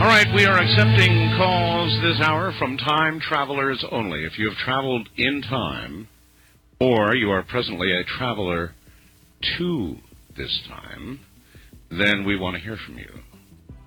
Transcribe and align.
All 0.00 0.06
right, 0.06 0.34
we 0.34 0.46
are 0.46 0.56
accepting 0.56 1.34
calls 1.36 2.00
this 2.00 2.26
hour 2.26 2.54
from 2.58 2.78
time 2.78 3.20
travelers 3.20 3.84
only. 3.92 4.24
If 4.24 4.38
you 4.38 4.48
have 4.48 4.56
traveled 4.56 5.10
in 5.18 5.42
time, 5.42 6.08
or 6.80 7.14
you 7.14 7.30
are 7.30 7.42
presently 7.42 7.92
a 7.92 8.02
traveler 8.04 8.72
to 9.58 9.96
this 10.38 10.62
time, 10.66 11.20
then 11.90 12.24
we 12.24 12.38
want 12.38 12.56
to 12.56 12.62
hear 12.62 12.78
from 12.86 12.96
you. 12.96 13.10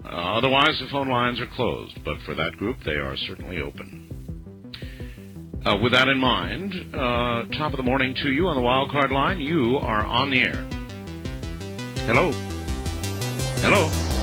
Uh, 0.06 0.38
otherwise, 0.38 0.80
the 0.80 0.88
phone 0.92 1.10
lines 1.10 1.42
are 1.42 1.48
closed, 1.56 1.98
but 2.06 2.18
for 2.28 2.36
that 2.36 2.58
group, 2.58 2.78
they 2.86 2.92
are 2.92 3.18
certainly 3.18 3.60
open. 3.60 4.70
Uh, 5.66 5.78
with 5.82 5.94
that 5.94 6.10
in 6.10 6.20
mind, 6.20 6.76
uh, 6.94 7.46
top 7.58 7.74
of 7.74 7.78
the 7.78 7.84
morning 7.84 8.14
to 8.22 8.32
you 8.32 8.48
on 8.48 8.56
the 8.56 8.62
wild 8.62 8.92
card 8.92 9.10
line. 9.10 9.40
You 9.40 9.78
are 9.78 10.06
on 10.06 10.30
the 10.30 10.42
air. 10.42 10.64
Hello. 12.06 12.32
Hello. 13.64 14.23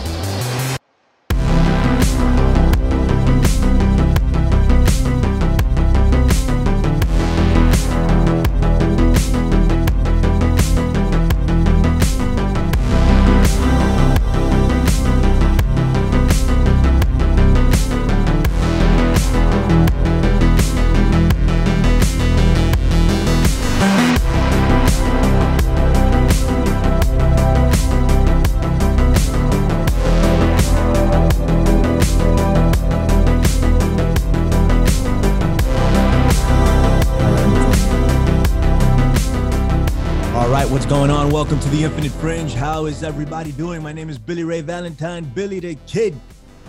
Welcome 41.51 41.69
to 41.69 41.77
the 41.77 41.83
Infinite 41.83 42.13
Fringe. 42.13 42.55
How 42.55 42.87
is 42.87 43.03
everybody 43.03 43.51
doing? 43.51 43.83
My 43.83 43.93
name 43.93 44.09
is 44.09 44.19
Billy 44.19 44.45
Ray 44.45 44.61
Valentine, 44.61 45.25
Billy 45.25 45.59
the 45.59 45.75
Kid, 45.85 46.15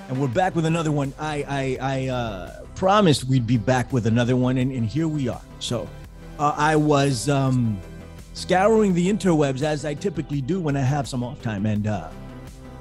and 0.09 0.19
we're 0.19 0.27
back 0.27 0.55
with 0.55 0.65
another 0.65 0.91
one. 0.91 1.13
I 1.19 1.45
I, 1.47 1.77
I 1.79 2.07
uh, 2.07 2.65
promised 2.73 3.25
we'd 3.25 3.45
be 3.45 3.57
back 3.57 3.93
with 3.93 4.07
another 4.07 4.35
one, 4.35 4.57
and, 4.57 4.71
and 4.71 4.83
here 4.83 5.07
we 5.07 5.29
are. 5.29 5.43
So 5.59 5.87
uh, 6.39 6.55
I 6.57 6.77
was 6.77 7.29
um, 7.29 7.79
scouring 8.33 8.95
the 8.95 9.07
interwebs 9.07 9.61
as 9.61 9.85
I 9.85 9.93
typically 9.93 10.41
do 10.41 10.59
when 10.59 10.75
I 10.75 10.81
have 10.81 11.07
some 11.07 11.23
off 11.23 11.39
time, 11.43 11.67
and 11.67 11.85
uh, 11.85 12.09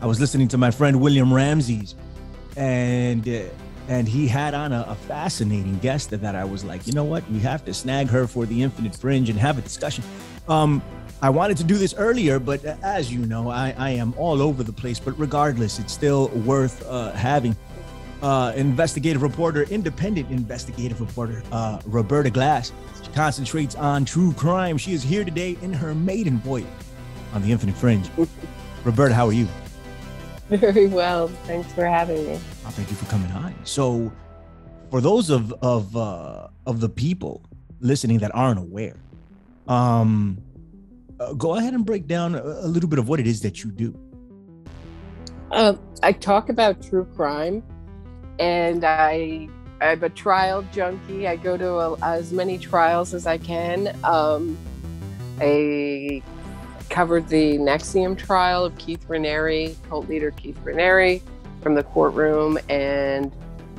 I 0.00 0.06
was 0.06 0.18
listening 0.18 0.48
to 0.48 0.56
my 0.56 0.70
friend 0.70 1.02
William 1.02 1.30
Ramsey, 1.30 1.86
and 2.56 3.28
uh, 3.28 3.42
and 3.88 4.08
he 4.08 4.26
had 4.26 4.54
on 4.54 4.72
a, 4.72 4.86
a 4.88 4.94
fascinating 4.94 5.78
guest 5.80 6.08
that 6.08 6.34
I 6.34 6.44
was 6.44 6.64
like, 6.64 6.86
you 6.86 6.94
know 6.94 7.04
what, 7.04 7.30
we 7.30 7.40
have 7.40 7.62
to 7.66 7.74
snag 7.74 8.08
her 8.08 8.26
for 8.26 8.46
the 8.46 8.62
Infinite 8.62 8.96
Fringe 8.96 9.28
and 9.28 9.38
have 9.38 9.58
a 9.58 9.60
discussion. 9.60 10.02
Um, 10.48 10.82
I 11.22 11.28
wanted 11.28 11.58
to 11.58 11.64
do 11.64 11.76
this 11.76 11.94
earlier, 11.94 12.38
but 12.38 12.64
uh, 12.64 12.76
as 12.82 13.12
you 13.12 13.18
know, 13.26 13.50
I, 13.50 13.74
I 13.76 13.90
am 13.90 14.14
all 14.16 14.40
over 14.40 14.62
the 14.62 14.72
place. 14.72 14.98
But 14.98 15.18
regardless, 15.18 15.78
it's 15.78 15.92
still 15.92 16.28
worth 16.28 16.86
uh, 16.86 17.12
having. 17.12 17.56
Uh, 18.22 18.52
investigative 18.54 19.22
reporter, 19.22 19.62
independent 19.70 20.30
investigative 20.30 21.00
reporter, 21.00 21.42
uh, 21.52 21.80
Roberta 21.86 22.28
Glass. 22.28 22.70
She 23.02 23.10
concentrates 23.12 23.74
on 23.76 24.04
true 24.04 24.34
crime. 24.34 24.76
She 24.76 24.92
is 24.92 25.02
here 25.02 25.24
today 25.24 25.56
in 25.62 25.72
her 25.72 25.94
maiden 25.94 26.36
voyage 26.36 26.66
on 27.32 27.40
the 27.40 27.50
Infinite 27.50 27.76
Fringe. 27.76 28.10
Roberta, 28.84 29.14
how 29.14 29.26
are 29.26 29.32
you? 29.32 29.48
Very 30.50 30.86
well. 30.88 31.28
Thanks 31.46 31.72
for 31.72 31.86
having 31.86 32.26
me. 32.26 32.34
Oh, 32.66 32.70
thank 32.70 32.90
you 32.90 32.96
for 32.96 33.06
coming 33.06 33.30
on. 33.32 33.54
So, 33.64 34.12
for 34.90 35.00
those 35.00 35.30
of 35.30 35.52
of 35.62 35.96
uh, 35.96 36.48
of 36.66 36.80
the 36.80 36.90
people 36.90 37.42
listening 37.80 38.18
that 38.18 38.34
aren't 38.34 38.58
aware, 38.58 38.96
um, 39.66 40.42
uh, 41.20 41.34
go 41.34 41.56
ahead 41.56 41.74
and 41.74 41.84
break 41.84 42.06
down 42.06 42.34
a, 42.34 42.42
a 42.42 42.68
little 42.68 42.88
bit 42.88 42.98
of 42.98 43.08
what 43.08 43.20
it 43.20 43.26
is 43.26 43.40
that 43.42 43.62
you 43.62 43.70
do. 43.70 43.94
Uh, 45.50 45.74
I 46.02 46.12
talk 46.12 46.48
about 46.48 46.82
true 46.82 47.04
crime, 47.04 47.62
and 48.38 48.84
I 48.84 49.48
I'm 49.80 50.02
a 50.02 50.08
trial 50.10 50.64
junkie. 50.72 51.26
I 51.26 51.36
go 51.36 51.56
to 51.56 51.70
a, 51.72 51.98
as 52.02 52.32
many 52.32 52.58
trials 52.58 53.14
as 53.14 53.26
I 53.26 53.38
can. 53.38 53.96
Um, 54.04 54.56
I 55.40 56.22
covered 56.90 57.28
the 57.28 57.56
NXIVM 57.56 58.18
trial 58.18 58.64
of 58.64 58.76
Keith 58.76 59.06
Raniere, 59.08 59.74
cult 59.88 60.08
leader 60.08 60.32
Keith 60.32 60.58
Raniere, 60.64 61.22
from 61.62 61.74
the 61.74 61.82
courtroom, 61.82 62.58
and 62.68 63.32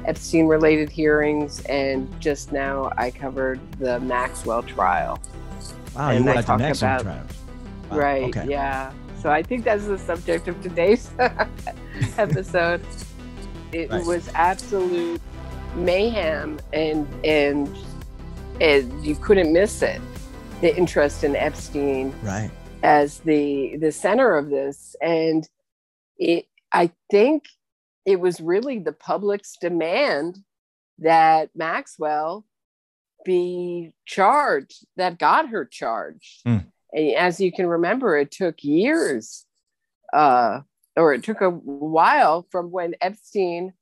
Epstein-related 0.06 0.90
hearings. 0.90 1.62
And 1.66 2.10
just 2.20 2.52
now, 2.52 2.92
I 2.98 3.12
covered 3.12 3.60
the 3.80 4.00
Maxwell 4.00 4.64
trial. 4.64 5.22
Wow, 5.96 6.10
And 6.12 6.26
you 6.26 6.32
at 6.32 6.36
the 6.38 6.42
talk 6.44 6.60
next 6.60 6.82
about- 6.82 7.06
Wow, 7.06 7.24
Right. 7.92 8.24
Okay. 8.36 8.48
Yeah. 8.50 8.92
So 9.22 9.30
I 9.30 9.44
think 9.44 9.66
that's 9.66 9.86
the 9.86 9.98
subject 9.98 10.48
of 10.48 10.60
today's 10.62 11.12
episode. 12.18 12.82
It 13.72 13.90
Right. 13.90 14.06
was 14.06 14.30
absolute 14.34 15.22
mayhem 15.76 16.60
and 16.74 17.08
and 17.26 17.70
and 18.60 19.06
you 19.06 19.16
couldn't 19.16 19.52
miss 19.54 19.82
it. 19.82 20.02
The 20.62 20.76
interest 20.76 21.24
in 21.24 21.36
Epstein 21.36 22.14
Right. 22.22 22.52
as 22.84 23.20
the 23.20 23.78
the 23.78 23.92
center 23.92 24.36
of 24.38 24.50
this 24.50 24.96
and 25.02 25.48
it 26.18 26.46
I 26.74 26.92
think 27.10 27.46
it 28.06 28.20
was 28.20 28.40
really 28.42 28.80
the 28.80 28.92
public's 28.94 29.58
demand 29.60 30.40
that 31.00 31.50
Maxwell 31.56 32.46
be 33.24 33.94
charged 34.06 34.86
that 34.98 35.18
got 35.18 35.50
her 35.50 35.66
charged. 35.66 36.42
Hmm. 36.46 36.58
And 36.94 37.16
as 37.16 37.40
you 37.40 37.52
can 37.52 37.68
remember, 37.68 38.18
it 38.18 38.32
took 38.32 38.64
years, 38.64 39.46
uh, 40.14 40.62
or 40.96 41.14
it 41.14 41.24
took 41.24 41.42
a 41.42 41.50
while 41.50 42.46
from 42.52 42.72
when 42.72 42.96
Epstein 43.02 43.74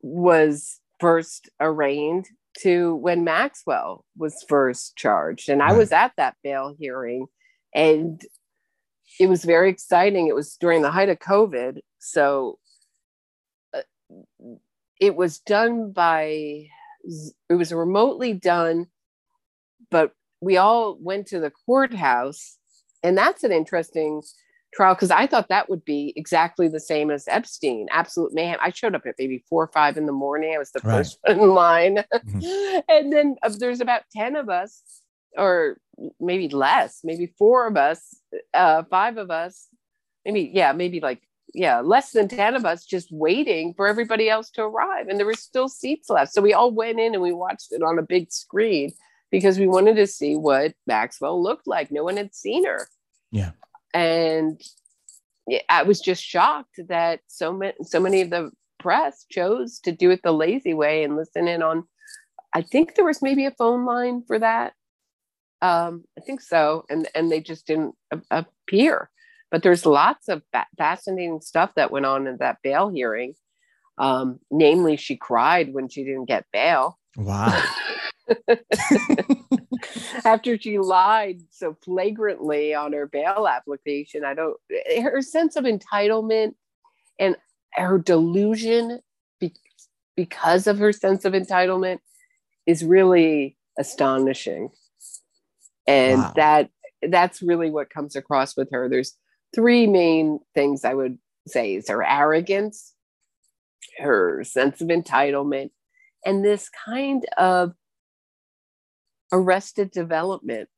was 0.00 0.80
first 0.98 1.50
arraigned 1.60 2.26
to 2.58 2.94
when 2.96 3.22
Maxwell 3.22 4.04
was 4.16 4.44
first 4.48 4.96
charged. 4.96 5.48
And 5.48 5.62
I 5.62 5.72
was 5.72 5.92
at 5.92 6.12
that 6.16 6.36
bail 6.42 6.74
hearing, 6.78 7.26
and 7.74 8.20
it 9.18 9.28
was 9.28 9.44
very 9.44 9.70
exciting. 9.70 10.26
It 10.26 10.34
was 10.34 10.56
during 10.56 10.82
the 10.82 10.90
height 10.90 11.10
of 11.10 11.18
COVID. 11.18 11.80
So 11.98 12.58
uh, 13.74 13.82
it 15.00 15.14
was 15.14 15.40
done 15.40 15.92
by, 15.92 16.68
it 17.04 17.54
was 17.54 17.72
remotely 17.72 18.32
done, 18.32 18.86
but 19.90 20.12
we 20.40 20.56
all 20.56 20.96
went 21.00 21.26
to 21.28 21.40
the 21.40 21.50
courthouse. 21.66 22.58
And 23.02 23.16
that's 23.16 23.44
an 23.44 23.52
interesting 23.52 24.22
trial 24.74 24.94
because 24.94 25.10
I 25.10 25.26
thought 25.26 25.48
that 25.48 25.68
would 25.68 25.84
be 25.84 26.12
exactly 26.16 26.68
the 26.68 26.80
same 26.80 27.10
as 27.10 27.26
Epstein. 27.28 27.88
Absolute 27.90 28.32
mayhem. 28.32 28.58
I 28.62 28.70
showed 28.70 28.94
up 28.94 29.06
at 29.06 29.16
maybe 29.18 29.44
four 29.48 29.64
or 29.64 29.70
five 29.72 29.96
in 29.96 30.06
the 30.06 30.12
morning. 30.12 30.54
I 30.54 30.58
was 30.58 30.70
the 30.72 30.80
Right. 30.84 30.98
first 30.98 31.18
one 31.22 31.38
in 31.40 31.48
line. 31.50 32.04
Mhm. 32.14 32.82
and 32.88 33.12
then 33.12 33.36
uh, 33.42 33.50
there's 33.58 33.80
about 33.80 34.02
10 34.14 34.36
of 34.36 34.48
us, 34.48 34.82
or 35.36 35.78
maybe 36.20 36.48
less, 36.48 37.00
maybe 37.04 37.32
four 37.38 37.66
of 37.66 37.76
us, 37.76 38.20
uh, 38.54 38.82
five 38.90 39.16
of 39.16 39.30
us, 39.30 39.66
maybe, 40.24 40.50
yeah, 40.54 40.72
maybe 40.72 41.00
like, 41.00 41.20
yeah, 41.54 41.80
less 41.80 42.12
than 42.12 42.28
10 42.28 42.54
of 42.54 42.64
us 42.64 42.84
just 42.84 43.10
waiting 43.10 43.74
for 43.74 43.86
everybody 43.86 44.28
else 44.28 44.50
to 44.50 44.62
arrive. 44.62 45.08
And 45.08 45.18
there 45.18 45.26
were 45.26 45.34
still 45.34 45.68
seats 45.68 46.08
left. 46.08 46.32
So 46.32 46.42
we 46.42 46.52
all 46.52 46.70
went 46.70 47.00
in 47.00 47.14
and 47.14 47.22
we 47.22 47.32
watched 47.32 47.72
it 47.72 47.82
on 47.82 47.98
a 47.98 48.02
big 48.02 48.30
screen 48.32 48.92
because 49.30 49.58
we 49.58 49.66
wanted 49.66 49.96
to 49.96 50.06
see 50.06 50.36
what 50.36 50.74
Maxwell 50.86 51.42
looked 51.42 51.66
like. 51.66 51.90
No 51.90 52.04
one 52.04 52.16
had 52.16 52.34
seen 52.34 52.66
her. 52.66 52.88
Yeah. 53.30 53.52
And 53.94 54.60
I 55.68 55.82
was 55.82 56.00
just 56.00 56.22
shocked 56.22 56.80
that 56.88 57.20
so 57.26 57.52
many, 57.52 57.74
so 57.82 58.00
many 58.00 58.20
of 58.20 58.30
the 58.30 58.50
press 58.78 59.24
chose 59.30 59.78
to 59.80 59.92
do 59.92 60.10
it 60.10 60.22
the 60.22 60.32
lazy 60.32 60.74
way 60.74 61.04
and 61.04 61.16
listen 61.16 61.48
in 61.48 61.62
on. 61.62 61.84
I 62.54 62.62
think 62.62 62.94
there 62.94 63.04
was 63.04 63.22
maybe 63.22 63.46
a 63.46 63.52
phone 63.52 63.84
line 63.84 64.22
for 64.26 64.38
that. 64.38 64.74
Um, 65.62 66.04
I 66.18 66.22
think 66.22 66.40
so, 66.40 66.84
and 66.88 67.06
and 67.14 67.30
they 67.30 67.40
just 67.40 67.66
didn't 67.66 67.94
appear. 68.30 69.10
But 69.50 69.62
there's 69.62 69.84
lots 69.86 70.28
of 70.28 70.42
fa- 70.52 70.66
fascinating 70.78 71.40
stuff 71.40 71.72
that 71.76 71.90
went 71.90 72.06
on 72.06 72.26
in 72.26 72.36
that 72.38 72.58
bail 72.62 72.88
hearing. 72.88 73.34
Um, 73.98 74.38
namely, 74.50 74.96
she 74.96 75.16
cried 75.16 75.74
when 75.74 75.88
she 75.88 76.04
didn't 76.04 76.26
get 76.26 76.46
bail 76.52 76.98
Wow. 77.16 77.60
after 80.24 80.58
she 80.58 80.78
lied 80.78 81.40
so 81.50 81.76
flagrantly 81.84 82.74
on 82.74 82.92
her 82.92 83.06
bail 83.06 83.46
application. 83.48 84.24
I 84.24 84.34
don't, 84.34 84.56
her 85.02 85.22
sense 85.22 85.56
of 85.56 85.64
entitlement 85.64 86.54
and 87.18 87.36
her 87.74 87.98
delusion 87.98 89.00
be, 89.40 89.54
because 90.16 90.66
of 90.66 90.78
her 90.78 90.92
sense 90.92 91.24
of 91.24 91.32
entitlement 91.32 91.98
is 92.66 92.84
really 92.84 93.56
astonishing. 93.78 94.70
And 95.86 96.20
Wow. 96.22 96.32
that 96.36 96.70
that's 97.02 97.42
really 97.42 97.70
what 97.70 97.90
comes 97.90 98.14
across 98.14 98.56
with 98.56 98.70
her. 98.72 98.88
There's 98.88 99.16
three 99.54 99.86
main 99.86 100.40
things 100.54 100.84
I 100.84 100.94
would 100.94 101.18
say 101.46 101.74
is 101.74 101.88
her 101.88 102.04
arrogance, 102.04 102.94
her 103.98 104.44
sense 104.44 104.80
of 104.80 104.88
entitlement, 104.88 105.70
and 106.24 106.44
this 106.44 106.68
kind 106.68 107.24
of 107.36 107.74
arrested 109.32 109.90
development. 109.90 110.68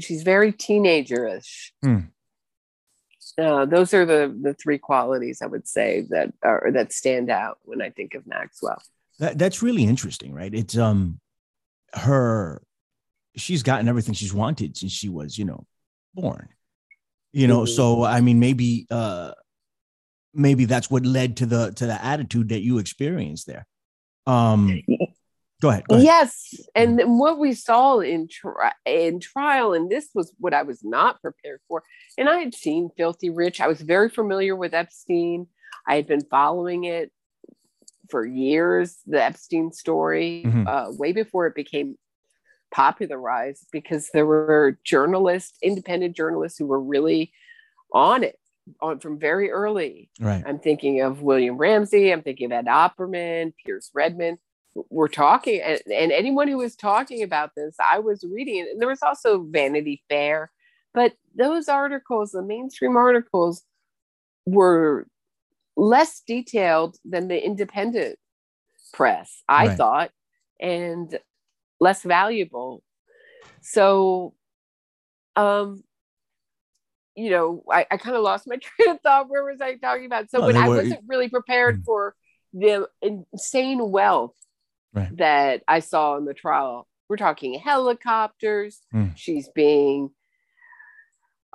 She's 0.00 0.22
very 0.22 0.52
teenagerish. 0.52 1.70
Hmm. 1.82 1.98
Uh, 3.38 3.64
those 3.64 3.94
are 3.94 4.04
the 4.04 4.36
the 4.42 4.54
three 4.54 4.78
qualities 4.78 5.40
I 5.40 5.46
would 5.46 5.66
say 5.66 6.06
that 6.10 6.32
are 6.42 6.70
that 6.72 6.92
stand 6.92 7.30
out 7.30 7.58
when 7.62 7.80
I 7.80 7.90
think 7.90 8.14
of 8.14 8.26
Maxwell. 8.26 8.82
That, 9.20 9.38
that's 9.38 9.62
really 9.62 9.84
interesting, 9.84 10.34
right? 10.34 10.52
It's 10.52 10.76
um 10.76 11.18
her 11.94 12.62
she's 13.36 13.62
gotten 13.62 13.88
everything 13.88 14.14
she's 14.14 14.34
wanted 14.34 14.76
since 14.76 14.92
she 14.92 15.08
was, 15.08 15.38
you 15.38 15.44
know, 15.44 15.66
born. 16.14 16.48
You 17.32 17.46
know, 17.46 17.60
Mhm. 17.62 17.68
so 17.68 18.04
I 18.04 18.20
mean 18.20 18.38
maybe 18.38 18.86
uh 18.90 19.32
maybe 20.34 20.64
that's 20.66 20.90
what 20.90 21.04
led 21.04 21.36
to 21.38 21.46
the 21.46 21.72
to 21.72 21.86
the 21.86 22.04
attitude 22.04 22.50
that 22.50 22.60
you 22.60 22.78
experienced 22.78 23.46
there. 23.46 23.66
Um 24.26 24.82
go 25.60 25.70
ahead. 25.70 25.88
Go 25.88 25.94
ahead. 25.94 26.04
Yes, 26.04 26.54
and 26.74 26.98
then 26.98 27.18
what 27.18 27.38
we 27.38 27.54
saw 27.54 28.00
in 28.00 28.28
tri- 28.28 28.74
in 28.84 29.18
trial, 29.20 29.72
and 29.72 29.90
this 29.90 30.10
was 30.14 30.32
what 30.38 30.52
I 30.54 30.62
was 30.62 30.84
not 30.84 31.20
prepared 31.22 31.60
for. 31.68 31.82
And 32.18 32.28
I 32.28 32.38
had 32.38 32.54
seen 32.54 32.90
Filthy 32.96 33.30
Rich. 33.30 33.60
I 33.60 33.66
was 33.68 33.80
very 33.80 34.10
familiar 34.10 34.54
with 34.54 34.74
Epstein. 34.74 35.46
I 35.86 35.96
had 35.96 36.06
been 36.06 36.24
following 36.30 36.84
it 36.84 37.10
for 38.10 38.26
years, 38.26 38.98
the 39.06 39.22
Epstein 39.22 39.72
story, 39.72 40.44
Mhm. 40.46 40.66
uh, 40.68 40.92
way 40.92 41.12
before 41.12 41.46
it 41.46 41.54
became 41.54 41.96
popularized, 42.72 43.68
because 43.70 44.10
there 44.12 44.26
were 44.26 44.78
journalists, 44.84 45.58
independent 45.62 46.16
journalists, 46.16 46.58
who 46.58 46.66
were 46.66 46.80
really 46.80 47.32
on 47.92 48.24
it 48.24 48.38
on 48.80 49.00
from 49.00 49.18
very 49.18 49.50
early. 49.50 50.10
Right. 50.20 50.42
I'm 50.46 50.58
thinking 50.58 51.00
of 51.00 51.22
William 51.22 51.56
Ramsey. 51.56 52.12
I'm 52.12 52.22
thinking 52.22 52.46
of 52.46 52.52
Ed 52.52 52.66
Opperman, 52.66 53.52
Pierce 53.64 53.90
Redmond. 53.92 54.38
We're 54.88 55.08
talking, 55.08 55.60
and, 55.60 55.80
and 55.92 56.12
anyone 56.12 56.48
who 56.48 56.58
was 56.58 56.76
talking 56.76 57.22
about 57.22 57.50
this, 57.56 57.74
I 57.78 57.98
was 57.98 58.24
reading 58.24 58.56
it. 58.58 58.68
And 58.70 58.80
there 58.80 58.88
was 58.88 59.02
also 59.02 59.42
Vanity 59.42 60.02
Fair, 60.08 60.50
but 60.94 61.12
those 61.36 61.68
articles, 61.68 62.30
the 62.30 62.42
mainstream 62.42 62.96
articles, 62.96 63.62
were 64.46 65.06
less 65.76 66.22
detailed 66.26 66.96
than 67.04 67.28
the 67.28 67.44
independent 67.44 68.18
press, 68.94 69.42
I 69.48 69.68
Right. 69.68 69.76
thought, 69.76 70.10
and 70.60 71.18
less 71.82 72.02
valuable. 72.02 72.82
So, 73.60 74.34
um, 75.36 75.82
you 77.14 77.30
know, 77.30 77.62
I, 77.70 77.86
I 77.90 77.96
kind 77.96 78.16
of 78.16 78.22
lost 78.22 78.46
my 78.46 78.56
train 78.62 78.90
of 78.90 79.00
thought. 79.00 79.28
Where 79.28 79.44
was 79.44 79.60
I 79.60 79.74
talking 79.76 80.06
about? 80.06 80.30
So 80.30 80.38
No, 80.38 80.46
when 80.46 80.56
I 80.56 80.68
were- 80.68 80.76
wasn't 80.76 81.04
really 81.06 81.28
prepared 81.28 81.80
Mm. 81.80 81.84
for 81.84 82.14
the 82.54 82.88
insane 83.00 83.90
wealth 83.90 84.34
Right. 84.94 85.16
that 85.16 85.62
I 85.66 85.80
saw 85.80 86.16
in 86.18 86.26
the 86.26 86.34
trial. 86.34 86.86
We're 87.08 87.16
talking 87.16 87.58
helicopters. 87.58 88.80
Mm. 88.94 89.16
She's 89.16 89.48
being 89.48 90.10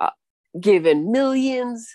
uh, 0.00 0.10
given 0.60 1.12
millions 1.12 1.88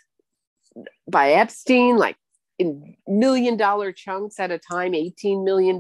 by 1.09 1.33
Epstein, 1.33 1.97
like 1.97 2.15
in 2.57 2.95
million 3.07 3.57
dollar 3.57 3.91
chunks 3.91 4.39
at 4.39 4.51
a 4.51 4.57
time, 4.57 4.94
$18 4.94 5.44
million. 5.44 5.80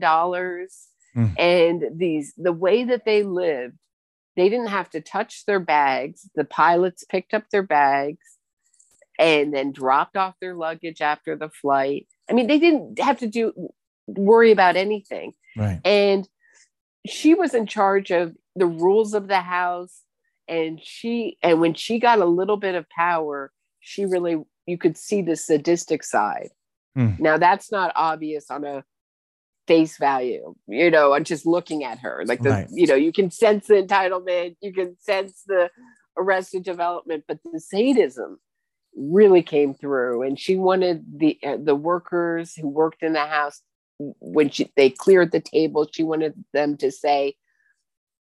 Mm. 1.15 1.39
And 1.39 1.99
these, 1.99 2.33
the 2.37 2.53
way 2.53 2.83
that 2.83 3.05
they 3.05 3.23
lived, 3.23 3.77
they 4.35 4.49
didn't 4.49 4.67
have 4.67 4.89
to 4.91 5.01
touch 5.01 5.45
their 5.45 5.59
bags. 5.59 6.29
The 6.35 6.45
pilots 6.45 7.03
picked 7.03 7.33
up 7.33 7.43
their 7.51 7.63
bags 7.63 8.37
and 9.19 9.53
then 9.53 9.71
dropped 9.71 10.17
off 10.17 10.35
their 10.41 10.55
luggage 10.55 11.01
after 11.01 11.35
the 11.35 11.49
flight. 11.49 12.07
I 12.29 12.33
mean, 12.33 12.47
they 12.47 12.59
didn't 12.59 12.99
have 12.99 13.19
to 13.19 13.27
do 13.27 13.69
worry 14.07 14.51
about 14.51 14.75
anything. 14.75 15.33
Right. 15.55 15.79
And 15.85 16.27
she 17.05 17.35
was 17.35 17.53
in 17.53 17.67
charge 17.67 18.11
of 18.11 18.35
the 18.55 18.65
rules 18.65 19.13
of 19.13 19.27
the 19.27 19.41
house. 19.41 20.01
And 20.47 20.79
she, 20.81 21.37
and 21.41 21.61
when 21.61 21.73
she 21.73 21.99
got 21.99 22.19
a 22.19 22.25
little 22.25 22.57
bit 22.57 22.75
of 22.75 22.89
power, 22.89 23.51
she 23.79 24.05
really, 24.05 24.37
you 24.65 24.77
could 24.77 24.97
see 24.97 25.21
the 25.21 25.35
sadistic 25.35 26.03
side. 26.03 26.49
Hmm. 26.95 27.11
Now, 27.19 27.37
that's 27.37 27.71
not 27.71 27.91
obvious 27.95 28.49
on 28.49 28.63
a 28.65 28.83
face 29.67 29.97
value, 29.97 30.55
you 30.67 30.91
know, 30.91 31.13
on 31.13 31.23
just 31.23 31.45
looking 31.45 31.83
at 31.83 31.99
her. 31.99 32.23
Like 32.25 32.43
the, 32.43 32.49
Right. 32.49 32.67
you 32.71 32.87
know, 32.87 32.95
you 32.95 33.11
can 33.13 33.31
sense 33.31 33.67
the 33.67 33.75
entitlement, 33.75 34.55
you 34.61 34.73
can 34.73 34.97
sense 34.99 35.43
the 35.45 35.69
arrested 36.17 36.63
development, 36.63 37.23
but 37.27 37.39
the 37.51 37.59
sadism 37.59 38.39
really 38.95 39.41
came 39.41 39.73
through. 39.73 40.23
And 40.23 40.39
she 40.39 40.55
wanted 40.55 41.03
the 41.17 41.39
uh, 41.43 41.57
the 41.61 41.75
workers 41.75 42.55
who 42.55 42.67
worked 42.67 43.03
in 43.03 43.13
the 43.13 43.25
house 43.25 43.61
when 43.97 44.49
she, 44.49 44.71
they 44.75 44.89
cleared 44.89 45.31
the 45.31 45.39
table, 45.39 45.87
she 45.91 46.03
wanted 46.03 46.33
them 46.53 46.77
to 46.77 46.91
say, 46.91 47.35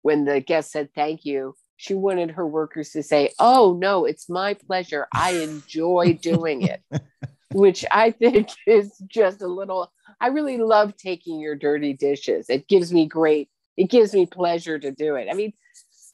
when 0.01 0.25
the 0.25 0.39
guest 0.39 0.71
said 0.71 0.89
thank 0.95 1.25
you, 1.25 1.55
she 1.77 1.93
wanted 1.93 2.31
her 2.31 2.45
workers 2.45 2.91
to 2.91 3.03
say, 3.03 3.31
"Oh 3.39 3.77
no, 3.79 4.05
it's 4.05 4.29
my 4.29 4.53
pleasure. 4.53 5.07
I 5.13 5.31
enjoy 5.31 6.19
doing 6.21 6.63
it." 6.63 6.81
Which 7.53 7.85
I 7.91 8.11
think 8.11 8.49
is 8.67 8.91
just 9.07 9.41
a 9.41 9.47
little. 9.47 9.91
I 10.21 10.27
really 10.27 10.57
love 10.57 10.95
taking 10.97 11.39
your 11.39 11.55
dirty 11.55 11.93
dishes. 11.93 12.49
It 12.49 12.67
gives 12.67 12.93
me 12.93 13.05
great. 13.07 13.49
It 13.77 13.89
gives 13.89 14.13
me 14.13 14.25
pleasure 14.25 14.77
to 14.77 14.91
do 14.91 15.15
it. 15.15 15.27
I 15.31 15.33
mean, 15.33 15.53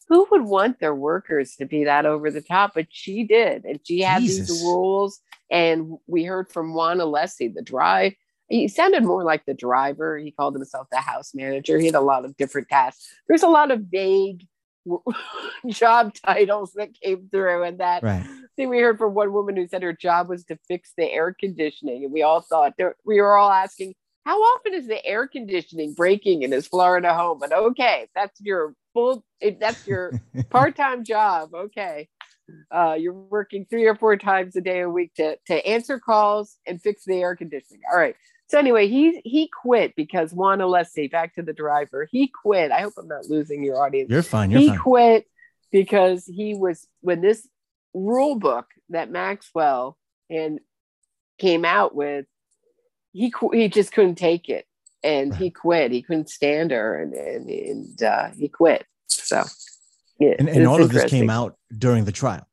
who 0.07 0.27
would 0.31 0.43
want 0.43 0.79
their 0.79 0.93
workers 0.93 1.55
to 1.55 1.65
be 1.65 1.85
that 1.85 2.05
over 2.05 2.29
the 2.29 2.41
top? 2.41 2.73
But 2.75 2.87
she 2.89 3.23
did, 3.23 3.65
and 3.65 3.79
she 3.83 4.01
had 4.01 4.21
Jesus. 4.21 4.49
these 4.49 4.63
rules. 4.63 5.19
And 5.49 5.97
we 6.07 6.23
heard 6.23 6.51
from 6.51 6.73
Juan 6.73 6.99
Alessi, 6.99 7.53
the 7.53 7.61
drive. 7.61 8.13
He 8.47 8.67
sounded 8.67 9.03
more 9.03 9.23
like 9.23 9.45
the 9.45 9.53
driver. 9.55 10.17
He 10.17 10.31
called 10.31 10.53
himself 10.53 10.87
the 10.91 10.97
house 10.97 11.33
manager. 11.33 11.79
He 11.79 11.87
had 11.87 11.95
a 11.95 12.01
lot 12.01 12.25
of 12.25 12.37
different 12.37 12.69
tasks. 12.69 13.07
There's 13.27 13.43
a 13.43 13.47
lot 13.47 13.71
of 13.71 13.81
vague 13.89 14.45
job 15.67 16.13
titles 16.13 16.73
that 16.73 16.99
came 16.99 17.29
through, 17.31 17.63
and 17.63 17.79
that 17.79 18.03
Right. 18.03 18.25
I 18.59 18.65
we 18.65 18.79
heard 18.79 18.97
from 18.97 19.13
one 19.13 19.33
woman 19.33 19.55
who 19.57 19.67
said 19.67 19.83
her 19.83 19.93
job 19.93 20.29
was 20.29 20.45
to 20.45 20.57
fix 20.67 20.93
the 20.97 21.11
air 21.11 21.35
conditioning, 21.37 22.03
and 22.03 22.13
we 22.13 22.23
all 22.23 22.41
thought 22.41 22.73
we 23.05 23.19
were 23.19 23.37
all 23.37 23.51
asking, 23.51 23.95
how 24.25 24.39
often 24.39 24.73
is 24.73 24.87
the 24.87 25.05
air 25.05 25.27
conditioning 25.27 25.93
breaking 25.93 26.43
in 26.43 26.51
his 26.51 26.67
Florida 26.67 27.13
home? 27.13 27.39
But 27.39 27.53
okay, 27.53 28.07
that's 28.15 28.39
your 28.41 28.73
full, 28.93 29.23
that's 29.59 29.85
your 29.85 30.19
part-time 30.49 31.03
job, 31.03 31.53
okay. 31.53 32.07
Uh, 32.71 32.95
you're 32.97 33.13
working 33.13 33.65
three 33.69 33.85
or 33.85 33.95
four 33.95 34.15
times 34.17 34.55
a 34.55 34.61
day 34.61 34.81
a 34.81 34.89
week 34.89 35.13
to 35.15 35.35
to 35.47 35.65
answer 35.65 35.99
calls 35.99 36.57
and 36.67 36.81
fix 36.81 37.03
the 37.03 37.15
air 37.15 37.35
conditioning. 37.35 37.81
All 37.91 37.97
right. 37.97 38.15
So 38.47 38.59
anyway, 38.59 38.87
he 38.87 39.21
he 39.23 39.47
quit 39.47 39.95
because 39.95 40.33
Juan 40.33 40.59
Alessi, 40.59 41.11
back 41.11 41.35
to 41.35 41.41
the 41.41 41.53
driver, 41.53 42.07
he 42.11 42.27
quit. 42.27 42.71
I 42.71 42.81
hope 42.81 42.93
I'm 42.97 43.07
not 43.07 43.25
losing 43.25 43.63
your 43.63 43.83
audience 43.83 44.09
You're 44.09 44.21
fine. 44.21 44.51
You're 44.51 44.59
fine. 44.59 44.63
he 44.63 44.69
fine. 44.69 44.79
quit 44.79 45.25
because 45.71 46.25
he 46.25 46.53
was 46.53 46.87
when 47.01 47.21
this 47.21 47.47
rule 47.93 48.35
book 48.35 48.67
that 48.89 49.09
Maxwell 49.09 49.97
and 50.29 50.59
came 51.39 51.65
out 51.65 51.95
with, 51.95 52.25
he 53.13 53.33
he 53.51 53.67
just 53.67 53.91
couldn't 53.91 54.15
take 54.15 54.47
it 54.49 54.65
and 55.03 55.35
he 55.35 55.49
quit. 55.49 55.91
He 55.91 56.01
couldn't 56.01 56.29
stand 56.29 56.71
her 56.71 57.01
and 57.01 57.13
and, 57.13 57.49
and 57.49 58.03
uh, 58.03 58.29
he 58.37 58.47
quit. 58.47 58.85
So 59.07 59.43
yeah, 60.19 60.35
and 60.37 60.49
and 60.49 60.67
all 60.67 60.81
of 60.81 60.91
this 60.91 61.09
came 61.09 61.31
out 61.31 61.57
during 61.75 62.05
the 62.05 62.11
trial. 62.11 62.47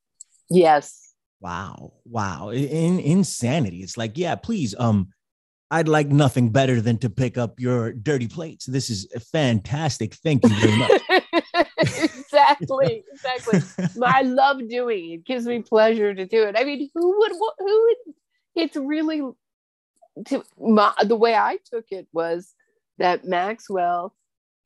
Yes. 0.49 1.15
Wow. 1.41 1.95
Wow. 2.05 2.51
In 2.51 3.01
insanity. 3.01 3.79
It's 3.79 3.97
like, 3.97 4.17
yeah, 4.17 4.37
please. 4.37 4.75
Um, 4.79 5.09
I'd 5.73 5.88
like 5.88 6.09
nothing 6.09 6.50
better 6.50 6.83
than 6.83 6.99
to 6.99 7.09
pick 7.09 7.38
up 7.38 7.59
your 7.59 7.93
dirty 7.95 8.29
plates. 8.29 8.67
This 8.67 8.91
is 8.91 9.07
fantastic. 9.33 10.12
Thank 10.14 10.45
you 10.45 10.50
very 10.50 10.76
much. 10.76 11.02
exactly. 11.79 13.02
Exactly. 13.11 13.61
I 14.05 14.21
love 14.21 14.69
doing 14.69 15.11
it. 15.11 15.14
It 15.14 15.25
gives 15.25 15.47
me 15.47 15.62
pleasure 15.62 16.14
to 16.14 16.26
do 16.26 16.43
it. 16.45 16.57
I 16.59 16.64
mean, 16.64 16.91
who 16.95 17.19
would 17.19 17.33
who 17.59 17.83
would 18.07 18.14
it's 18.55 18.76
really 18.76 19.23
to 20.26 20.45
my, 20.61 20.93
the 21.05 21.17
way 21.17 21.35
I 21.35 21.57
took 21.73 21.87
it 21.91 22.07
was 22.12 22.52
that 22.99 23.25
Maxwell 23.25 24.14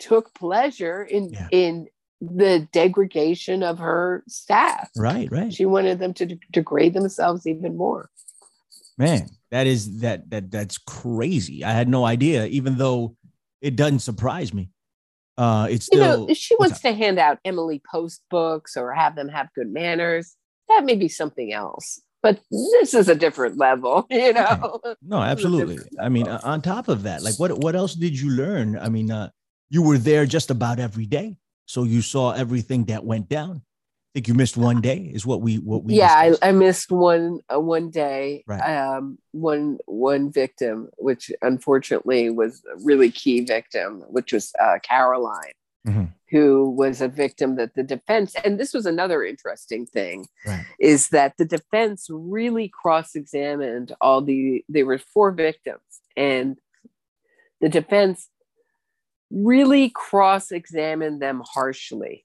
took 0.00 0.34
pleasure 0.34 1.04
in 1.04 1.30
Yeah. 1.32 1.48
in 1.52 1.86
the 2.20 2.66
degradation 2.72 3.62
of 3.62 3.78
her 3.78 4.24
staff. 4.26 4.90
right, 4.96 5.30
right. 5.30 5.52
She 5.54 5.66
wanted 5.66 6.00
them 6.00 6.14
to 6.14 6.26
de- 6.26 6.38
degrade 6.50 6.94
themselves 6.94 7.46
even 7.46 7.76
more. 7.76 8.10
Man, 8.98 9.28
that 9.50 9.66
is 9.66 10.00
that 10.00 10.28
that 10.30 10.50
that's 10.50 10.78
crazy. 10.78 11.64
I 11.64 11.72
had 11.72 11.88
no 11.88 12.04
idea, 12.04 12.46
even 12.46 12.76
though 12.78 13.16
it 13.60 13.76
doesn't 13.76 14.00
surprise 14.00 14.52
me. 14.52 14.70
Uh 15.38 15.68
it's 15.70 15.88
You 15.92 16.00
know, 16.00 16.26
if 16.28 16.36
she 16.36 16.56
wants 16.56 16.80
to 16.80 16.92
hand 16.92 17.18
out 17.18 17.38
Emily 17.44 17.82
Post 17.90 18.22
books 18.30 18.76
or 18.76 18.92
have 18.92 19.16
them 19.16 19.28
have 19.28 19.48
good 19.54 19.72
manners, 19.72 20.34
that 20.68 20.84
may 20.84 20.96
be 20.96 21.08
something 21.08 21.52
else. 21.52 22.00
But 22.22 22.40
this 22.50 22.94
is 22.94 23.08
a 23.08 23.14
different 23.14 23.56
level, 23.56 24.06
you 24.10 24.32
know. 24.32 24.80
No, 25.00 25.18
absolutely. 25.18 25.78
I 26.00 26.08
mean, 26.08 26.26
uh, 26.26 26.40
on 26.42 26.60
top 26.60 26.88
of 26.88 27.04
that, 27.04 27.22
like 27.22 27.38
what 27.38 27.58
what 27.58 27.76
else 27.76 27.94
did 27.94 28.18
you 28.18 28.30
learn? 28.30 28.78
I 28.78 28.88
mean, 28.88 29.10
uh, 29.10 29.30
you 29.70 29.82
were 29.82 29.98
there 29.98 30.26
just 30.26 30.50
about 30.50 30.80
every 30.80 31.06
day, 31.06 31.36
so 31.66 31.84
you 31.84 32.02
saw 32.02 32.32
everything 32.32 32.86
that 32.86 33.04
went 33.04 33.28
down. 33.28 33.62
Think 34.16 34.28
you 34.28 34.34
missed 34.34 34.56
one 34.56 34.80
day 34.80 35.10
is 35.12 35.26
what 35.26 35.42
we 35.42 35.56
what 35.56 35.84
we 35.84 35.92
yeah 35.92 36.14
I. 36.14 36.32
I 36.48 36.52
missed 36.52 36.90
one 36.90 37.40
uh, 37.54 37.60
one 37.60 37.90
day 37.90 38.44
Right. 38.46 38.62
um 38.62 39.18
one 39.32 39.76
one 39.84 40.32
victim 40.32 40.88
which 40.96 41.30
unfortunately 41.42 42.30
was 42.30 42.62
a 42.64 42.82
really 42.82 43.10
key 43.10 43.40
victim 43.44 44.02
which 44.08 44.32
was 44.32 44.54
uh, 44.58 44.78
Carolyn 44.82 45.52
Mhm. 45.86 46.14
who 46.30 46.70
was 46.70 47.02
a 47.02 47.08
victim 47.08 47.56
that 47.56 47.74
the 47.74 47.82
defense 47.82 48.34
and 48.42 48.58
this 48.58 48.72
was 48.72 48.86
another 48.86 49.22
interesting 49.22 49.84
thing 49.84 50.26
Right. 50.46 50.64
is 50.80 51.10
that 51.10 51.34
the 51.36 51.44
defense 51.44 52.06
really 52.10 52.70
cross-examined 52.70 53.94
all 54.00 54.22
the 54.22 54.64
there 54.70 54.86
were 54.86 54.96
four 54.98 55.30
victims 55.30 55.82
and 56.16 56.58
the 57.60 57.68
defense 57.68 58.30
really 59.30 59.90
cross-examined 59.90 61.20
them 61.20 61.42
harshly. 61.44 62.24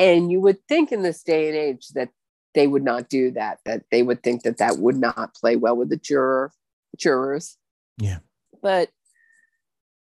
And 0.00 0.32
you 0.32 0.40
would 0.40 0.58
think 0.66 0.90
in 0.90 1.02
this 1.02 1.22
day 1.22 1.46
and 1.48 1.56
age 1.56 1.88
that 1.94 2.08
they 2.54 2.66
would 2.66 2.82
not 2.82 3.08
do 3.08 3.30
that 3.30 3.58
that 3.64 3.84
they 3.92 4.02
would 4.02 4.22
think 4.24 4.42
that 4.42 4.58
that 4.58 4.78
would 4.78 4.96
not 4.96 5.34
play 5.34 5.54
well 5.54 5.76
with 5.76 5.90
the 5.90 5.96
juror 5.96 6.50
jurors 6.98 7.56
Yeah. 7.98 8.18
but 8.60 8.88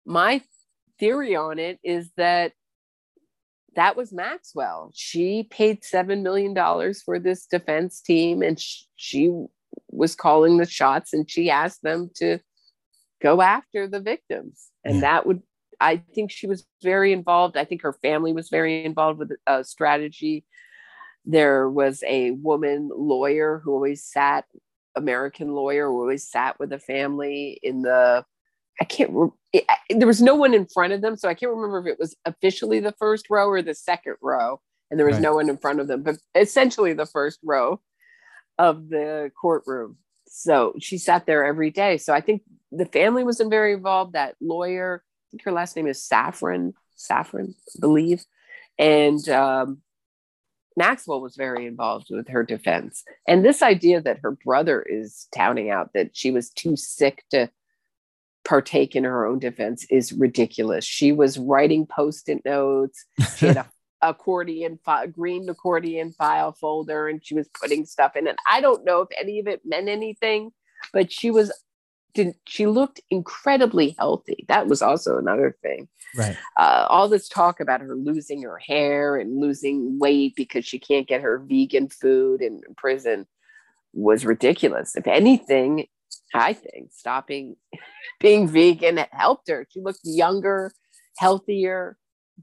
my 0.06 0.40
theory 0.98 1.36
on 1.36 1.58
it 1.58 1.78
is 1.84 2.10
that 2.16 2.52
that 3.76 3.96
was 3.96 4.12
maxwell 4.12 4.90
she 4.94 5.42
paid 5.50 5.84
seven 5.84 6.22
million 6.22 6.54
dollars 6.54 7.02
for 7.02 7.18
this 7.18 7.46
defense 7.46 8.00
team 8.00 8.42
and 8.42 8.58
sh- 8.58 8.84
she 8.96 9.30
was 9.90 10.14
calling 10.14 10.56
the 10.56 10.66
shots 10.66 11.12
and 11.12 11.30
she 11.30 11.50
asked 11.50 11.82
them 11.82 12.10
to 12.16 12.38
go 13.22 13.40
after 13.42 13.86
the 13.86 14.00
victims 14.00 14.68
and 14.84 14.96
Yeah. 14.96 15.00
that 15.02 15.26
would 15.26 15.42
i 15.80 15.96
think 16.14 16.30
she 16.30 16.46
was 16.46 16.66
very 16.82 17.12
involved. 17.12 17.56
I 17.56 17.64
think 17.64 17.82
her 17.82 17.92
family 17.94 18.32
was 18.32 18.48
very 18.48 18.84
involved 18.84 19.18
with 19.18 19.32
uh, 19.46 19.62
strategy. 19.62 20.44
There 21.24 21.68
was 21.68 22.02
a 22.06 22.32
woman 22.32 22.90
lawyer 22.94 23.60
who 23.62 23.72
always 23.72 24.04
sat 24.04 24.44
american 24.96 25.52
lawyer 25.54 25.86
who 25.86 26.00
always 26.00 26.28
sat 26.28 26.58
with 26.58 26.70
the 26.70 26.78
family 26.78 27.60
in 27.62 27.82
the 27.82 28.24
i 28.80 28.84
can't 28.84 29.32
it, 29.52 29.64
I, 29.68 29.76
there 29.90 30.08
was 30.08 30.20
no 30.20 30.34
one 30.34 30.52
in 30.52 30.66
front 30.66 30.92
of 30.92 31.00
them 31.00 31.16
so 31.16 31.28
i 31.28 31.34
can't 31.34 31.52
remember 31.52 31.78
if 31.80 31.86
it 31.86 31.98
was 31.98 32.16
officially 32.24 32.80
the 32.80 32.94
first 32.98 33.30
row 33.30 33.46
or 33.48 33.62
the 33.62 33.74
second 33.74 34.16
row 34.20 34.60
and 34.90 34.98
there 34.98 35.06
was 35.06 35.14
Right. 35.16 35.22
no 35.22 35.34
one 35.34 35.48
in 35.48 35.58
front 35.58 35.78
of 35.78 35.86
them 35.86 36.02
but 36.02 36.16
essentially 36.34 36.92
the 36.92 37.06
first 37.06 37.38
row 37.44 37.80
of 38.58 38.88
the 38.90 39.30
courtroom. 39.40 39.96
So 40.26 40.74
she 40.80 40.98
sat 40.98 41.24
there 41.26 41.44
every 41.44 41.70
day. 41.70 41.96
So 41.96 42.12
i 42.12 42.20
think 42.20 42.42
the 42.70 42.86
family 42.86 43.24
was 43.24 43.40
very 43.40 43.72
involved 43.72 44.12
that 44.12 44.36
lawyer 44.40 45.02
think 45.30 45.44
her 45.44 45.52
last 45.52 45.76
name 45.76 45.86
is 45.86 46.02
saffron 46.02 46.74
saffron 46.96 47.54
I 47.76 47.80
believe. 47.80 48.24
And 48.78 49.26
um, 49.28 49.78
maxwell 50.76 51.20
was 51.20 51.36
very 51.36 51.66
involved 51.66 52.08
with 52.10 52.28
her 52.28 52.42
defense. 52.42 53.04
And 53.26 53.44
this 53.44 53.62
idea 53.62 54.00
that 54.00 54.20
her 54.22 54.32
brother 54.32 54.82
is 54.82 55.28
touting 55.34 55.70
out 55.70 55.92
that 55.94 56.10
she 56.12 56.30
was 56.30 56.50
too 56.50 56.76
sick 56.76 57.24
to 57.30 57.50
partake 58.44 58.96
in 58.96 59.04
her 59.04 59.26
own 59.26 59.38
defense 59.38 59.86
is 59.90 60.12
ridiculous. 60.12 60.84
She 60.84 61.12
was 61.12 61.38
writing 61.38 61.86
post-it 61.86 62.44
notes. 62.44 63.04
She 63.36 63.46
had 63.46 63.58
a 63.58 63.66
accordion 64.02 64.78
green 65.12 65.46
accordion 65.48 66.12
file 66.12 66.52
folder 66.52 67.08
and 67.08 67.20
she 67.22 67.34
was 67.34 67.48
putting 67.48 67.84
stuff 67.84 68.16
in 68.16 68.26
it. 68.26 68.36
I 68.48 68.62
don't 68.62 68.84
know 68.84 69.02
if 69.02 69.08
any 69.20 69.40
of 69.40 69.46
it 69.46 69.60
meant 69.64 69.88
anything 69.88 70.52
but 70.92 71.12
she 71.12 71.30
was 71.30 71.52
did 72.14 72.34
she 72.44 72.66
looked 72.66 73.00
incredibly 73.10 73.94
healthy 73.98 74.44
that 74.48 74.66
was 74.66 74.82
also 74.82 75.18
another 75.18 75.56
thing 75.62 75.88
right. 76.16 76.36
uh, 76.56 76.86
all 76.88 77.08
this 77.08 77.28
talk 77.28 77.60
about 77.60 77.80
her 77.80 77.94
losing 77.94 78.42
her 78.42 78.58
hair 78.58 79.16
and 79.16 79.40
losing 79.40 79.98
weight 79.98 80.34
because 80.36 80.64
she 80.64 80.78
can't 80.78 81.06
get 81.06 81.20
her 81.20 81.38
vegan 81.38 81.88
food 81.88 82.40
in 82.42 82.60
prison 82.76 83.26
was 83.92 84.24
ridiculous 84.24 84.96
if 84.96 85.06
anything 85.06 85.86
i 86.34 86.52
think 86.52 86.90
stopping 86.92 87.56
being 88.20 88.46
vegan 88.48 88.98
helped 89.12 89.48
her 89.48 89.66
she 89.70 89.80
looked 89.80 90.00
younger 90.04 90.72
healthier 91.18 91.96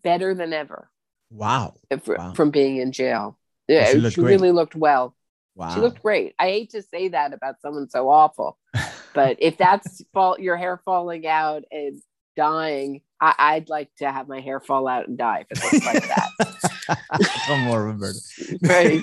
better 0.03 0.33
than 0.33 0.53
ever 0.53 0.89
Wow. 1.29 1.75
if- 1.89 2.07
Wow. 2.07 2.33
from 2.33 2.51
being 2.51 2.77
in 2.77 2.91
jail. 2.91 3.37
she 3.67 3.73
Yeah, 3.73 4.09
she, 4.09 4.21
really 4.21 4.51
looked 4.51 4.75
well. 4.75 5.15
Wow. 5.55 5.73
She 5.73 5.81
looked 5.81 6.01
great. 6.01 6.35
I 6.39 6.47
hate 6.49 6.69
to 6.71 6.81
say 6.81 7.09
that 7.09 7.33
about 7.33 7.59
someone 7.61 7.89
so 7.89 8.09
awful, 8.09 8.57
but 9.17 9.37
if 9.39 9.57
that's 9.57 10.03
fall, 10.13 10.39
your 10.39 10.57
hair 10.57 10.79
falling 10.85 11.25
out 11.25 11.63
and 11.71 11.99
dying, 12.35 13.01
I, 13.19 13.33
I'd 13.39 13.67
like 13.67 13.89
to 13.97 14.11
have 14.11 14.27
my 14.27 14.39
hair 14.41 14.59
fall 14.59 14.87
out 14.87 15.07
and 15.07 15.17
die 15.17 15.43
if 15.49 15.57
it 15.57 15.63
looks 15.63 15.85
like 15.87 16.07
that. 16.07 17.39
I'm 17.49 17.61
more 17.61 17.87
of 17.87 17.95
a 17.95 17.97
bird. 17.97 18.15
Right. 18.61 19.01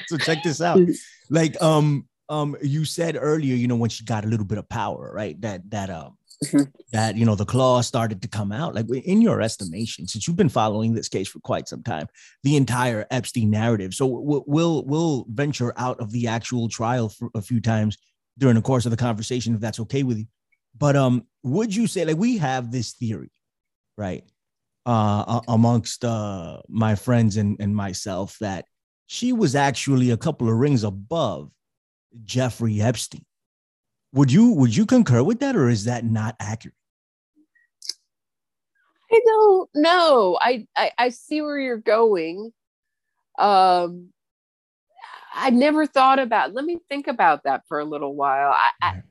so 0.08 0.18
check 0.18 0.42
this 0.42 0.60
out. 0.60 0.80
Like 1.30 1.62
um 1.62 2.08
um 2.28 2.56
you 2.60 2.84
said 2.84 3.16
earlier, 3.20 3.54
you 3.54 3.68
know, 3.68 3.76
when 3.76 3.88
she 3.88 4.04
got 4.04 4.24
a 4.24 4.28
little 4.28 4.46
bit 4.46 4.58
of 4.58 4.68
power, 4.68 5.12
right? 5.14 5.40
That 5.40 5.70
that 5.70 5.90
um 5.90 6.18
Mhm. 6.44 6.70
that 6.92 7.16
you 7.16 7.24
know 7.24 7.34
the 7.34 7.46
claws 7.46 7.86
started 7.86 8.20
to 8.20 8.28
come 8.28 8.52
out. 8.52 8.74
Like 8.74 8.90
in 8.90 9.22
your 9.22 9.40
estimation, 9.40 10.06
since 10.06 10.26
you've 10.26 10.36
been 10.36 10.50
following 10.50 10.92
this 10.92 11.08
case 11.08 11.28
for 11.28 11.40
quite 11.40 11.66
some 11.66 11.82
time, 11.82 12.08
the 12.42 12.56
entire 12.56 13.06
Epstein 13.10 13.48
narrative. 13.48 13.94
So 13.94 14.04
we'll 14.04 14.44
we'll, 14.46 14.84
we'll 14.84 15.26
venture 15.30 15.72
out 15.78 15.98
of 15.98 16.12
the 16.12 16.26
actual 16.26 16.68
trial 16.68 17.08
for 17.08 17.30
a 17.34 17.40
few 17.40 17.60
times 17.62 17.96
during 18.38 18.56
the 18.56 18.62
course 18.62 18.84
of 18.84 18.90
the 18.90 18.96
conversation, 18.96 19.54
if 19.54 19.60
that's 19.60 19.80
okay 19.80 20.02
with 20.02 20.18
you. 20.18 20.26
But 20.76 20.96
um, 20.96 21.26
would 21.42 21.74
you 21.74 21.86
say 21.86 22.04
like 22.04 22.16
we 22.16 22.38
have 22.38 22.70
this 22.70 22.92
theory, 22.92 23.30
right? 23.96 24.24
Uh, 24.84 25.40
amongst 25.48 26.04
uh 26.04 26.60
my 26.68 26.94
friends 26.94 27.36
and 27.36 27.56
and 27.58 27.74
myself 27.74 28.38
that 28.38 28.66
she 29.08 29.32
was 29.32 29.56
actually 29.56 30.10
a 30.10 30.16
couple 30.16 30.48
of 30.48 30.54
rings 30.54 30.84
above 30.84 31.50
Jeffrey 32.24 32.80
Epstein. 32.80 33.24
Would 34.12 34.30
you 34.30 34.52
would 34.52 34.74
you 34.74 34.86
concur 34.86 35.22
with 35.22 35.40
that, 35.40 35.56
or 35.56 35.68
is 35.68 35.84
that 35.84 36.04
not 36.04 36.36
accurate? 36.40 36.76
I 39.10 39.20
don't 39.24 39.70
know. 39.74 40.38
I, 40.40 40.66
I 40.76 40.90
I 40.98 41.08
see 41.10 41.40
where 41.40 41.58
you're 41.58 41.76
going. 41.76 42.52
Um, 43.38 44.12
I 45.36 45.50
never 45.50 45.86
thought 45.86 46.18
about. 46.18 46.54
Let 46.54 46.64
me 46.64 46.78
think 46.88 47.06
about 47.06 47.44
that 47.44 47.62
for 47.68 47.78
a 47.78 47.84
little 47.84 48.14
while. 48.14 48.50
I, 48.52 48.70
I 48.82 49.02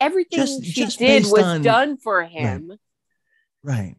everything 0.00 0.38
Just- 0.38 0.64
she 0.64 0.72
just 0.72 0.98
did 0.98 1.24
was 1.24 1.42
on- 1.42 1.62
done 1.62 1.96
for 1.98 2.24
him. 2.24 2.72
Right. 3.62 3.96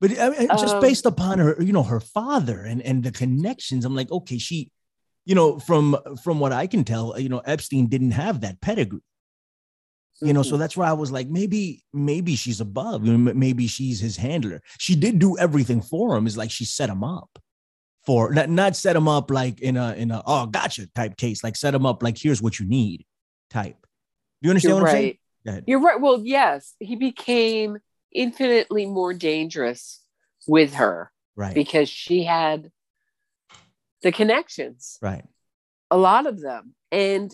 But 0.00 0.18
I 0.18 0.28
mean, 0.30 0.48
just 0.48 0.76
Um, 0.76 0.80
based 0.80 1.06
upon 1.06 1.38
her, 1.40 1.60
you 1.60 1.72
know, 1.72 1.82
her 1.82 1.98
father 2.00 2.60
and 2.62 2.80
and 2.82 3.02
the 3.02 3.10
connections, 3.10 3.84
I'm 3.84 3.96
like, 3.96 4.12
okay, 4.12 4.38
she, 4.38 4.70
you 5.24 5.34
know, 5.34 5.58
from 5.58 5.96
from 6.22 6.38
what 6.38 6.52
I 6.52 6.68
can 6.68 6.84
tell, 6.84 7.18
you 7.18 7.28
know, 7.28 7.40
Epstein 7.40 7.88
didn't 7.88 8.12
have 8.12 8.42
that 8.42 8.60
pedigree. 8.60 9.00
You 10.20 10.32
know, 10.32 10.42
so 10.42 10.54
Mhm. 10.56 10.58
that's 10.60 10.76
why 10.76 10.88
I 10.88 10.92
was 10.94 11.10
like, 11.12 11.28
maybe, 11.28 11.84
maybe 11.92 12.34
she's 12.36 12.60
above. 12.60 13.04
You 13.06 13.16
know, 13.16 13.30
m- 13.30 13.38
maybe 13.38 13.66
she's 13.68 14.00
his 14.00 14.16
handler. 14.16 14.60
She 14.78 14.94
did 14.96 15.18
do 15.20 15.36
everything 15.38 15.80
for 15.80 16.16
him. 16.16 16.26
Is 16.26 16.36
like 16.36 16.50
she 16.50 16.64
set 16.64 16.90
him 16.90 17.02
up 17.02 17.38
for 18.08 18.32
not, 18.32 18.48
not 18.48 18.74
set 18.74 18.96
him 18.96 19.06
up 19.06 19.30
like 19.30 19.60
in 19.60 19.76
a 19.76 19.92
in 19.92 20.10
a 20.10 20.22
oh 20.24 20.46
gotcha 20.46 20.86
type 20.94 21.18
case, 21.18 21.44
like 21.44 21.54
set 21.56 21.74
him 21.74 21.84
up 21.84 22.02
like 22.02 22.16
here's 22.16 22.40
what 22.40 22.58
you 22.58 22.66
need 22.66 23.04
type. 23.50 23.76
Do 24.40 24.46
you 24.46 24.50
understand 24.50 24.70
You're 24.76 24.80
what 24.82 24.88
I'm 24.88 24.94
saying? 24.94 25.04
right. 25.04 25.20
Go 25.44 25.50
ahead. 25.50 25.64
You're 25.66 25.80
right. 25.80 26.00
Well, 26.00 26.22
yes, 26.24 26.74
he 26.80 26.96
became 26.96 27.76
infinitely 28.10 28.86
more 28.86 29.12
dangerous 29.12 30.00
with 30.46 30.72
her 30.74 31.12
Right. 31.36 31.54
because 31.54 31.90
she 31.90 32.24
had 32.24 32.70
the 34.02 34.10
connections, 34.10 34.98
right. 35.02 35.24
a 35.90 35.98
lot 35.98 36.26
of 36.26 36.40
them. 36.40 36.74
And 36.90 37.30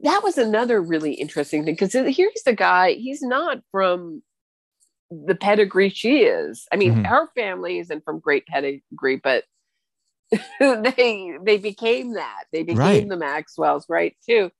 that 0.00 0.20
was 0.22 0.36
another 0.36 0.82
really 0.82 1.14
interesting 1.14 1.64
thing 1.64 1.74
because 1.74 1.94
here's 1.94 2.42
the 2.44 2.52
guy, 2.54 2.92
he's 2.92 3.22
not 3.22 3.60
from 3.72 4.22
the 5.10 5.34
pedigree 5.34 5.88
she 5.88 6.24
is. 6.24 6.66
I 6.70 6.76
mean, 6.76 6.96
Mhm. 6.96 7.06
her 7.06 7.28
family 7.34 7.78
isn't 7.78 8.04
from 8.04 8.20
great 8.20 8.44
pedigree, 8.46 9.16
but 9.16 9.44
they 10.60 11.38
they 11.42 11.58
became 11.58 12.14
that. 12.14 12.44
They 12.52 12.62
became 12.62 12.78
Right. 12.78 13.08
the 13.08 13.16
Maxwells, 13.16 13.86
right? 13.88 14.16
Too. 14.26 14.50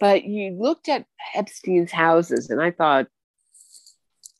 But 0.00 0.24
you 0.24 0.56
looked 0.58 0.88
at 0.88 1.06
Epstein's 1.34 1.92
houses, 1.92 2.50
and 2.50 2.60
I 2.60 2.72
thought, 2.72 3.06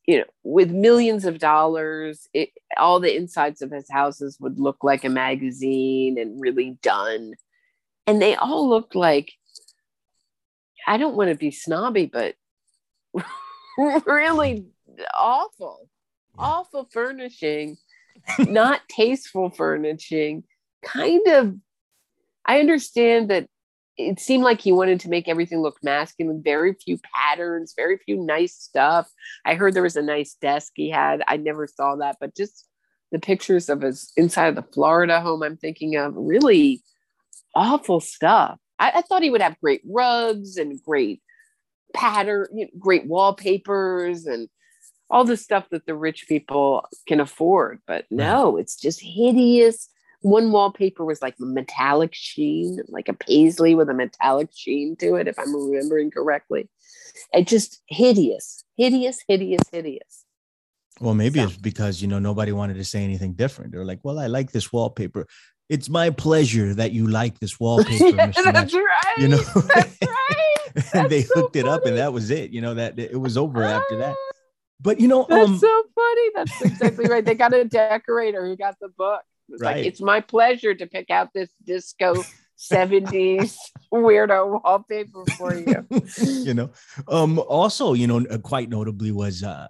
you 0.06 0.18
know, 0.18 0.24
with 0.42 0.70
millions 0.70 1.24
of 1.24 1.38
dollars, 1.38 2.28
it, 2.34 2.50
all 2.76 2.98
the 3.00 3.14
insides 3.14 3.62
of 3.62 3.70
his 3.70 3.88
houses 3.90 4.38
would 4.40 4.58
look 4.58 4.82
like 4.82 5.04
a 5.04 5.08
magazine 5.08 6.18
and 6.18 6.40
really 6.40 6.78
done. 6.82 7.34
And 8.06 8.20
they 8.20 8.34
all 8.34 8.68
looked 8.68 8.96
like, 8.96 9.32
I 10.86 10.96
don't 10.96 11.16
want 11.16 11.30
to 11.30 11.36
be 11.36 11.52
snobby, 11.52 12.06
but 12.06 12.34
really 13.78 14.66
awful, 15.16 15.88
awful 16.36 16.88
furnishing, 16.92 17.76
not 18.38 18.80
tasteful 18.88 19.50
furnishing. 19.50 20.44
Kind 20.84 21.26
of, 21.28 21.54
I 22.44 22.60
understand 22.60 23.30
that 23.30 23.46
it 23.96 24.18
seemed 24.18 24.44
like 24.44 24.60
he 24.60 24.72
wanted 24.72 25.00
to 25.00 25.08
make 25.08 25.28
everything 25.28 25.60
look 25.60 25.76
masculine, 25.82 26.42
very 26.42 26.74
few 26.74 26.98
patterns, 27.14 27.74
very 27.76 27.98
few 27.98 28.16
nice 28.16 28.54
stuff. 28.54 29.08
I 29.44 29.54
heard 29.54 29.74
there 29.74 29.82
was 29.82 29.96
a 29.96 30.02
nice 30.02 30.34
desk 30.40 30.72
he 30.74 30.90
had. 30.90 31.22
I 31.28 31.36
never 31.36 31.66
saw 31.66 31.96
that, 31.96 32.16
but 32.20 32.34
just 32.34 32.66
the 33.12 33.18
pictures 33.18 33.68
of 33.68 33.82
his 33.82 34.12
inside 34.16 34.46
of 34.48 34.56
the 34.56 34.72
Florida 34.72 35.20
home, 35.20 35.42
I'm 35.42 35.58
thinking 35.58 35.96
of 35.96 36.14
really 36.16 36.82
awful 37.54 38.00
stuff. 38.00 38.58
I, 38.78 38.92
I 38.96 39.02
thought 39.02 39.22
he 39.22 39.30
would 39.30 39.42
have 39.42 39.60
great 39.60 39.82
rugs 39.86 40.56
and 40.56 40.82
great 40.82 41.22
pattern, 41.94 42.48
you 42.54 42.64
know, 42.64 42.70
great 42.78 43.06
wallpapers 43.06 44.26
and 44.26 44.48
all 45.10 45.24
the 45.24 45.36
stuff 45.36 45.68
that 45.70 45.86
the 45.86 45.94
rich 45.94 46.26
people 46.28 46.86
can 47.06 47.20
afford. 47.20 47.80
But 47.86 48.06
no, 48.10 48.56
it's 48.56 48.76
just 48.76 49.00
hideous. 49.00 49.88
One 50.20 50.52
wallpaper 50.52 51.04
was 51.04 51.20
like 51.20 51.34
metallic 51.38 52.14
sheen, 52.14 52.78
like 52.88 53.08
a 53.08 53.12
paisley 53.12 53.74
with 53.74 53.90
a 53.90 53.94
metallic 53.94 54.50
sheen 54.54 54.96
to 54.96 55.16
it, 55.16 55.26
if 55.26 55.38
I'm 55.38 55.54
remembering 55.54 56.10
correctly. 56.10 56.68
It 57.32 57.46
just 57.46 57.82
hideous, 57.86 58.64
hideous, 58.76 59.18
hideous, 59.28 59.62
hideous. 59.70 60.24
Well, 61.00 61.14
maybe 61.14 61.40
so. 61.40 61.46
it's 61.46 61.56
because 61.56 62.00
you 62.00 62.08
know 62.08 62.18
nobody 62.18 62.52
wanted 62.52 62.74
to 62.74 62.84
say 62.84 63.02
anything 63.02 63.32
different. 63.32 63.72
They're 63.72 63.84
like, 63.84 64.00
"Well, 64.02 64.18
I 64.18 64.26
like 64.28 64.52
this 64.52 64.72
wallpaper. 64.72 65.26
It's 65.68 65.88
my 65.88 66.10
pleasure 66.10 66.74
that 66.74 66.92
you 66.92 67.08
like 67.08 67.38
this 67.40 67.58
wallpaper." 67.58 68.06
yeah, 68.16 68.28
Mr. 68.28 68.52
that's 68.52 68.74
right. 68.74 69.18
You 69.18 69.28
know, 69.28 69.38
that's 69.38 69.98
right. 70.02 70.52
and 70.94 71.10
they 71.10 71.22
hooked 71.22 71.56
it 71.56 71.66
up, 71.66 71.86
and 71.86 71.96
that 71.96 72.12
was 72.12 72.30
it. 72.30 72.50
You 72.50 72.60
know 72.60 72.74
that 72.74 72.98
it 72.98 73.20
was 73.20 73.36
over 73.36 73.62
after 73.64 73.96
that. 73.98 74.16
But 74.82 75.00
you 75.00 75.08
know, 75.08 75.26
that's 75.28 75.48
um, 75.48 75.58
so 75.58 75.82
funny. 75.94 76.30
That's 76.34 76.62
exactly 76.62 77.06
right. 77.06 77.24
They 77.24 77.34
got 77.34 77.54
a 77.54 77.64
decorator 77.64 78.44
who 78.46 78.56
got 78.56 78.76
the 78.80 78.88
book. 78.88 79.22
It's 79.48 79.62
right. 79.62 79.76
like 79.76 79.86
it's 79.86 80.00
my 80.00 80.20
pleasure 80.20 80.74
to 80.74 80.86
pick 80.86 81.10
out 81.10 81.28
this 81.32 81.50
disco 81.64 82.16
70s 82.58 83.56
weirdo 83.92 84.62
wallpaper 84.62 85.24
for 85.36 85.54
you. 85.54 85.86
you 86.44 86.54
know, 86.54 86.70
um, 87.08 87.38
also, 87.38 87.92
you 87.92 88.06
know, 88.06 88.24
quite 88.38 88.68
notably 88.68 89.12
was 89.12 89.42
uh 89.42 89.68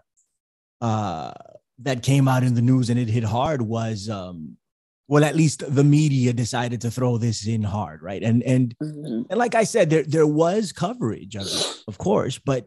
uh 0.80 1.32
that 1.78 2.02
came 2.02 2.28
out 2.28 2.42
in 2.42 2.54
the 2.54 2.62
news 2.62 2.90
and 2.90 2.98
it 2.98 3.08
hit 3.08 3.24
hard 3.24 3.62
was 3.62 4.08
um 4.08 4.56
well 5.08 5.24
at 5.24 5.36
least 5.36 5.62
the 5.74 5.84
media 5.84 6.32
decided 6.32 6.80
to 6.80 6.90
throw 6.90 7.18
this 7.18 7.46
in 7.46 7.62
hard 7.62 8.02
right 8.02 8.22
and 8.22 8.42
and 8.42 8.74
mm-hmm. 8.82 9.22
and 9.30 9.38
like 9.38 9.54
i 9.54 9.64
said 9.64 9.90
there 9.90 10.02
there 10.02 10.26
was 10.26 10.72
coverage 10.72 11.36
of 11.36 11.46
of 11.86 11.98
course 11.98 12.38
but 12.38 12.66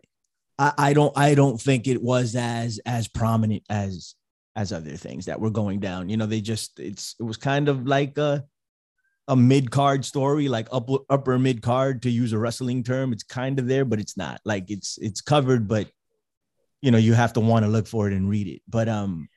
I, 0.58 0.74
I 0.78 0.94
don't 0.94 1.18
I 1.18 1.36
don't 1.36 1.60
think 1.60 1.88
it 1.88 2.02
was 2.02 2.36
as 2.36 2.80
as 2.86 3.08
prominent 3.08 3.64
as 3.70 4.16
as 4.56 4.72
other 4.72 4.96
things 4.96 5.26
that 5.26 5.40
were 5.40 5.50
going 5.50 5.80
down. 5.80 6.10
You 6.10 6.18
know, 6.18 6.26
they 6.26 6.42
just 6.42 6.80
it's 6.80 7.16
it 7.20 7.24
was 7.24 7.38
kind 7.38 7.68
of 7.68 7.86
like 7.86 8.18
a 8.18 8.46
a 9.28 9.36
mid 9.36 9.72
card 9.72 10.06
story, 10.06 10.48
like 10.48 10.68
upper 10.72 10.98
upper 11.10 11.38
mid 11.38 11.62
card 11.62 12.04
to 12.04 12.10
use 12.10 12.32
a 12.32 12.38
wrestling 12.38 12.84
term. 12.84 13.12
It's 13.12 13.24
kind 13.24 13.60
of 13.60 13.68
there, 13.68 13.86
but 13.86 14.00
it's 14.00 14.18
not. 14.18 14.40
Like 14.46 14.72
it's 14.72 14.98
it's 15.00 15.22
covered, 15.22 15.68
but 15.68 15.90
you 16.82 16.92
know 16.92 16.98
you 16.98 17.14
have 17.14 17.34
to 17.34 17.40
want 17.40 17.66
to 17.66 17.70
look 17.70 17.88
for 17.88 18.08
it 18.08 18.14
and 18.14 18.30
read 18.30 18.48
it. 18.48 18.62
But 18.68 18.88
um, 18.88 19.28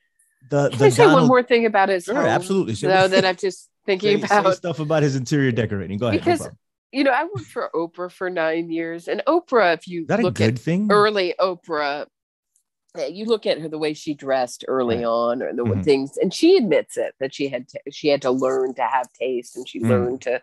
the 0.49 0.69
can 0.69 0.79
the 0.79 0.85
I 0.85 0.89
say 0.89 1.03
Donald, 1.03 1.21
one 1.21 1.27
more 1.27 1.43
thing 1.43 1.65
about 1.65 1.89
his 1.89 2.05
sure, 2.05 2.15
home, 2.15 2.25
absolutely. 2.25 2.75
So 2.75 2.87
that 2.87 3.25
I'm 3.25 3.35
just 3.35 3.69
thinking 3.85 4.25
say, 4.25 4.37
about 4.37 4.53
say 4.53 4.57
stuff 4.57 4.79
about 4.79 5.03
his 5.03 5.15
interior 5.15 5.51
decorating. 5.51 5.97
Go 5.97 6.07
ahead. 6.07 6.21
Because 6.21 6.41
no 6.41 6.51
you 6.91 7.03
know, 7.03 7.11
I 7.11 7.23
worked 7.23 7.47
for 7.47 7.69
Oprah 7.73 8.11
for 8.11 8.29
nine 8.29 8.69
years, 8.69 9.07
and 9.07 9.21
Oprah, 9.27 9.73
if 9.75 9.87
you 9.87 10.05
that 10.07 10.21
look 10.21 10.41
at 10.41 10.57
thing? 10.57 10.87
early 10.89 11.35
Oprah, 11.39 12.07
eh, 12.97 13.07
you 13.07 13.25
look 13.25 13.45
at 13.45 13.59
her 13.59 13.67
the 13.67 13.77
way 13.77 13.93
she 13.93 14.13
dressed 14.13 14.65
early 14.67 14.97
right. 14.97 15.05
on, 15.05 15.43
or 15.43 15.53
the 15.53 15.63
mm-hmm. 15.63 15.81
things, 15.81 16.17
and 16.17 16.33
she 16.33 16.57
admits 16.57 16.97
it 16.97 17.13
that 17.19 17.33
she 17.33 17.47
had 17.47 17.67
to, 17.69 17.79
she 17.91 18.07
had 18.07 18.21
to 18.23 18.31
learn 18.31 18.73
to 18.75 18.83
have 18.83 19.11
taste, 19.13 19.55
and 19.55 19.67
she 19.67 19.79
mm. 19.79 19.89
learned 19.89 20.21
to 20.21 20.41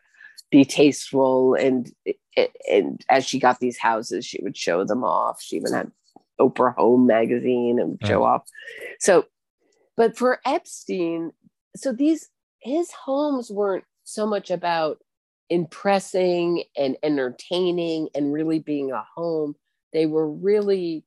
be 0.51 0.65
tasteful, 0.65 1.55
and 1.55 1.93
eh, 2.07 2.13
eh, 2.37 2.47
and 2.71 3.05
as 3.09 3.25
she 3.25 3.41
got 3.41 3.59
these 3.59 3.79
houses, 3.79 4.25
she 4.25 4.41
would 4.43 4.57
show 4.57 4.85
them 4.85 5.03
off. 5.03 5.43
She 5.43 5.57
even 5.57 5.73
had 5.73 5.91
Oprah 6.41 6.77
Home 6.77 7.07
magazine 7.07 7.81
and 7.81 7.99
show 8.07 8.23
off. 8.23 8.43
So, 9.01 9.27
but 9.97 10.17
for 10.17 10.41
Epstein, 10.45 11.33
so 11.75 11.93
these 11.93 12.29
his 12.61 12.93
homes 12.93 13.51
weren't 13.51 13.85
so 14.05 14.27
much 14.27 14.51
about 14.51 14.99
impressing 15.51 16.65
and 16.77 16.97
entertaining 17.03 18.09
and 18.15 18.33
really 18.33 18.59
being 18.59 18.93
a 18.93 19.05
home. 19.15 19.55
They 19.93 20.07
were 20.07 20.31
really 20.31 21.05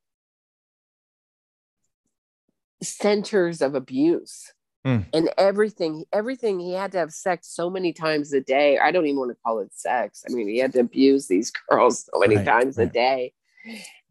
centers 2.82 3.62
of 3.62 3.76
abuse. 3.76 4.54
Mm. 4.86 5.06
And 5.14 5.30
everything, 5.38 6.06
everything 6.14 6.60
he 6.60 6.74
had 6.74 6.94
to 6.94 7.00
have 7.00 7.12
sex 7.12 7.50
so 7.50 7.70
many 7.70 7.92
times 7.92 8.32
a 8.32 8.40
day. 8.40 8.78
I 8.78 8.92
don't 8.92 9.06
even 9.06 9.20
want 9.20 9.32
to 9.32 9.38
call 9.46 9.60
it 9.60 9.74
sex. 9.74 10.24
I 10.28 10.34
mean, 10.34 10.48
he 10.48 10.58
had 10.58 10.72
to 10.74 10.80
abuse 10.80 11.28
these 11.28 11.52
girls 11.70 12.10
so 12.12 12.20
many 12.20 12.38
right, 12.38 12.46
times 12.46 12.78
right. 12.78 12.88
a 12.88 12.90
day 12.90 13.34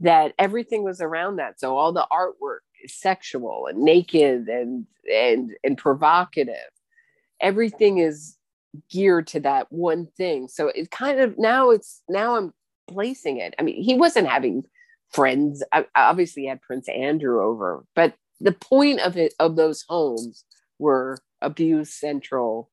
that 0.00 0.34
everything 0.38 0.84
was 0.84 1.00
around 1.00 1.36
that. 1.36 1.58
So 1.58 1.76
all 1.76 1.92
the 1.92 2.06
artwork 2.12 2.60
is 2.84 2.94
sexual 2.94 3.66
and 3.66 3.78
naked 3.80 4.48
and 4.48 4.86
and 5.10 5.52
and 5.64 5.78
provocative. 5.78 6.54
Everything 7.40 7.98
is 7.98 8.37
geared 8.90 9.26
to 9.28 9.40
that 9.40 9.70
one 9.70 10.06
thing. 10.16 10.48
So 10.48 10.68
it 10.68 10.90
kind 10.90 11.20
of 11.20 11.38
now 11.38 11.70
it's 11.70 12.02
now 12.08 12.36
I'm 12.36 12.52
placing 12.88 13.38
it. 13.38 13.54
I 13.58 13.62
mean, 13.62 13.82
he 13.82 13.94
wasn't 13.94 14.28
having 14.28 14.64
friends. 15.10 15.62
I, 15.72 15.86
obviously, 15.94 16.46
had 16.46 16.62
Prince 16.62 16.88
Andrew 16.88 17.42
over, 17.42 17.84
but 17.94 18.14
the 18.40 18.52
point 18.52 19.00
of 19.00 19.16
it 19.16 19.34
of 19.38 19.56
those 19.56 19.84
homes 19.88 20.44
were 20.78 21.18
abuse 21.40 21.92
central 21.92 22.70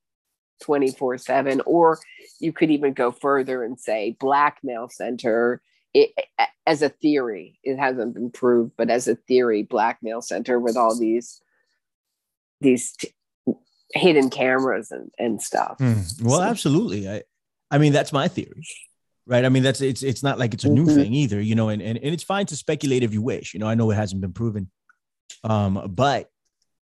24 0.61 1.17
7 1.17 1.61
or 1.65 1.99
you 2.39 2.53
could 2.53 2.71
even 2.71 2.93
go 2.93 3.11
further 3.11 3.63
and 3.63 3.79
say 3.79 4.15
blackmail 4.19 4.89
center 4.89 5.61
it, 5.93 6.11
as 6.65 6.81
a 6.81 6.89
theory 6.89 7.59
it 7.63 7.77
hasn't 7.77 8.13
been 8.13 8.31
proved 8.31 8.71
but 8.77 8.89
as 8.89 9.07
a 9.07 9.15
theory 9.15 9.63
blackmail 9.63 10.21
center 10.21 10.59
with 10.59 10.77
all 10.77 10.97
these 10.97 11.41
these 12.61 12.93
t- 12.93 13.13
hidden 13.93 14.29
cameras 14.29 14.91
and, 14.91 15.11
and 15.17 15.41
stuff. 15.41 15.77
Mm. 15.79 16.23
Well, 16.23 16.39
so. 16.39 16.43
absolutely. 16.43 17.09
I, 17.09 17.23
I 17.71 17.77
mean, 17.77 17.93
that's 17.93 18.13
my 18.13 18.27
theory, 18.27 18.65
right? 19.25 19.43
I 19.45 19.49
mean, 19.49 19.63
that's 19.63 19.81
it's 19.81 20.03
it's 20.03 20.23
not 20.23 20.39
like 20.39 20.53
it's 20.53 20.63
a 20.63 20.69
new 20.69 20.85
mm-hmm. 20.85 20.95
thing 20.95 21.13
either, 21.13 21.41
you 21.41 21.55
know. 21.55 21.69
And, 21.69 21.81
and 21.81 21.97
and 21.97 22.13
it's 22.13 22.23
fine 22.23 22.45
to 22.47 22.55
speculate 22.55 23.03
if 23.03 23.13
you 23.13 23.21
wish. 23.21 23.53
You 23.53 23.59
know, 23.59 23.67
I 23.67 23.75
know 23.75 23.89
it 23.91 23.95
hasn't 23.95 24.21
been 24.21 24.33
proven, 24.33 24.69
um, 25.43 25.91
but 25.93 26.31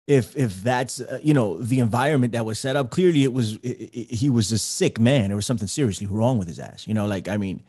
if 0.06 0.36
if 0.36 0.62
that's 0.62 1.00
uh, 1.00 1.20
you 1.22 1.34
know 1.34 1.58
the 1.58 1.80
environment 1.80 2.32
that 2.32 2.44
was 2.44 2.58
set 2.58 2.76
up, 2.76 2.90
clearly 2.90 3.24
it 3.24 3.32
was 3.32 3.54
it, 3.56 3.90
it, 3.92 4.14
he 4.14 4.30
was 4.30 4.50
a 4.50 4.58
sick 4.58 4.98
man. 4.98 5.28
There 5.28 5.36
was 5.36 5.46
something 5.46 5.68
seriously 5.68 6.06
wrong 6.06 6.38
with 6.38 6.48
his 6.48 6.58
ass. 6.58 6.86
You 6.86 6.94
know, 6.94 7.06
like 7.06 7.28
I 7.28 7.36
mean, 7.36 7.62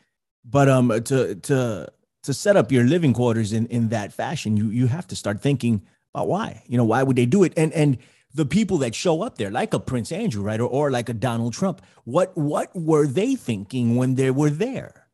but 0.45 0.69
um, 0.69 0.89
to 0.89 1.35
to 1.35 1.91
to 2.23 2.33
set 2.33 2.55
up 2.55 2.71
your 2.71 2.85
living 2.85 3.13
quarters 3.13 3.53
in 3.53 3.67
in 3.67 3.89
that 3.89 4.13
fashion, 4.13 4.57
you 4.57 4.69
you 4.69 4.87
have 4.87 5.07
to 5.07 5.15
start 5.15 5.41
thinking 5.41 5.83
about 6.13 6.27
why. 6.27 6.63
You 6.67 6.77
know, 6.77 6.85
why 6.85 7.03
would 7.03 7.15
they 7.15 7.25
do 7.25 7.43
it? 7.43 7.53
And 7.57 7.71
and 7.73 7.97
the 8.33 8.45
people 8.45 8.79
that 8.79 8.95
show 8.95 9.21
up 9.21 9.37
there, 9.37 9.51
like 9.51 9.73
a 9.73 9.79
Prince 9.79 10.11
Andrew, 10.11 10.43
right, 10.43 10.59
or, 10.59 10.67
or 10.67 10.91
like 10.91 11.09
a 11.09 11.13
Donald 11.13 11.53
Trump, 11.53 11.81
what 12.03 12.35
what 12.35 12.75
were 12.75 13.07
they 13.07 13.35
thinking 13.35 13.95
when 13.95 14.15
they 14.15 14.31
were 14.31 14.49
there? 14.49 15.07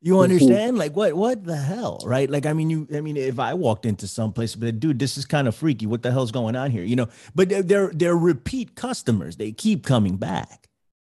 You 0.00 0.14
mm-hmm. 0.14 0.22
understand? 0.22 0.78
Like 0.78 0.94
what 0.94 1.14
what 1.14 1.44
the 1.44 1.56
hell, 1.56 2.00
right? 2.04 2.28
Like 2.28 2.46
I 2.46 2.52
mean, 2.52 2.70
you 2.70 2.86
I 2.94 3.00
mean, 3.00 3.16
if 3.16 3.38
I 3.38 3.54
walked 3.54 3.86
into 3.86 4.06
some 4.06 4.32
place, 4.32 4.54
but 4.54 4.78
dude, 4.78 4.98
this 4.98 5.16
is 5.16 5.24
kind 5.24 5.48
of 5.48 5.54
freaky. 5.54 5.86
What 5.86 6.02
the 6.02 6.12
hell's 6.12 6.30
going 6.30 6.56
on 6.56 6.70
here? 6.70 6.84
You 6.84 6.96
know, 6.96 7.08
but 7.34 7.48
they're, 7.48 7.62
they're 7.62 7.90
they're 7.92 8.16
repeat 8.16 8.76
customers. 8.76 9.36
They 9.36 9.52
keep 9.52 9.84
coming 9.84 10.16
back. 10.16 10.68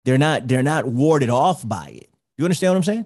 They're 0.06 0.18
not 0.18 0.48
they're 0.48 0.64
not 0.64 0.88
warded 0.88 1.30
off 1.30 1.68
by 1.68 1.90
it. 2.02 2.10
You 2.38 2.46
understand 2.46 2.72
what 2.72 2.78
I'm 2.78 2.84
saying? 2.84 3.06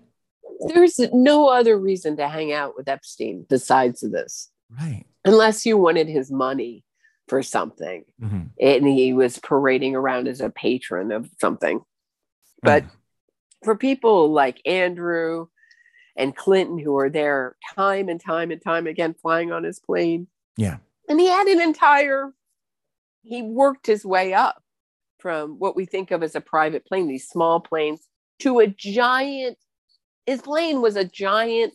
There's 0.74 1.00
no 1.12 1.50
other 1.50 1.78
reason 1.78 2.18
to 2.18 2.30
hang 2.30 2.54
out 2.54 2.76
with 2.78 2.88
Epstein 2.88 3.46
besides 3.50 4.00
this. 4.02 4.50
Right. 4.72 5.04
Unless 5.26 5.66
you 5.66 5.78
wanted 5.78 6.08
his 6.08 6.32
money 6.32 6.85
for 7.28 7.42
something. 7.44 8.06
Mm-hmm. 8.22 8.44
and 8.60 8.88
he 8.88 9.14
was 9.14 9.40
parading 9.40 9.96
around 9.96 10.28
as 10.28 10.42
a 10.42 10.50
patron 10.50 11.12
of 11.12 11.30
something. 11.40 11.82
But 12.62 12.84
mm. 12.84 12.90
for 13.64 13.76
people 13.76 14.32
like 14.32 14.60
andrew 14.66 15.48
and 16.16 16.36
clinton 16.36 16.80
who 16.80 16.98
are 16.98 17.10
there 17.10 17.56
time 17.76 18.10
and 18.10 18.20
time 18.20 18.52
and 18.52 18.62
time 18.62 18.88
again 18.88 19.14
flying 19.22 19.52
on 19.52 19.64
his 19.64 19.80
plane. 19.80 20.28
Yeah. 20.58 20.78
And 21.08 21.20
he 21.20 21.28
had 21.28 21.48
an 21.48 21.62
entire 21.62 22.34
he 23.24 23.42
worked 23.42 23.88
his 23.88 24.06
way 24.06 24.34
up 24.34 24.62
from 25.20 25.58
what 25.60 25.76
we 25.76 25.86
think 25.86 26.12
of 26.12 26.24
as 26.24 26.36
a 26.36 26.42
private 26.42 26.86
plane 26.86 27.08
these 27.08 27.28
small 27.28 27.60
planes 27.60 28.08
to 28.40 28.60
a 28.60 28.68
giant 28.68 29.58
his 30.26 30.42
plane 30.42 30.82
was 30.82 30.96
a 30.96 31.06
giant 31.06 31.74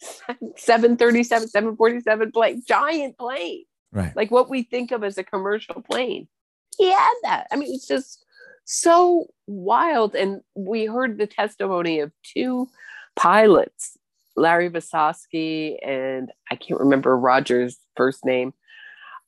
737 0.56 1.48
747 1.48 2.32
plane 2.32 2.62
giant 2.66 3.18
plane 3.18 3.64
Right. 3.92 4.14
Like 4.14 4.30
what 4.30 4.50
we 4.50 4.62
think 4.62 4.92
of 4.92 5.04
as 5.04 5.18
a 5.18 5.24
commercial 5.24 5.82
plane. 5.82 6.28
He 6.76 6.90
had 6.90 7.14
that. 7.22 7.46
I 7.50 7.56
mean, 7.56 7.74
it's 7.74 7.86
just 7.86 8.24
so 8.64 9.28
wild. 9.46 10.14
And 10.14 10.42
we 10.54 10.84
heard 10.84 11.18
the 11.18 11.26
testimony 11.26 12.00
of 12.00 12.12
two 12.22 12.68
pilots, 13.14 13.96
Larry 14.36 14.68
Visoski 14.68 15.76
and 15.86 16.30
I 16.50 16.56
can't 16.56 16.80
remember 16.80 17.16
Roger's 17.16 17.78
first 17.96 18.24
name. 18.24 18.52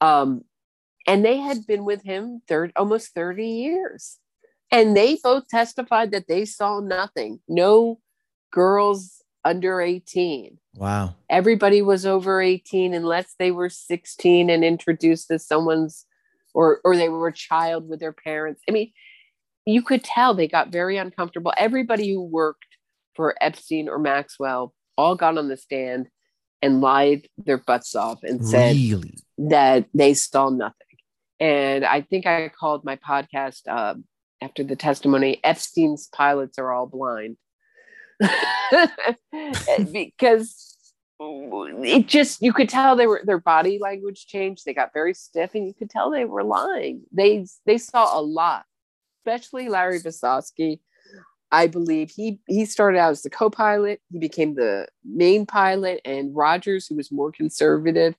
Um, 0.00 0.44
and 1.06 1.24
they 1.24 1.38
had 1.38 1.66
been 1.66 1.84
with 1.84 2.02
him 2.02 2.42
third 2.46 2.72
almost 2.76 3.14
30 3.14 3.46
years. 3.46 4.18
And 4.70 4.94
they 4.94 5.16
both 5.22 5.48
testified 5.48 6.10
that 6.10 6.28
they 6.28 6.44
saw 6.44 6.80
nothing, 6.80 7.40
no 7.48 8.00
girls 8.52 9.22
under 9.44 9.80
18. 9.80 10.58
Wow. 10.78 11.16
Everybody 11.28 11.82
was 11.82 12.06
over 12.06 12.40
18 12.40 12.94
unless 12.94 13.34
they 13.38 13.50
were 13.50 13.68
16 13.68 14.48
and 14.48 14.64
introduced 14.64 15.28
as 15.30 15.44
someone's 15.44 16.06
or 16.54 16.80
or 16.84 16.96
they 16.96 17.08
were 17.08 17.28
a 17.28 17.32
child 17.32 17.88
with 17.88 17.98
their 17.98 18.12
parents. 18.12 18.62
I 18.68 18.72
mean, 18.72 18.92
you 19.66 19.82
could 19.82 20.04
tell 20.04 20.34
they 20.34 20.46
got 20.46 20.70
very 20.70 20.96
uncomfortable. 20.96 21.52
Everybody 21.56 22.12
who 22.12 22.22
worked 22.22 22.64
for 23.14 23.34
Epstein 23.40 23.88
or 23.88 23.98
Maxwell 23.98 24.72
all 24.96 25.16
got 25.16 25.36
on 25.36 25.48
the 25.48 25.56
stand 25.56 26.08
and 26.62 26.80
lied 26.80 27.28
their 27.36 27.58
butts 27.58 27.96
off 27.96 28.22
and 28.22 28.46
said 28.46 28.76
really? 28.76 29.14
that 29.36 29.86
they 29.94 30.14
saw 30.14 30.48
nothing. 30.48 30.74
And 31.40 31.84
I 31.84 32.02
think 32.02 32.26
I 32.26 32.48
called 32.48 32.84
my 32.84 32.96
podcast 32.96 33.62
uh, 33.68 33.94
after 34.40 34.62
the 34.62 34.76
testimony 34.76 35.40
Epstein's 35.42 36.08
pilots 36.12 36.58
are 36.58 36.72
all 36.72 36.86
blind. 36.86 37.36
because 39.92 40.67
it 41.20 42.06
just 42.06 42.42
you 42.42 42.52
could 42.52 42.68
tell 42.68 42.94
they 42.94 43.06
were 43.06 43.22
their 43.24 43.40
body 43.40 43.78
language 43.80 44.26
changed. 44.26 44.64
They 44.64 44.74
got 44.74 44.92
very 44.92 45.14
stiff 45.14 45.54
and 45.54 45.66
you 45.66 45.74
could 45.74 45.90
tell 45.90 46.10
they 46.10 46.24
were 46.24 46.44
lying. 46.44 47.02
They 47.12 47.46
they 47.66 47.78
saw 47.78 48.18
a 48.18 48.22
lot 48.22 48.64
especially 49.28 49.68
larry 49.68 50.00
Visoski. 50.00 50.80
i 51.52 51.66
believe 51.66 52.10
he 52.10 52.40
he 52.46 52.64
started 52.64 52.98
out 52.98 53.10
as 53.10 53.22
the 53.22 53.30
co-pilot. 53.30 54.00
He 54.10 54.18
became 54.18 54.54
the 54.54 54.88
main 55.04 55.46
pilot 55.46 56.00
and 56.04 56.34
rogers 56.34 56.86
who 56.86 56.96
was 56.96 57.12
more 57.12 57.32
conservative 57.32 58.14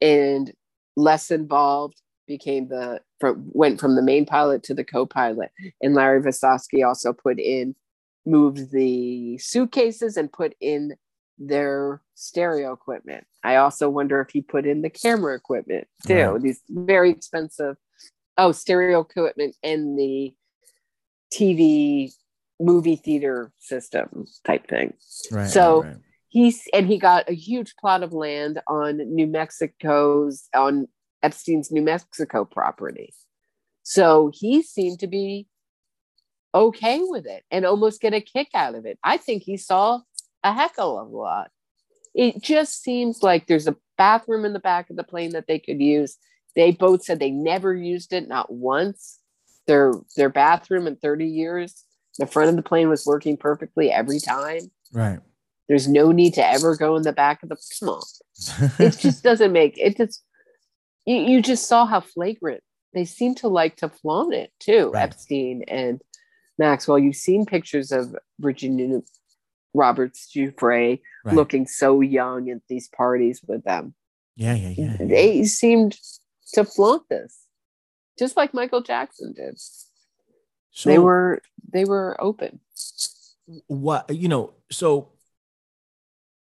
and 0.00 0.52
less 0.96 1.30
involved 1.30 2.00
became 2.26 2.68
the 2.68 3.00
from 3.20 3.48
went 3.52 3.80
from 3.80 3.96
the 3.96 4.02
main 4.02 4.26
pilot 4.26 4.62
to 4.64 4.74
the 4.74 4.84
co-pilot. 4.84 5.50
And 5.80 5.94
larry 5.94 6.20
Visoski 6.22 6.86
also 6.86 7.12
put 7.12 7.38
in 7.38 7.74
moved 8.26 8.70
the 8.72 9.38
suitcases 9.38 10.16
and 10.16 10.32
put 10.32 10.54
in 10.60 10.94
their 11.48 12.00
stereo 12.14 12.72
equipment. 12.72 13.26
I 13.42 13.56
also 13.56 13.88
wonder 13.88 14.20
if 14.20 14.30
he 14.30 14.42
put 14.42 14.66
in 14.66 14.82
the 14.82 14.90
camera 14.90 15.34
equipment 15.34 15.88
too. 16.06 16.14
Right. 16.14 16.42
These 16.42 16.60
very 16.68 17.10
expensive 17.10 17.76
oh 18.38 18.52
stereo 18.52 19.00
equipment 19.00 19.56
and 19.62 19.98
the 19.98 20.34
TV 21.32 22.12
movie 22.60 22.96
theater 22.96 23.52
system 23.58 24.26
type 24.44 24.68
thing. 24.68 24.94
Right. 25.30 25.50
So 25.50 25.82
right, 25.82 25.96
he's 26.28 26.62
and 26.72 26.86
he 26.86 26.98
got 26.98 27.28
a 27.28 27.34
huge 27.34 27.74
plot 27.76 28.02
of 28.02 28.12
land 28.12 28.60
on 28.68 28.98
New 29.14 29.26
Mexico's 29.26 30.48
on 30.54 30.86
Epstein's 31.22 31.70
New 31.70 31.82
Mexico 31.82 32.44
property. 32.44 33.12
So 33.82 34.30
he 34.32 34.62
seemed 34.62 35.00
to 35.00 35.08
be 35.08 35.48
okay 36.54 37.00
with 37.02 37.26
it 37.26 37.42
and 37.50 37.64
almost 37.64 38.00
get 38.00 38.14
a 38.14 38.20
kick 38.20 38.48
out 38.54 38.74
of 38.74 38.86
it. 38.86 38.98
I 39.02 39.16
think 39.16 39.42
he 39.42 39.56
saw 39.56 40.00
a 40.44 40.52
heck 40.52 40.72
of 40.78 41.06
a 41.12 41.16
lot. 41.16 41.50
It 42.14 42.42
just 42.42 42.82
seems 42.82 43.22
like 43.22 43.46
there's 43.46 43.68
a 43.68 43.76
bathroom 43.96 44.44
in 44.44 44.52
the 44.52 44.58
back 44.58 44.90
of 44.90 44.96
the 44.96 45.04
plane 45.04 45.32
that 45.32 45.46
they 45.46 45.58
could 45.58 45.80
use. 45.80 46.16
They 46.54 46.72
both 46.72 47.04
said 47.04 47.18
they 47.18 47.30
never 47.30 47.74
used 47.74 48.12
it, 48.12 48.28
not 48.28 48.52
once. 48.52 49.18
Their 49.66 49.94
their 50.16 50.28
bathroom 50.28 50.86
in 50.86 50.96
30 50.96 51.26
years, 51.26 51.84
the 52.18 52.26
front 52.26 52.50
of 52.50 52.56
the 52.56 52.62
plane 52.62 52.88
was 52.88 53.06
working 53.06 53.36
perfectly 53.36 53.90
every 53.90 54.18
time. 54.18 54.70
Right. 54.92 55.20
There's 55.68 55.88
no 55.88 56.10
need 56.10 56.34
to 56.34 56.46
ever 56.46 56.76
go 56.76 56.96
in 56.96 57.04
the 57.04 57.12
back 57.12 57.42
of 57.42 57.48
the 57.48 57.56
small. 57.58 58.04
it 58.78 58.98
just 58.98 59.22
doesn't 59.22 59.52
make 59.52 59.78
it 59.78 59.96
just 59.96 60.22
you, 61.06 61.16
you 61.16 61.42
just 61.42 61.68
saw 61.68 61.86
how 61.86 62.00
flagrant 62.00 62.62
they 62.92 63.04
seem 63.04 63.34
to 63.36 63.48
like 63.48 63.76
to 63.76 63.88
flaunt 63.88 64.34
it 64.34 64.52
too, 64.58 64.90
right. 64.92 65.04
Epstein 65.04 65.62
and 65.68 66.02
Maxwell. 66.58 66.98
You've 66.98 67.16
seen 67.16 67.46
pictures 67.46 67.92
of 67.92 68.14
Virginia 68.38 69.00
Roberts 69.74 70.30
Giuffre 70.34 71.00
right. 71.24 71.34
looking 71.34 71.66
so 71.66 72.00
young 72.00 72.50
at 72.50 72.62
these 72.68 72.88
parties 72.88 73.40
with 73.46 73.64
them. 73.64 73.94
Yeah, 74.36 74.54
yeah, 74.54 74.74
yeah. 74.76 74.96
They 74.98 75.44
seemed 75.44 75.98
to 76.54 76.64
flaunt 76.64 77.08
this, 77.08 77.46
just 78.18 78.36
like 78.36 78.54
Michael 78.54 78.82
Jackson 78.82 79.32
did. 79.34 79.60
So 80.70 80.88
they 80.88 80.98
were 80.98 81.42
they 81.70 81.84
were 81.84 82.16
open. 82.20 82.60
What 83.66 84.14
you 84.14 84.28
know? 84.28 84.54
So 84.70 85.10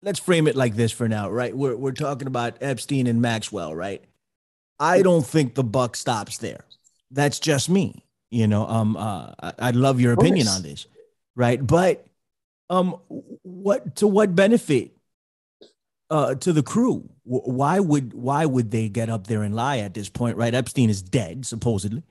let's 0.02 0.18
frame 0.18 0.46
it 0.46 0.56
like 0.56 0.74
this 0.74 0.92
for 0.92 1.08
now, 1.08 1.30
right? 1.30 1.56
We're 1.56 1.76
we're 1.76 1.92
talking 1.92 2.28
about 2.28 2.58
Epstein 2.60 3.06
and 3.06 3.22
Maxwell, 3.22 3.74
right? 3.74 4.04
I 4.78 5.02
don't 5.02 5.26
think 5.26 5.54
the 5.54 5.64
buck 5.64 5.96
stops 5.96 6.38
there. 6.38 6.64
That's 7.10 7.38
just 7.38 7.68
me. 7.68 8.04
You 8.30 8.46
know, 8.46 8.66
um, 8.66 8.96
uh, 8.96 9.32
I'd 9.58 9.76
love 9.76 10.00
your 10.00 10.12
opinion 10.12 10.48
on 10.48 10.62
this, 10.62 10.86
right? 11.34 11.64
But 11.64 12.06
um, 12.70 12.92
what 13.42 13.96
to 13.96 14.06
what 14.06 14.34
benefit 14.34 14.92
uh, 16.08 16.36
to 16.36 16.52
the 16.52 16.62
crew? 16.62 17.10
Why 17.24 17.80
would 17.80 18.14
why 18.14 18.46
would 18.46 18.70
they 18.70 18.88
get 18.88 19.10
up 19.10 19.26
there 19.26 19.42
and 19.42 19.54
lie 19.54 19.78
at 19.78 19.92
this 19.92 20.08
point? 20.08 20.36
Right, 20.36 20.54
Epstein 20.54 20.88
is 20.88 21.02
dead 21.02 21.44
supposedly, 21.44 22.04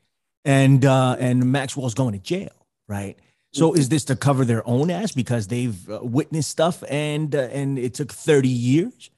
and 0.45 0.85
uh, 0.85 1.15
and 1.17 1.51
Maxwell's 1.51 1.95
going 1.95 2.13
to 2.13 2.19
jail. 2.19 2.51
Right. 2.87 3.17
So 3.51 3.73
is 3.73 3.89
this 3.89 4.05
to 4.05 4.15
cover 4.15 4.45
their 4.45 4.67
own 4.67 4.91
ass 4.91 5.11
because 5.11 5.47
they've 5.47 5.89
uh, 5.89 6.01
witnessed 6.03 6.51
stuff 6.51 6.83
and 6.87 7.33
uh, 7.33 7.49
and 7.51 7.79
it 7.79 7.95
took 7.95 8.11
thirty 8.11 8.49
years, 8.49 9.09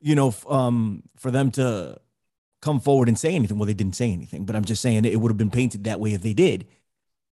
you 0.00 0.14
know, 0.14 0.28
f- 0.28 0.46
um, 0.50 1.02
for 1.16 1.30
them 1.30 1.50
to 1.52 1.98
come 2.60 2.78
forward 2.80 3.08
and 3.08 3.18
say 3.18 3.34
anything? 3.34 3.56
Well, 3.56 3.66
they 3.66 3.72
didn't 3.72 3.96
say 3.96 4.12
anything, 4.12 4.44
but 4.44 4.54
I'm 4.54 4.66
just 4.66 4.82
saying 4.82 5.06
it 5.06 5.18
would 5.18 5.30
have 5.30 5.38
been 5.38 5.50
painted 5.50 5.84
that 5.84 5.98
way 5.98 6.12
if 6.12 6.20
they 6.20 6.34
did 6.34 6.66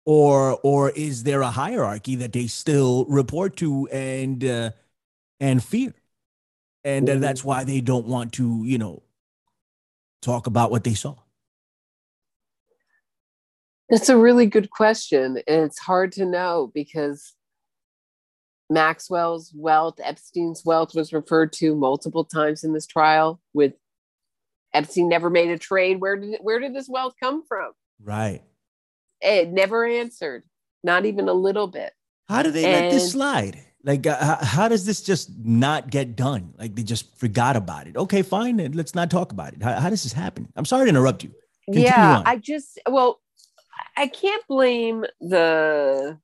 or 0.08 0.58
or 0.62 0.88
is 0.88 1.24
there 1.24 1.42
a 1.42 1.50
hierarchy 1.50 2.16
that 2.16 2.32
they 2.32 2.46
still 2.46 3.04
report 3.10 3.56
to 3.56 3.86
and 3.88 4.42
uh, 4.42 4.70
and 5.38 5.62
fear? 5.62 5.92
And 6.82 7.10
uh, 7.10 7.16
that's 7.16 7.44
why 7.44 7.64
they 7.64 7.82
don't 7.82 8.06
want 8.06 8.32
to 8.34 8.62
you 8.64 8.78
know 8.78 9.02
talk 10.22 10.46
about 10.46 10.70
what 10.70 10.82
they 10.82 10.94
saw. 10.94 11.16
That's 13.90 14.08
a 14.08 14.16
really 14.16 14.46
good 14.46 14.70
question 14.70 15.42
and 15.46 15.64
it's 15.64 15.78
hard 15.78 16.12
to 16.12 16.24
know 16.24 16.70
because 16.74 17.34
maxwell's 18.70 19.50
wealth 19.56 19.98
epstein's 20.02 20.62
wealth 20.62 20.94
was 20.94 21.10
referred 21.10 21.54
to 21.54 21.74
multiple 21.74 22.22
times 22.22 22.64
in 22.64 22.74
this 22.74 22.86
trial 22.86 23.40
with 23.54 23.72
epstein 24.74 25.08
never 25.08 25.28
made 25.30 25.50
a 25.50 25.58
trade. 25.58 26.00
Where 26.00 26.16
did 26.16 26.38
where 26.40 26.60
did 26.60 26.74
this 26.74 26.88
wealth 26.88 27.14
come 27.20 27.44
from? 27.46 27.72
Right 28.02 28.42
it 29.20 29.50
never 29.50 29.86
answered, 29.86 30.44
not 30.82 31.06
even 31.06 31.28
a 31.28 31.32
little 31.32 31.66
bit. 31.66 31.92
How 32.28 32.42
do 32.42 32.50
they 32.50 32.64
and, 32.64 32.86
let 32.86 32.92
this 32.92 33.12
slide? 33.12 33.64
Like, 33.84 34.06
uh, 34.06 34.44
how 34.44 34.68
does 34.68 34.84
this 34.84 35.02
just 35.02 35.30
not 35.38 35.90
get 35.90 36.16
done? 36.16 36.52
Like, 36.58 36.74
they 36.74 36.82
just 36.82 37.16
forgot 37.18 37.56
about 37.56 37.86
it. 37.86 37.96
Okay, 37.96 38.22
fine. 38.22 38.56
Let's 38.72 38.94
not 38.94 39.10
talk 39.10 39.32
about 39.32 39.54
it. 39.54 39.62
How, 39.62 39.74
how 39.80 39.90
does 39.90 40.02
this 40.02 40.12
happen? 40.12 40.48
I'm 40.56 40.64
sorry 40.64 40.86
to 40.86 40.90
interrupt 40.90 41.24
you. 41.24 41.32
Continue 41.66 41.88
yeah, 41.88 42.18
on. 42.18 42.22
I 42.26 42.36
just, 42.36 42.78
well, 42.88 43.20
I 43.96 44.08
can't 44.08 44.46
blame 44.46 45.04
the 45.20 46.18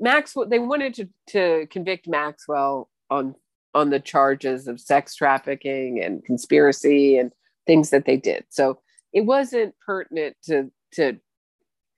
Maxwell. 0.00 0.48
They 0.48 0.58
wanted 0.58 0.94
to, 0.94 1.08
to 1.28 1.66
convict 1.70 2.08
Maxwell 2.08 2.88
on 3.10 3.34
on 3.74 3.90
the 3.90 4.00
charges 4.00 4.68
of 4.68 4.80
sex 4.80 5.16
trafficking 5.16 6.00
and 6.00 6.24
conspiracy 6.24 7.18
and 7.18 7.32
things 7.66 7.90
that 7.90 8.04
they 8.04 8.16
did. 8.16 8.44
So 8.48 8.78
it 9.12 9.22
wasn't 9.22 9.74
pertinent 9.84 10.36
to 10.44 10.70
to 10.92 11.18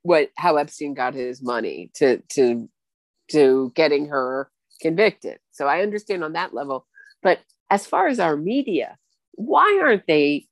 what 0.07 0.31
how 0.37 0.57
Epstein 0.57 0.95
got 0.95 1.15
his 1.15 1.43
money 1.43 1.91
to 1.95 2.19
to 2.31 2.69
to 3.31 3.73
getting 3.75 4.07
her 4.07 4.51
convicted. 4.81 5.39
So 5.51 5.67
I 5.67 5.83
understand 5.83 6.23
on 6.23 6.35
that 6.35 6.55
level. 6.55 6.87
But 7.23 7.41
as 7.71 7.87
far 7.87 8.07
as 8.07 8.21
our 8.21 8.37
media, 8.37 8.97
why 9.33 9.81
aren't 9.83 10.07
they 10.07 10.47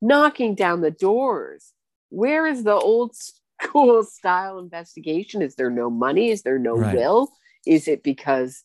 knocking 0.00 0.54
down 0.54 0.80
the 0.80 0.90
doors? 0.90 1.72
Where 2.10 2.46
is 2.46 2.64
the 2.64 2.74
old 2.74 3.14
school 3.14 4.02
style 4.04 4.58
investigation? 4.58 5.42
Is 5.42 5.54
there 5.54 5.70
no 5.70 5.90
money? 5.90 6.30
Is 6.30 6.42
there 6.42 6.58
no 6.58 6.76
right. 6.76 6.96
will? 6.96 7.30
Is 7.66 7.86
it 7.86 8.02
because 8.02 8.64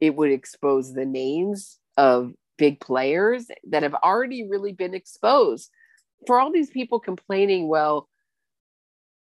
it 0.00 0.14
would 0.14 0.30
expose 0.30 0.92
the 0.92 1.06
names 1.06 1.78
of 1.96 2.32
big 2.58 2.80
players 2.80 3.46
that 3.70 3.82
have 3.82 3.94
already 3.94 4.46
really 4.48 4.72
been 4.72 4.94
exposed? 4.94 5.70
For 6.26 6.40
all 6.40 6.52
these 6.52 6.70
people 6.70 7.00
complaining, 7.00 7.68
well, 7.68 8.08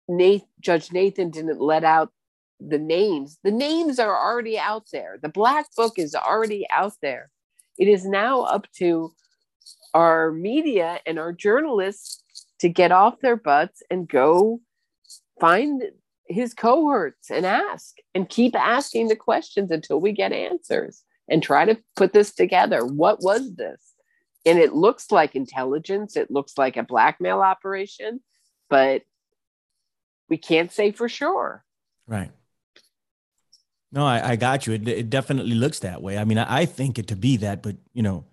Nathan, 0.08 0.48
Judge 0.60 0.92
Nathan 0.92 1.30
didn't 1.30 1.60
let 1.60 1.84
out 1.84 2.10
the 2.60 2.78
names. 2.78 3.38
The 3.42 3.50
names 3.50 3.98
are 3.98 4.16
already 4.16 4.58
out 4.58 4.84
there. 4.92 5.18
The 5.20 5.28
black 5.28 5.66
book 5.76 5.98
is 5.98 6.14
already 6.14 6.66
out 6.70 6.94
there. 7.02 7.30
It 7.78 7.88
is 7.88 8.06
now 8.06 8.42
up 8.42 8.66
to 8.78 9.12
our 9.92 10.32
media 10.32 11.00
and 11.06 11.18
our 11.18 11.32
journalists 11.32 12.22
to 12.60 12.68
get 12.68 12.92
off 12.92 13.20
their 13.20 13.36
butts 13.36 13.82
and 13.90 14.08
go 14.08 14.60
find 15.40 15.82
his 16.28 16.54
cohorts 16.54 17.30
and 17.30 17.46
ask 17.46 17.96
and 18.14 18.28
keep 18.28 18.56
asking 18.56 19.08
the 19.08 19.16
questions 19.16 19.70
until 19.70 20.00
we 20.00 20.12
get 20.12 20.32
answers 20.32 21.02
and 21.28 21.42
try 21.42 21.64
to 21.64 21.78
put 21.94 22.12
this 22.12 22.34
together. 22.34 22.84
What 22.84 23.22
was 23.22 23.54
this? 23.54 23.80
And 24.44 24.58
it 24.58 24.72
looks 24.72 25.10
like 25.10 25.34
intelligence, 25.34 26.16
it 26.16 26.30
looks 26.30 26.56
like 26.56 26.76
a 26.76 26.82
blackmail 26.82 27.40
operation, 27.40 28.20
but 28.70 29.02
we 30.28 30.36
can't 30.36 30.72
say 30.72 30.92
for 30.92 31.08
sure. 31.08 31.64
Right. 32.06 32.30
No, 33.92 34.04
I, 34.04 34.32
I 34.32 34.36
got 34.36 34.66
you. 34.66 34.74
It, 34.74 34.86
it 34.88 35.10
definitely 35.10 35.54
looks 35.54 35.80
that 35.80 36.02
way. 36.02 36.18
I 36.18 36.24
mean, 36.24 36.38
I, 36.38 36.62
I 36.62 36.66
think 36.66 36.98
it 36.98 37.08
to 37.08 37.16
be 37.16 37.38
that, 37.38 37.62
but 37.62 37.76
you 37.92 38.02
know, 38.02 38.24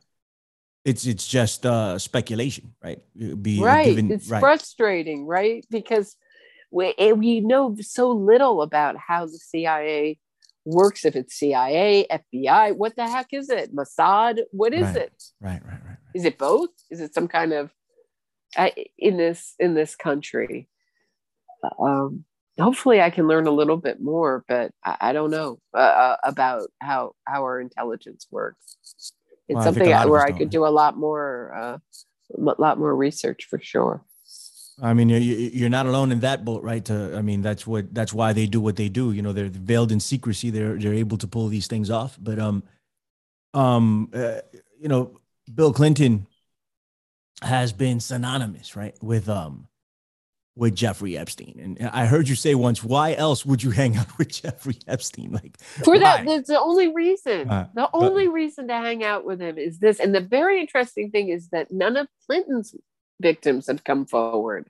it's 0.83 1.05
it's 1.05 1.27
just 1.27 1.65
uh 1.65 1.97
speculation, 1.97 2.75
right? 2.83 2.99
Be 3.15 3.61
right. 3.61 3.85
Given, 3.85 4.11
it's 4.11 4.29
right. 4.29 4.41
frustrating, 4.41 5.25
right? 5.25 5.65
Because 5.69 6.15
we 6.71 6.93
we 7.13 7.39
know 7.39 7.75
so 7.79 8.09
little 8.09 8.61
about 8.61 8.97
how 8.97 9.25
the 9.25 9.37
CIA 9.37 10.19
works. 10.65 11.05
If 11.05 11.15
it's 11.15 11.35
CIA, 11.35 12.07
FBI, 12.11 12.75
what 12.75 12.95
the 12.95 13.07
heck 13.07 13.27
is 13.31 13.49
it? 13.49 13.73
Mossad? 13.73 14.41
What 14.51 14.73
is 14.73 14.83
right. 14.83 14.97
it? 14.97 15.23
Right, 15.39 15.61
right, 15.63 15.71
right, 15.71 15.81
right. 15.87 15.97
Is 16.13 16.25
it 16.25 16.37
both? 16.37 16.69
Is 16.89 16.99
it 16.99 17.13
some 17.13 17.27
kind 17.27 17.53
of 17.53 17.71
uh, 18.57 18.69
in 18.97 19.17
this 19.17 19.55
in 19.59 19.75
this 19.75 19.95
country? 19.95 20.67
Um, 21.79 22.25
hopefully 22.59 23.01
I 23.01 23.09
can 23.09 23.27
learn 23.27 23.47
a 23.47 23.51
little 23.51 23.77
bit 23.77 24.01
more, 24.01 24.43
but 24.47 24.71
I, 24.83 24.97
I 25.01 25.13
don't 25.13 25.31
know 25.31 25.59
uh, 25.73 25.77
uh 25.77 26.17
about 26.23 26.69
how 26.79 27.13
how 27.25 27.43
our 27.43 27.59
intelligence 27.59 28.27
works. 28.31 28.77
It's 29.47 29.55
well, 29.55 29.63
something 29.63 29.89
where 30.09 30.21
I 30.21 30.31
could 30.31 30.49
do 30.49 30.65
a 30.65 30.69
lot 30.69 30.97
more, 30.97 31.53
uh, 31.53 31.77
a 32.37 32.61
lot 32.61 32.79
more 32.79 32.95
research 32.95 33.45
for 33.49 33.59
sure. 33.59 34.03
I 34.81 34.93
mean, 34.93 35.09
you're 35.09 35.69
not 35.69 35.85
alone 35.85 36.11
in 36.11 36.21
that 36.21 36.43
boat, 36.43 36.63
right? 36.63 36.83
To, 36.85 37.15
I 37.15 37.21
mean, 37.21 37.41
that's 37.41 37.67
what 37.67 37.93
that's 37.93 38.13
why 38.13 38.33
they 38.33 38.47
do 38.47 38.59
what 38.59 38.75
they 38.75 38.89
do. 38.89 39.11
You 39.11 39.21
know, 39.21 39.33
they're 39.33 39.49
veiled 39.49 39.91
in 39.91 39.99
secrecy. 39.99 40.49
They're 40.49 40.77
they're 40.77 40.93
able 40.93 41.17
to 41.19 41.27
pull 41.27 41.47
these 41.47 41.67
things 41.67 41.89
off. 41.89 42.17
But 42.19 42.39
um, 42.39 42.63
um, 43.53 44.09
uh, 44.13 44.39
you 44.79 44.87
know, 44.87 45.19
Bill 45.53 45.73
Clinton 45.73 46.25
has 47.41 47.71
been 47.73 47.99
synonymous, 47.99 48.75
right, 48.75 48.95
with 49.03 49.29
um 49.29 49.67
with 50.55 50.75
Jeffrey 50.75 51.17
Epstein. 51.17 51.59
And 51.79 51.89
I 51.89 52.05
heard 52.05 52.29
you 52.29 52.35
say 52.35 52.53
once, 52.53 52.83
why 52.83 53.15
else 53.15 53.45
would 53.45 53.63
you 53.63 53.71
hang 53.71 53.97
out 53.97 54.07
with 54.17 54.29
Jeffrey 54.29 54.77
Epstein? 54.87 55.31
Like 55.31 55.57
for 55.59 55.95
why? 55.95 55.99
that, 55.99 56.25
that's 56.25 56.47
the 56.49 56.59
only 56.59 56.93
reason. 56.93 57.49
Uh, 57.49 57.67
the 57.73 57.89
only 57.93 58.27
but, 58.27 58.33
reason 58.33 58.67
to 58.67 58.73
hang 58.73 59.03
out 59.03 59.25
with 59.25 59.41
him 59.41 59.57
is 59.57 59.79
this. 59.79 59.99
And 59.99 60.13
the 60.13 60.21
very 60.21 60.61
interesting 60.61 61.09
thing 61.09 61.29
is 61.29 61.49
that 61.49 61.71
none 61.71 61.97
of 61.97 62.07
Clinton's 62.27 62.75
victims 63.21 63.67
have 63.67 63.83
come 63.83 64.05
forward. 64.05 64.67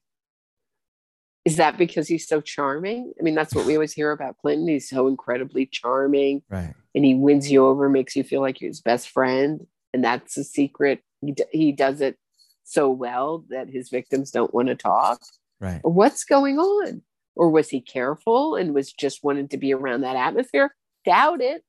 Is 1.43 1.57
that 1.57 1.77
because 1.77 2.07
he's 2.07 2.25
so 2.25 2.39
charming? 2.39 3.11
I 3.19 3.23
mean, 3.23 3.35
that's 3.35 3.53
what 3.53 3.65
we 3.65 3.73
always 3.73 3.91
hear 3.91 4.11
about 4.11 4.37
Clinton. 4.37 4.69
He's 4.69 4.87
so 4.87 5.07
incredibly 5.07 5.65
charming. 5.65 6.41
Right. 6.49 6.73
And 6.95 7.03
he 7.03 7.15
wins 7.15 7.51
you 7.51 7.65
over, 7.65 7.89
makes 7.89 8.15
you 8.15 8.23
feel 8.23 8.39
like 8.39 8.61
you're 8.61 8.69
his 8.69 8.79
best 8.79 9.09
friend. 9.09 9.67
And 9.93 10.05
that's 10.05 10.35
the 10.35 10.45
secret. 10.45 11.01
He, 11.19 11.35
he 11.51 11.71
does 11.73 11.99
it 11.99 12.17
so 12.63 12.89
well 12.89 13.43
that 13.49 13.67
his 13.67 13.89
victims 13.89 14.31
don't 14.31 14.53
want 14.53 14.69
to 14.69 14.75
talk 14.75 15.19
Right. 15.59 15.79
What's 15.83 16.23
going 16.23 16.59
on? 16.59 17.01
Or 17.35 17.49
was 17.49 17.69
he 17.69 17.81
careful 17.81 18.55
and 18.55 18.73
was 18.73 18.93
just 18.93 19.23
wanted 19.23 19.51
to 19.51 19.57
be 19.57 19.73
around 19.73 20.01
that 20.01 20.15
atmosphere? 20.15 20.75
Doubt 21.05 21.41
it. 21.41 21.63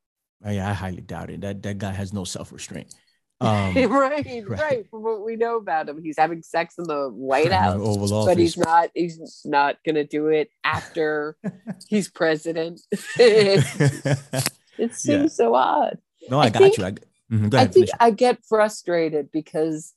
Oh, 0.45 0.51
yeah, 0.51 0.69
I 0.69 0.75
highly 0.75 1.01
doubt 1.01 1.31
it. 1.31 1.41
That 1.41 1.63
that 1.63 1.79
guy 1.79 1.93
has 1.93 2.13
no 2.13 2.25
self 2.25 2.53
restraint. 2.53 2.95
Um, 3.41 3.75
right, 3.75 3.91
right, 3.91 4.45
right, 4.49 4.87
From 4.91 5.03
what 5.03 5.23
we 5.25 5.37
know 5.37 5.57
about 5.57 5.89
him, 5.89 6.01
he's 6.03 6.17
having 6.17 6.41
sex 6.43 6.77
in 6.79 6.85
the 6.85 7.11
White 7.11 7.53
House, 7.53 8.09
but 8.09 8.39
he's 8.39 8.57
not. 8.57 8.91
He's 8.95 9.43
not 9.45 9.77
going 9.85 9.97
to 9.97 10.05
do 10.05 10.29
it 10.29 10.51
after 10.63 11.37
he's 11.89 12.09
president. 12.09 12.81
it 13.19 13.65
seems 14.79 15.05
yeah. 15.05 15.27
so 15.27 15.55
odd. 15.55 15.99
No, 16.31 16.39
I, 16.39 16.45
I 16.45 16.51
got 16.51 16.63
think, 16.63 16.79
you. 16.79 16.85
I, 16.85 16.91
mm-hmm, 16.93 17.55
ahead, 17.55 17.55
I 17.55 17.67
think 17.67 17.89
I 18.01 18.11
get 18.13 18.39
frustrated 18.49 19.31
because 19.33 19.93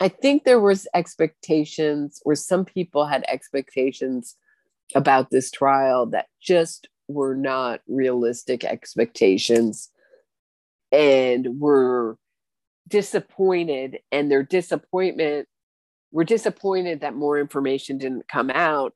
I 0.00 0.08
think 0.08 0.44
there 0.44 0.60
was 0.60 0.88
expectations, 0.94 2.20
or 2.24 2.34
some 2.34 2.64
people 2.64 3.06
had 3.06 3.24
expectations 3.28 4.36
about 4.94 5.30
this 5.30 5.50
trial 5.50 6.06
that 6.06 6.26
just 6.40 6.88
were 7.08 7.34
not 7.34 7.80
realistic 7.86 8.64
expectations 8.64 9.90
and 10.90 11.58
were 11.58 12.18
disappointed 12.88 13.98
and 14.10 14.30
their 14.30 14.42
disappointment 14.42 15.48
were 16.10 16.24
disappointed 16.24 17.00
that 17.00 17.14
more 17.14 17.38
information 17.38 17.96
didn't 17.96 18.28
come 18.28 18.50
out 18.50 18.92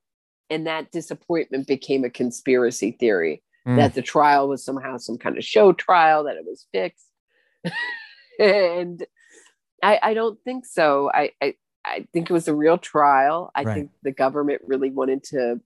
and 0.51 0.67
that 0.67 0.91
disappointment 0.93 1.67
became 1.67 2.05
a 2.05 2.11
conspiracy 2.11 2.91
theory 2.93 3.43
mm. 3.67 3.77
that 3.77 3.95
the 3.95 4.03
trial 4.03 4.49
was 4.49 4.65
somehow 4.65 4.97
some 4.99 5.17
kind 5.17 5.39
of 5.39 5.45
show 5.45 5.73
trial 5.73 6.25
that 6.25 6.37
it 6.37 6.45
was 6.45 6.67
fixed 6.73 7.07
and 8.39 9.07
I, 9.83 9.99
I 10.03 10.15
don't 10.15 10.39
think 10.45 10.65
so. 10.65 11.11
I, 11.13 11.33
I, 11.43 11.55
I 11.85 12.07
think 12.13 12.29
it 12.29 12.33
was 12.33 12.49
a 12.49 12.55
real 12.55 12.79
trial. 12.79 13.51
I 13.55 13.63
right. 13.63 13.75
think 13.75 13.91
the 14.03 14.13
government 14.13 14.63
really 14.67 14.91
wanted 14.91 15.25
to 15.25 15.61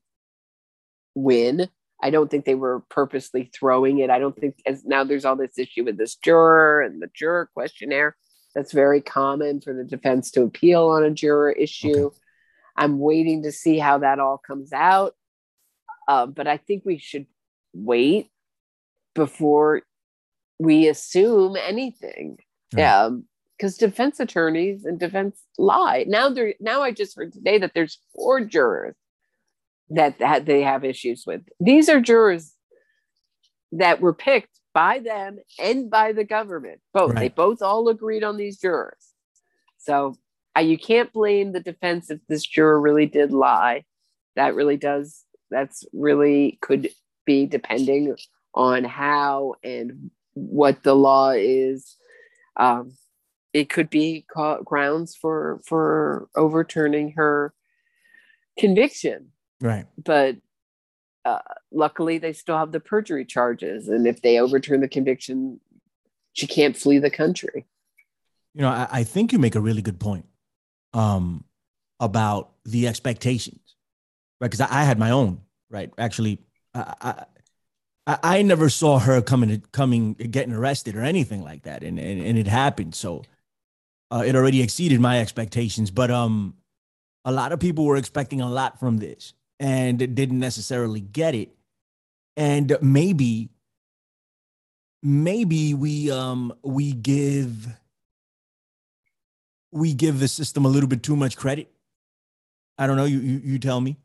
win. 1.15 1.69
I 2.03 2.11
don't 2.11 2.31
think 2.31 2.45
they 2.45 2.55
were 2.55 2.81
purposely 2.89 3.51
throwing 3.55 3.99
it. 3.99 4.11
I 4.11 4.19
don't 4.19 4.37
think 4.39 4.57
as 4.67 4.85
now 4.85 5.05
there's 5.05 5.25
all 5.25 5.37
this 5.37 5.59
issue 5.59 5.85
with 5.85 5.99
this 5.99 6.17
juror 6.17 6.83
and 6.83 7.01
the 7.01 7.11
juror 7.15 7.51
questionnaire. 7.55 8.17
That's 8.55 8.73
very 8.73 9.01
common 9.01 9.61
for 9.61 9.73
the 9.75 9.85
defense 9.85 10.31
to 10.33 10.43
appeal 10.43 10.89
on 10.89 11.05
a 11.05 11.11
juror 11.11 11.53
issue. 11.53 12.07
Okay. 12.07 12.17
I'm 12.77 12.99
waiting 12.99 13.43
to 13.45 13.53
see 13.53 13.79
how 13.79 13.99
that 13.99 14.19
all 14.19 14.39
comes 14.39 14.73
out. 14.73 15.15
Uh, 16.09 16.27
but 16.27 16.49
I 16.49 16.57
think 16.57 16.85
we 16.85 16.99
should 16.99 17.27
wait 17.73 18.31
before 19.15 19.83
we 20.59 20.89
assume 20.89 21.57
anything. 21.57 22.39
Yeah. 22.77 23.05
Um, 23.05 23.25
because 23.61 23.77
defense 23.77 24.19
attorneys 24.21 24.87
and 24.87 24.99
defense 24.99 25.39
lie. 25.59 26.07
Now 26.09 26.31
there 26.31 26.55
now 26.61 26.81
I 26.81 26.93
just 26.93 27.15
heard 27.15 27.33
today 27.33 27.59
that 27.59 27.73
there's 27.75 27.99
four 28.15 28.43
jurors 28.43 28.95
that, 29.91 30.19
that 30.21 30.47
they 30.47 30.63
have 30.63 30.83
issues 30.83 31.25
with. 31.27 31.43
These 31.59 31.91
are 31.91 32.01
jurors 32.01 32.55
that 33.73 34.01
were 34.01 34.15
picked 34.15 34.59
by 34.73 35.01
them 35.01 35.41
and 35.59 35.91
by 35.91 36.13
the 36.13 36.25
government. 36.25 36.81
Both. 36.95 37.13
Right. 37.13 37.21
They 37.21 37.29
both 37.29 37.61
all 37.61 37.89
agreed 37.89 38.25
on 38.25 38.39
these 38.39 38.59
jurors. 38.59 39.13
So 39.77 40.17
uh, 40.57 40.61
you 40.61 40.79
can't 40.79 41.13
blame 41.13 41.53
the 41.53 41.61
defense 41.61 42.11
if 42.11 42.21
this 42.29 42.47
juror 42.47 42.81
really 42.81 43.07
did 43.07 43.31
lie. 43.31 43.85
That 44.37 44.55
really 44.55 44.79
does. 44.79 45.23
That's 45.51 45.85
really 45.93 46.59
could 46.63 46.89
be 47.27 47.45
depending 47.45 48.17
on 48.55 48.85
how 48.85 49.57
and 49.63 50.11
what 50.33 50.83
the 50.83 50.95
law 50.95 51.31
is. 51.31 51.97
Um, 52.57 52.93
it 53.53 53.69
could 53.69 53.91
be 53.91 54.25
grounds 54.65 55.17
for 55.17 55.61
for 55.65 56.29
overturning 56.37 57.13
her 57.13 57.53
conviction. 58.59 59.33
Right. 59.61 59.87
But 60.03 60.37
uh, 61.25 61.41
luckily 61.71 62.19
they 62.19 62.33
still 62.33 62.57
have 62.57 62.73
the 62.73 62.81
perjury 62.81 63.25
charges 63.25 63.89
and 63.89 64.07
if 64.07 64.23
they 64.23 64.41
overturn 64.41 64.81
the 64.81 64.89
conviction 64.89 65.61
she 66.33 66.47
can't 66.47 66.77
flee 66.77 66.99
the 66.99 67.11
country. 67.11 67.67
You 68.55 68.63
know 68.63 68.69
i, 68.69 68.89
I 68.91 69.05
think 69.05 69.33
you 69.33 69.39
make 69.39 69.55
a 69.55 69.61
really 69.61 69.83
good 69.83 70.01
point 70.01 70.27
um, 70.95 71.45
about 72.01 72.53
the 72.65 72.89
expectations 72.89 73.77
right? 74.41 74.51
Because 74.51 74.61
I, 74.61 74.81
I, 74.81 74.85
had 74.85 74.99
my 74.99 75.11
own 75.11 75.43
right? 75.69 75.93
Actually 75.99 76.41
I, 76.75 77.25
I, 78.07 78.19
I 78.23 78.43
never 78.43 78.69
saw 78.71 78.99
her 78.99 79.21
coming 79.21 79.63
coming 79.73 80.15
getting 80.15 80.55
arrested 80.55 80.97
or 80.97 81.03
anything 81.03 81.43
like 81.43 81.65
that 81.65 81.85
and, 81.85 81.99
and, 81.99 82.21
and 82.21 82.39
it 82.39 82.47
happened. 82.47 82.95
So 82.95 83.23
uh, 84.11 84.23
it 84.27 84.35
already 84.35 84.63
exceeded 84.63 85.01
my 85.01 85.21
expectations, 85.21 85.91
but 85.91 86.11
um, 86.11 86.55
a 87.25 87.33
lot 87.33 87.53
of 87.53 87.61
people 87.61 87.85
were 87.85 87.97
expecting 87.97 88.41
a 88.41 88.49
lot 88.49 88.81
from 88.81 88.99
this 88.99 89.35
and 89.59 89.99
didn't 89.99 90.41
necessarily 90.41 91.01
get 91.01 91.35
it. 91.35 91.51
And 92.37 92.77
maybe, 92.81 93.51
maybe 95.03 95.75
we 95.75 96.11
um 96.11 96.53
we 96.63 96.93
give 96.93 97.69
we 99.73 99.95
give 99.95 100.21
the 100.21 100.29
system 100.29 100.65
a 100.65 100.69
little 100.69 100.89
bit 100.89 101.03
too 101.03 101.17
much 101.17 101.37
credit. 101.37 101.71
I 102.79 102.87
don't 102.87 102.97
know. 102.97 103.05
You 103.05 103.21
you, 103.21 103.41
you 103.45 103.59
tell 103.59 103.81
me. 103.81 103.99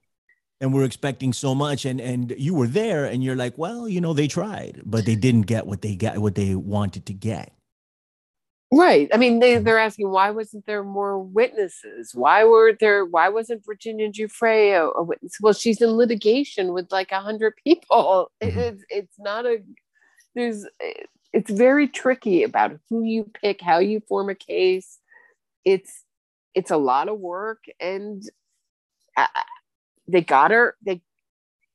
And 0.62 0.74
we're 0.74 0.86
expecting 0.86 1.34
so 1.34 1.54
much, 1.54 1.86
and 1.86 2.00
and 2.00 2.34
you 2.38 2.54
were 2.54 2.68
there, 2.68 3.06
and 3.06 3.24
you're 3.24 3.36
like, 3.36 3.58
well, 3.58 3.90
you 3.90 4.02
know, 4.02 4.14
they 4.14 4.28
tried, 4.28 4.82
but 4.86 5.06
they 5.06 5.16
didn't 5.16 5.44
get 5.44 5.68
what 5.68 5.82
they 5.82 5.96
got, 5.96 6.18
what 6.18 6.36
they 6.36 6.56
wanted 6.56 7.06
to 7.08 7.14
get. 7.14 7.55
Right. 8.76 9.08
I 9.14 9.18
mean, 9.18 9.40
they, 9.40 9.58
they're 9.58 9.80
asking 9.80 10.10
why 10.10 10.32
wasn't 10.32 10.66
there 10.66 10.84
more 10.84 11.18
witnesses? 11.18 12.14
Why 12.14 12.44
were 12.44 12.74
there? 12.74 13.06
Why 13.06 13.30
wasn't 13.30 13.66
Virginia 13.66 14.12
Giuffre 14.12 14.74
a, 14.74 15.00
a 15.00 15.04
witness? 15.04 15.38
Well, 15.40 15.54
she's 15.54 15.82
in 15.82 15.92
litigation 15.92 16.74
with 16.74 16.92
like 16.92 17.14
a 17.14 17.22
hundred 17.22 17.54
people. 17.64 18.32
Mm-hmm. 18.44 18.60
It's 18.60 18.84
it's 18.90 19.20
not 19.20 19.46
a. 19.46 19.64
There's. 20.36 20.66
It's 21.32 21.50
very 21.50 21.88
tricky 21.88 22.44
about 22.44 22.78
who 22.90 23.04
you 23.04 23.32
pick, 23.42 23.62
how 23.62 23.80
you 23.80 24.02
form 24.02 24.30
a 24.30 24.36
case. 24.36 25.00
It's 25.64 26.04
it's 26.54 26.72
a 26.72 26.78
lot 26.78 27.08
of 27.08 27.18
work, 27.18 27.64
and 27.80 28.24
I, 29.16 29.28
they 30.06 30.22
got 30.22 30.52
her. 30.52 30.76
They 30.86 31.02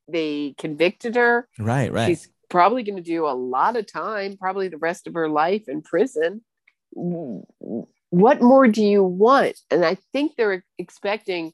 they 0.06 0.54
convicted 0.58 1.16
her. 1.16 1.48
Right. 1.58 1.90
Right. 1.90 2.08
She's 2.08 2.28
probably 2.50 2.82
going 2.82 2.96
to 2.96 3.02
do 3.02 3.26
a 3.26 3.32
lot 3.32 3.76
of 3.76 3.90
time, 3.90 4.36
probably 4.36 4.68
the 4.68 4.76
rest 4.76 5.06
of 5.06 5.14
her 5.14 5.30
life 5.30 5.66
in 5.66 5.80
prison 5.80 6.42
what 6.92 8.42
more 8.42 8.66
do 8.68 8.84
you 8.84 9.02
want? 9.02 9.58
And 9.70 9.84
I 9.84 9.96
think 10.12 10.36
they're 10.36 10.64
expecting 10.78 11.52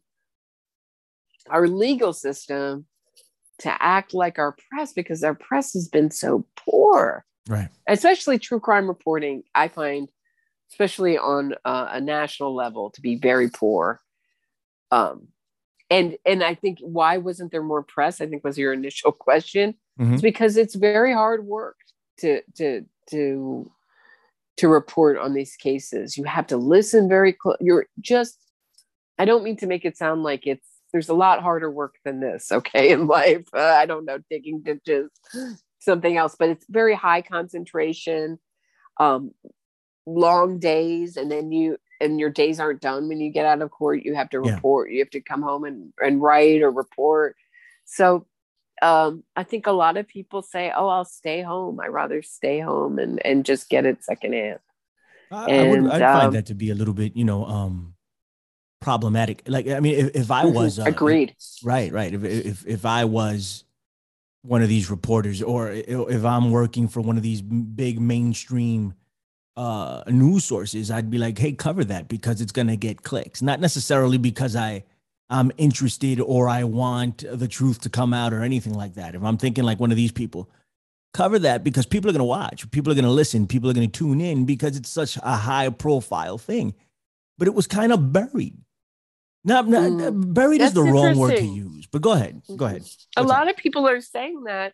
our 1.51 1.68
legal 1.68 2.12
system 2.12 2.87
to 3.59 3.83
act 3.83 4.12
like 4.14 4.38
our 4.38 4.57
press 4.70 4.92
because 4.92 5.22
our 5.22 5.35
press 5.35 5.72
has 5.75 5.88
been 5.88 6.11
so 6.11 6.46
poor. 6.57 7.25
Right. 7.49 7.68
Especially 7.87 8.38
true 8.38 8.61
crime 8.61 8.88
reporting, 8.88 9.44
I 9.55 9.68
find 9.68 10.09
especially 10.70 11.16
on 11.16 11.55
uh, 11.64 11.88
a 11.90 12.01
national 12.01 12.55
level, 12.55 12.90
to 12.90 13.01
be 13.01 13.16
very 13.16 13.49
poor. 13.49 14.01
Um, 14.90 15.29
and 15.88 16.16
and 16.27 16.42
I 16.42 16.55
think 16.55 16.79
why 16.81 17.18
wasn't 17.18 17.53
there 17.53 17.62
more 17.62 17.83
press? 17.83 18.20
I 18.20 18.27
think 18.27 18.44
was 18.44 18.59
your 18.59 18.72
initial 18.72 19.12
question. 19.27 19.75
Mm-hmm. 19.99 20.14
It's 20.14 20.22
because 20.22 20.57
it's 20.57 20.75
very 20.75 21.12
hard 21.12 21.46
work 21.46 21.77
to 22.18 22.42
to 22.57 22.85
to 23.11 23.70
to 24.59 24.69
report 24.69 25.19
on 25.19 25.35
these 25.35 25.57
cases. 25.57 26.16
You 26.16 26.25
have 26.25 26.47
to 26.49 26.57
listen 26.57 27.09
very 27.09 27.33
close. 27.33 27.57
You're 27.61 27.87
just. 28.01 28.38
I 29.19 29.25
don't 29.25 29.45
mean 29.45 29.57
to 29.59 29.66
make 29.66 29.85
it 29.87 29.97
sound 29.97 30.23
like 30.23 30.47
it's 30.47 30.66
there's 30.92 31.09
a 31.09 31.14
lot 31.14 31.42
harder 31.42 31.71
work 31.71 31.97
than 32.05 32.21
this. 32.21 32.51
Okay, 32.53 32.90
in 32.90 33.07
life, 33.07 33.47
uh, 33.55 33.61
I 33.61 33.87
don't 33.87 34.05
know, 34.05 34.19
digging 34.31 34.62
ditches, 34.62 35.11
something 35.79 36.16
else, 36.16 36.37
but 36.38 36.49
it's 36.49 36.66
very 36.69 36.95
high 36.95 37.23
concentration, 37.23 38.38
um, 38.99 39.33
long 40.07 40.59
days, 40.59 41.16
and 41.16 41.31
then 41.31 41.53
you 41.53 41.77
and 42.01 42.21
your 42.21 42.31
days 42.31 42.61
aren't 42.61 42.81
done 42.81 43.09
when 43.09 43.21
you 43.21 43.31
get 43.31 43.47
out 43.47 43.62
of 43.62 43.71
court. 43.71 44.03
You 44.05 44.14
have 44.14 44.31
to 44.31 44.40
report. 44.40 44.90
Yeah. 44.90 44.95
You 44.95 45.01
have 45.01 45.11
to 45.11 45.21
come 45.21 45.42
home 45.42 45.64
and 45.64 45.92
and 46.01 46.23
write 46.23 46.62
or 46.62 46.71
report. 46.71 47.37
So 47.85 48.27
um, 48.83 49.25
I 49.35 49.43
think 49.43 49.67
a 49.67 49.73
lot 49.73 49.97
of 49.97 50.07
people 50.07 50.43
say, 50.43 50.73
"Oh, 50.75 50.89
I'll 50.89 51.05
stay 51.05 51.43
home. 51.43 51.81
I 51.81 51.87
rather 51.87 52.23
stay 52.23 52.61
home 52.61 52.99
and 52.99 53.25
and 53.25 53.45
just 53.45 53.69
get 53.69 53.87
it 53.87 54.05
secondhand." 54.05 54.59
I, 55.31 55.51
and, 55.51 55.67
I 55.67 55.71
would 55.71 56.03
um, 56.03 56.21
find 56.21 56.33
that 56.35 56.47
to 56.47 56.55
be 56.55 56.71
a 56.71 56.75
little 56.75 56.95
bit, 56.95 57.17
you 57.17 57.25
know, 57.25 57.45
um, 57.47 57.95
problematic. 58.81 59.43
Like, 59.47 59.69
I 59.69 59.81
mean, 59.81 59.95
if, 59.95 60.15
if 60.15 60.31
I 60.31 60.45
mm-hmm. 60.45 60.55
was 60.55 60.79
uh, 60.79 60.85
agreed, 60.85 61.35
right, 61.65 61.93
right. 61.93 62.12
If, 62.12 62.25
if 62.25 62.67
if 62.67 62.87
I 62.87 63.05
was 63.05 63.65
one 64.43 64.62
of 64.62 64.69
these 64.69 64.91
reporters, 64.91 65.43
or 65.43 65.71
if 65.73 66.25
I'm 66.25 66.51
working 66.51 66.89
for 66.89 67.01
one 67.01 67.17
of 67.17 67.23
these 67.23 67.43
big 67.43 68.01
mainstream 68.01 68.95
uh, 69.57 70.05
news 70.07 70.45
sources, 70.45 70.91
I'd 70.91 71.11
be 71.11 71.19
like, 71.19 71.39
"Hey, 71.39 71.53
cover 71.53 71.83
that 71.85 72.09
because 72.09 72.41
it's 72.41 72.53
gonna 72.53 72.77
get 72.77 73.03
clicks." 73.03 73.43
Not 73.43 73.61
necessarily 73.61 74.19
because 74.19 74.55
I 74.55 74.85
I'm 75.29 75.51
interested 75.57 76.21
or 76.21 76.49
I 76.49 76.65
want 76.65 77.25
the 77.29 77.49
truth 77.49 77.81
to 77.83 77.91
come 77.91 78.15
out 78.15 78.33
or 78.33 78.43
anything 78.43 78.75
like 78.75 78.95
that. 78.95 79.15
If 79.15 79.23
I'm 79.23 79.39
thinking 79.39 79.65
like 79.65 79.81
one 79.81 79.91
of 79.91 79.97
these 79.97 80.12
people, 80.12 80.51
cover 81.12 81.39
that 81.41 81.65
because 81.65 81.87
people 81.87 82.11
are 82.11 82.12
going 82.12 82.21
to 82.21 82.25
watch, 82.25 82.71
people 82.71 82.93
are 82.93 82.95
going 82.95 83.05
to 83.05 83.11
listen, 83.11 83.47
people 83.47 83.69
are 83.69 83.73
going 83.73 83.91
to 83.91 83.99
tune 83.99 84.21
in 84.21 84.45
because 84.45 84.77
it's 84.77 84.91
such 84.91 85.17
a 85.17 85.37
high 85.37 85.69
profile 85.71 86.39
thing. 86.39 86.75
But 87.39 87.49
it 87.49 87.55
was 87.55 87.67
kind 87.67 87.93
of 87.93 88.12
buried. 88.12 88.57
Not, 89.45 89.69
not 89.69 89.93
mm, 89.93 90.35
buried 90.35 90.61
is 90.61 90.73
the 90.73 90.83
wrong 90.83 91.17
word 91.17 91.37
to 91.37 91.45
use, 91.45 91.87
but 91.87 92.03
go 92.03 92.12
ahead. 92.12 92.43
Go 92.57 92.65
ahead. 92.65 92.83
What's 92.83 93.07
a 93.17 93.23
lot 93.23 93.49
of 93.49 93.57
people 93.57 93.89
are 93.89 94.01
saying 94.01 94.45
that, 94.45 94.73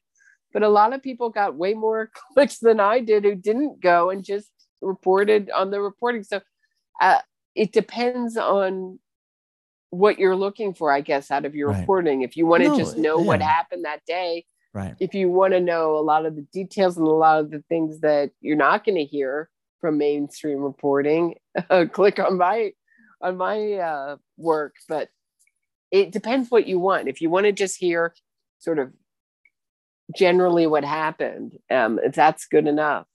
but 0.52 0.62
a 0.62 0.68
lot 0.68 0.94
of 0.94 1.02
people 1.02 1.28
got 1.28 1.54
way 1.54 1.74
more 1.74 2.10
clicks 2.32 2.58
than 2.58 2.80
I 2.80 3.00
did 3.00 3.24
who 3.24 3.34
didn't 3.34 3.80
go 3.80 4.10
and 4.10 4.24
just 4.24 4.48
reported 4.80 5.50
on 5.50 5.70
the 5.70 5.80
reporting. 5.80 6.24
So 6.24 6.40
uh, 7.00 7.18
it 7.54 7.72
depends 7.72 8.36
on 8.36 8.98
what 9.92 10.18
you're 10.18 10.34
looking 10.34 10.72
for, 10.72 10.90
I 10.90 11.02
guess, 11.02 11.30
out 11.30 11.44
of 11.44 11.54
your 11.54 11.68
right. 11.68 11.80
reporting. 11.80 12.22
If 12.22 12.34
you 12.36 12.46
want 12.46 12.62
to 12.62 12.70
no, 12.70 12.78
just 12.78 12.96
know 12.96 13.18
yeah. 13.18 13.26
what 13.26 13.42
happened 13.42 13.84
that 13.84 14.00
day, 14.06 14.46
right? 14.72 14.96
If 14.98 15.12
you 15.12 15.30
want 15.30 15.52
to 15.52 15.60
know 15.60 15.96
a 15.96 16.00
lot 16.00 16.24
of 16.24 16.34
the 16.34 16.46
details 16.50 16.96
and 16.96 17.06
a 17.06 17.10
lot 17.10 17.40
of 17.40 17.50
the 17.50 17.62
things 17.68 18.00
that 18.00 18.30
you're 18.40 18.56
not 18.56 18.86
going 18.86 18.96
to 18.96 19.04
hear 19.04 19.50
from 19.82 19.98
mainstream 19.98 20.60
reporting, 20.60 21.34
click 21.92 22.18
on 22.18 22.38
my 22.38 22.72
on 23.20 23.36
my 23.36 23.72
uh, 23.74 24.16
work. 24.38 24.76
But 24.88 25.10
it 25.90 26.10
depends 26.10 26.50
what 26.50 26.66
you 26.66 26.78
want. 26.78 27.08
If 27.08 27.20
you 27.20 27.28
want 27.28 27.44
to 27.44 27.52
just 27.52 27.76
hear 27.76 28.14
sort 28.60 28.78
of 28.78 28.92
generally 30.16 30.66
what 30.66 30.84
happened, 30.84 31.58
um, 31.70 32.00
if 32.02 32.14
that's 32.14 32.46
good 32.46 32.66
enough. 32.66 33.06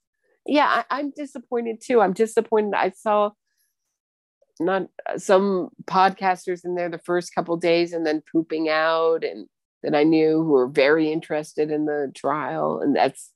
Yeah, 0.46 0.66
I, 0.88 0.98
I'm 1.00 1.10
disappointed 1.10 1.80
too. 1.84 2.00
I'm 2.00 2.12
disappointed. 2.12 2.74
I 2.74 2.90
saw 2.90 3.30
not 4.60 4.88
uh, 5.08 5.18
some 5.18 5.70
podcasters 5.84 6.64
in 6.64 6.74
there 6.74 6.88
the 6.88 6.98
first 6.98 7.34
couple 7.34 7.56
days 7.56 7.92
and 7.92 8.06
then 8.06 8.22
pooping 8.32 8.68
out 8.68 9.24
and 9.24 9.46
that 9.82 9.94
I 9.94 10.02
knew 10.02 10.42
who 10.42 10.50
were 10.50 10.66
very 10.66 11.12
interested 11.12 11.70
in 11.70 11.86
the 11.86 12.10
trial 12.14 12.80
and 12.80 12.94
that's 12.94 13.30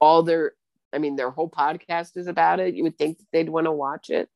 all 0.00 0.22
their 0.22 0.52
I 0.92 0.98
mean 0.98 1.16
their 1.16 1.30
whole 1.30 1.50
podcast 1.50 2.16
is 2.16 2.26
about 2.26 2.60
it. 2.60 2.74
You 2.74 2.82
would 2.84 2.98
think 2.98 3.18
that 3.18 3.26
they'd 3.32 3.48
want 3.48 3.66
to 3.66 3.72
watch 3.72 4.10
it. 4.10 4.28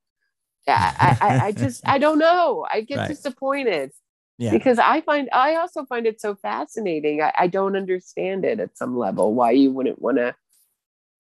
I, 0.66 1.18
I, 1.20 1.38
I 1.46 1.52
just 1.52 1.86
I 1.86 1.98
don't 1.98 2.18
know. 2.18 2.66
I 2.70 2.80
get 2.80 2.98
right. 2.98 3.08
disappointed. 3.08 3.90
Yeah. 4.38 4.50
Because 4.50 4.78
I 4.78 5.00
find 5.00 5.28
I 5.32 5.56
also 5.56 5.84
find 5.84 6.06
it 6.06 6.20
so 6.20 6.34
fascinating. 6.34 7.22
I, 7.22 7.32
I 7.38 7.46
don't 7.46 7.76
understand 7.76 8.44
it 8.44 8.60
at 8.60 8.76
some 8.76 8.96
level 8.96 9.34
why 9.34 9.52
you 9.52 9.70
wouldn't 9.70 10.00
want 10.00 10.18
to 10.18 10.34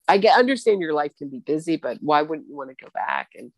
I 0.08 0.18
get 0.18 0.38
understand 0.38 0.82
your 0.82 0.94
life 0.94 1.12
can 1.18 1.30
be 1.30 1.40
busy, 1.40 1.78
but 1.78 1.98
why 2.02 2.22
wouldn't 2.22 2.48
you 2.48 2.56
want 2.56 2.70
to 2.70 2.84
go 2.84 2.90
back 2.94 3.30
and 3.36 3.52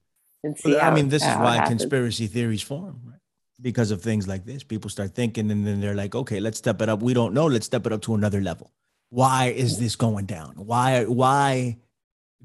and 0.45 0.57
see. 0.57 0.77
I 0.77 0.93
mean, 0.93 1.09
this 1.09 1.23
is 1.23 1.35
why 1.35 1.65
conspiracy 1.67 2.27
theories 2.27 2.61
form, 2.61 3.01
right? 3.05 3.19
Because 3.61 3.91
of 3.91 4.01
things 4.01 4.27
like 4.27 4.45
this, 4.45 4.63
people 4.63 4.89
start 4.89 5.15
thinking, 5.15 5.51
and 5.51 5.65
then 5.65 5.81
they're 5.81 5.95
like, 5.95 6.15
"Okay, 6.15 6.39
let's 6.39 6.57
step 6.57 6.81
it 6.81 6.89
up. 6.89 7.01
We 7.01 7.13
don't 7.13 7.33
know. 7.33 7.47
Let's 7.47 7.65
step 7.65 7.85
it 7.85 7.93
up 7.93 8.01
to 8.03 8.15
another 8.15 8.41
level. 8.41 8.71
Why 9.09 9.47
is 9.47 9.79
this 9.79 9.95
going 9.95 10.25
down? 10.25 10.53
Why? 10.55 11.05
Why?" 11.05 11.77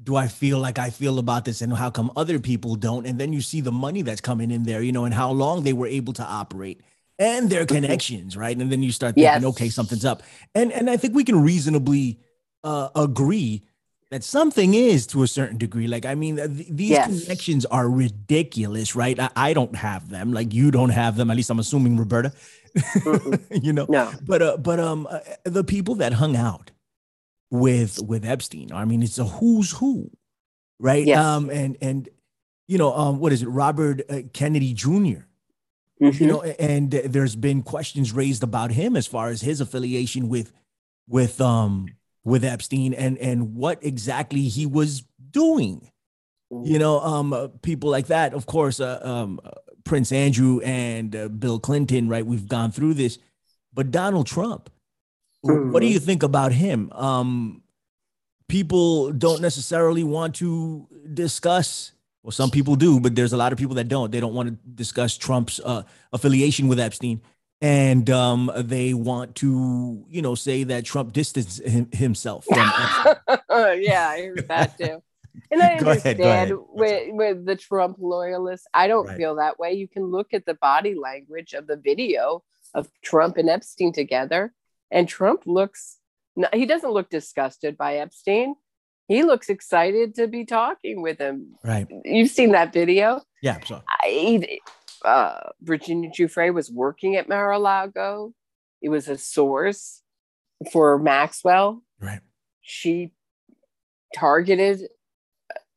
do 0.03 0.15
I 0.15 0.27
feel 0.27 0.57
like 0.57 0.79
I 0.79 0.89
feel 0.89 1.19
about 1.19 1.45
this 1.45 1.61
and 1.61 1.71
how 1.73 1.91
come 1.91 2.11
other 2.15 2.39
people 2.39 2.75
don't? 2.75 3.05
And 3.05 3.19
then 3.19 3.33
you 3.33 3.41
see 3.41 3.61
the 3.61 3.71
money 3.71 4.01
that's 4.01 4.19
coming 4.19 4.49
in 4.49 4.63
there, 4.63 4.81
you 4.81 4.91
know, 4.91 5.05
and 5.05 5.13
how 5.13 5.29
long 5.29 5.61
they 5.61 5.73
were 5.73 5.85
able 5.85 6.13
to 6.13 6.23
operate 6.23 6.81
and 7.19 7.49
their 7.49 7.65
mm-hmm. 7.65 7.75
connections, 7.75 8.35
right? 8.35 8.57
And 8.57 8.71
then 8.71 8.81
you 8.81 8.91
start 8.91 9.13
thinking, 9.13 9.43
yes. 9.43 9.43
okay, 9.43 9.69
something's 9.69 10.05
up. 10.05 10.23
And 10.55 10.71
and 10.71 10.89
I 10.89 10.97
think 10.97 11.13
we 11.13 11.23
can 11.23 11.41
reasonably 11.41 12.19
uh, 12.63 12.89
agree 12.95 13.63
that 14.11 14.25
something 14.25 14.73
is 14.73 15.07
to 15.07 15.23
a 15.23 15.27
certain 15.27 15.57
degree. 15.57 15.87
Like, 15.87 16.05
I 16.05 16.15
mean, 16.15 16.35
th- 16.35 16.67
these 16.69 16.89
yes. 16.91 17.23
connections 17.23 17.65
are 17.65 17.89
ridiculous, 17.89 18.95
right? 18.95 19.17
I-, 19.17 19.31
I, 19.35 19.53
don't 19.53 19.75
have 19.75 20.09
them. 20.09 20.33
Like, 20.33 20.53
you 20.53 20.69
don't 20.69 20.89
have 20.89 21.15
them. 21.15 21.31
At 21.31 21.37
least 21.37 21.49
I'm 21.49 21.59
assuming, 21.59 21.97
Roberta. 21.97 22.33
you 23.51 23.73
know, 23.73 23.85
no. 23.89 24.11
But 24.25 24.41
uh, 24.41 24.57
but 24.57 24.79
um, 24.79 25.07
uh, 25.09 25.19
the 25.43 25.63
people 25.63 25.95
that 25.95 26.13
hung 26.13 26.35
out 26.35 26.71
with 27.49 27.99
with 28.01 28.25
Epstein, 28.25 28.71
I 28.71 28.85
mean, 28.85 29.03
it's 29.03 29.17
a 29.17 29.25
who's 29.25 29.71
who, 29.71 30.09
right? 30.79 31.05
Yes. 31.05 31.19
Um, 31.19 31.49
and 31.49 31.77
and 31.81 32.07
you 32.67 32.77
know, 32.77 32.95
um, 32.95 33.19
what 33.19 33.33
is 33.33 33.41
it, 33.41 33.47
Robert 33.47 34.01
uh, 34.09 34.21
Kennedy 34.31 34.73
junior 34.73 35.27
mm-hmm. 36.01 36.23
You 36.23 36.29
know, 36.29 36.41
and 36.41 36.91
there's 36.91 37.35
been 37.35 37.61
questions 37.61 38.13
raised 38.13 38.43
about 38.43 38.71
him 38.71 38.95
as 38.95 39.05
far 39.05 39.27
as 39.27 39.41
his 39.41 39.59
affiliation 39.59 40.29
with 40.29 40.53
with 41.09 41.41
um 41.41 41.87
with 42.23 42.43
Epstein 42.43 42.93
and 42.93 43.17
and 43.17 43.55
what 43.55 43.83
exactly 43.83 44.43
he 44.43 44.65
was 44.65 45.03
doing. 45.31 45.89
You 46.63 46.79
know, 46.79 46.99
um, 46.99 47.31
uh, 47.31 47.47
people 47.61 47.89
like 47.89 48.07
that. 48.07 48.33
Of 48.33 48.45
course, 48.45 48.81
uh, 48.81 48.99
um, 49.01 49.39
uh, 49.43 49.51
Prince 49.85 50.11
Andrew 50.11 50.59
and 50.59 51.15
uh, 51.15 51.29
Bill 51.29 51.59
Clinton. 51.59 52.09
Right, 52.09 52.25
we've 52.25 52.47
gone 52.47 52.71
through 52.71 52.95
this, 52.95 53.19
but 53.73 53.89
Donald 53.89 54.27
Trump. 54.27 54.69
Mm-hmm. 55.45 55.71
What 55.71 55.79
do 55.79 55.85
mm-hmm. 55.85 55.93
you 55.93 55.99
think 55.99 56.23
about 56.23 56.51
him? 56.51 56.91
Um, 56.91 57.63
people 58.49 59.13
don't 59.13 59.41
necessarily 59.41 60.03
want 60.03 60.35
to 60.35 60.87
discuss. 61.13 61.93
Well, 62.21 62.31
some 62.31 62.51
people 62.51 62.75
do, 62.75 62.99
but 62.99 63.15
there's 63.15 63.33
a 63.33 63.37
lot 63.37 63.53
of 63.53 63.57
people 63.57 63.75
that 63.75 63.87
don't. 63.87 64.11
They 64.11 64.19
don't 64.19 64.35
want 64.35 64.49
to 64.49 64.57
discuss 64.75 65.17
Trump's 65.17 65.59
uh, 65.63 65.83
affiliation 66.11 66.67
with 66.67 66.79
Epstein 66.79 67.21
and 67.61 68.09
um, 68.09 68.51
they 68.55 68.93
want 68.93 69.35
to, 69.35 70.03
you 70.09 70.21
know, 70.21 70.35
say 70.35 70.63
that 70.63 70.83
Trump 70.83 71.13
distanced 71.13 71.61
him, 71.61 71.87
himself 71.91 72.45
from. 72.45 72.57
yeah, 73.79 74.09
I 74.09 74.25
heard 74.25 74.47
that 74.47 74.77
too. 74.79 75.03
And 75.49 75.61
I 75.61 75.75
understand 75.75 76.19
ahead, 76.19 76.51
with 76.53 77.07
with 77.11 77.45
the 77.45 77.55
Trump 77.55 77.97
loyalists, 77.99 78.67
I 78.73 78.87
don't 78.87 79.07
right. 79.07 79.17
feel 79.17 79.35
that 79.35 79.59
way. 79.59 79.73
You 79.73 79.87
can 79.87 80.05
look 80.05 80.33
at 80.33 80.45
the 80.45 80.55
body 80.55 80.95
language 80.95 81.53
of 81.53 81.67
the 81.67 81.77
video 81.77 82.43
of 82.73 82.89
Trump 83.01 83.37
and 83.37 83.49
Epstein 83.49 83.93
together, 83.93 84.53
and 84.89 85.07
Trump 85.07 85.43
looks 85.45 85.97
he 86.53 86.65
doesn't 86.65 86.91
look 86.91 87.09
disgusted 87.09 87.77
by 87.77 87.97
Epstein. 87.97 88.55
He 89.07 89.23
looks 89.23 89.49
excited 89.49 90.15
to 90.15 90.27
be 90.27 90.45
talking 90.45 91.01
with 91.01 91.19
him. 91.19 91.55
Right. 91.63 91.87
You've 92.05 92.29
seen 92.29 92.51
that 92.53 92.71
video. 92.71 93.21
Yeah. 93.41 93.59
So. 93.65 93.81
I, 93.89 94.59
uh, 95.03 95.49
Virginia 95.61 96.09
Giuffre 96.09 96.53
was 96.53 96.71
working 96.71 97.15
at 97.15 97.29
Mar-a-Lago. 97.29 98.33
It 98.81 98.89
was 98.89 99.07
a 99.07 99.17
source 99.17 100.01
for 100.71 100.97
Maxwell. 100.99 101.83
Right. 101.99 102.21
She 102.61 103.13
targeted 104.15 104.87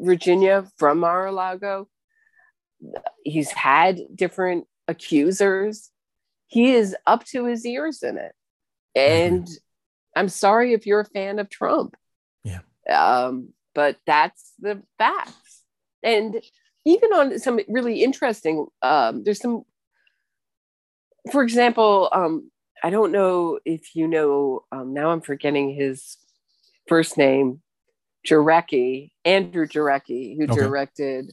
Virginia 0.00 0.66
from 0.76 0.98
Mar-a-Lago. 0.98 1.88
He's 3.22 3.50
had 3.50 4.00
different 4.14 4.66
accusers. 4.88 5.90
He 6.46 6.74
is 6.74 6.94
up 7.06 7.24
to 7.26 7.46
his 7.46 7.64
ears 7.64 8.02
in 8.02 8.18
it. 8.18 8.32
And 8.94 9.48
I'm 10.14 10.28
sorry 10.28 10.72
if 10.72 10.86
you're 10.86 11.00
a 11.00 11.04
fan 11.04 11.38
of 11.38 11.48
Trump. 11.48 11.96
Yeah. 12.44 12.60
Um, 12.88 13.54
but 13.74 13.96
that's 14.06 14.52
the 14.60 14.82
facts. 14.98 15.62
And 16.02 16.40
even 16.84 17.12
on 17.12 17.38
some 17.38 17.60
really 17.68 18.02
interesting 18.02 18.66
um, 18.82 19.24
there's 19.24 19.40
some 19.40 19.64
for 21.32 21.42
example 21.42 22.08
um, 22.12 22.50
i 22.82 22.90
don't 22.90 23.12
know 23.12 23.58
if 23.64 23.94
you 23.94 24.06
know 24.06 24.64
um, 24.72 24.92
now 24.92 25.10
i'm 25.10 25.20
forgetting 25.20 25.74
his 25.74 26.16
first 26.88 27.16
name 27.16 27.60
Jarecki, 28.26 29.10
Andrew 29.26 29.66
Jarecki, 29.66 30.34
who 30.36 30.44
Okay. 30.44 30.54
directed 30.54 31.30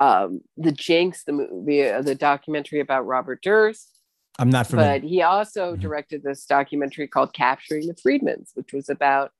um, 0.00 0.40
the 0.56 0.72
Jinx, 0.72 1.22
the 1.22 1.30
movie, 1.32 1.88
uh, 1.88 2.02
the 2.02 2.16
documentary 2.16 2.80
about 2.80 3.06
Robert 3.06 3.42
Durst. 3.42 3.96
I'm 4.40 4.50
not 4.50 4.66
familiar. 4.66 4.98
But 4.98 5.08
he 5.08 5.22
also 5.22 5.76
Mhm. 5.76 5.80
directed 5.80 6.22
this 6.24 6.44
documentary 6.46 7.06
called 7.06 7.32
"Capturing 7.32 7.86
the 7.86 7.94
Friedmans," 7.94 8.50
which 8.54 8.72
was 8.72 8.88
about 8.88 9.32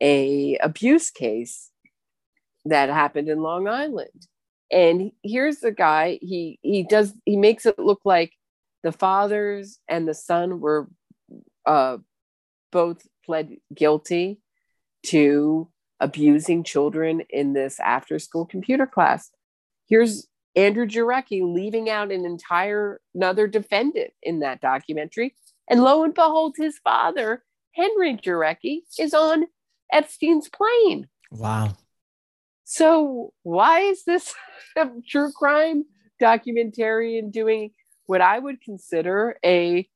a 0.00 0.56
abuse 0.58 1.10
case 1.10 1.70
that 2.64 2.88
happened 2.88 3.28
in 3.28 3.42
Long 3.42 3.68
Island. 3.68 4.26
And 4.72 5.12
here's 5.22 5.58
the 5.58 5.70
guy. 5.70 6.18
He 6.22 6.58
he 6.62 6.82
does 6.82 7.14
he 7.26 7.36
makes 7.36 7.66
it 7.66 7.78
look 7.78 8.00
like 8.04 8.32
the 8.82 8.92
fathers 8.92 9.78
and 9.86 10.08
the 10.08 10.14
son 10.14 10.60
were 10.60 10.88
uh, 11.66 11.98
both 12.72 13.06
pled 13.24 13.56
guilty 13.74 14.40
to 15.06 15.68
abusing 16.00 16.64
children 16.64 17.22
in 17.30 17.52
this 17.52 17.78
after 17.78 18.18
school 18.18 18.44
computer 18.44 18.86
class. 18.86 19.30
Here's 19.88 20.26
Andrew 20.56 20.86
Jarecki 20.86 21.42
leaving 21.42 21.88
out 21.88 22.10
an 22.10 22.24
entire 22.24 23.00
another 23.14 23.46
defendant 23.46 24.12
in 24.22 24.40
that 24.40 24.60
documentary. 24.60 25.34
And 25.68 25.82
lo 25.82 26.02
and 26.02 26.14
behold, 26.14 26.56
his 26.56 26.78
father, 26.78 27.44
Henry 27.72 28.16
Jarecki, 28.16 28.80
is 28.98 29.14
on 29.14 29.46
Epstein's 29.92 30.48
plane. 30.48 31.08
wow. 31.30 31.76
So 32.72 33.34
why 33.42 33.80
is 33.80 34.04
this 34.04 34.32
true 35.06 35.30
crime 35.32 35.84
documentarian 36.18 37.30
doing 37.30 37.72
what 38.06 38.22
I 38.22 38.38
would 38.38 38.62
consider 38.62 39.36
a 39.44 39.86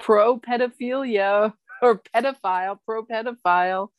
pro 0.00 0.40
pedophilia 0.40 1.52
or 1.80 2.02
pedophile, 2.12 2.78
pro 2.84 3.06
pedophile 3.06 3.90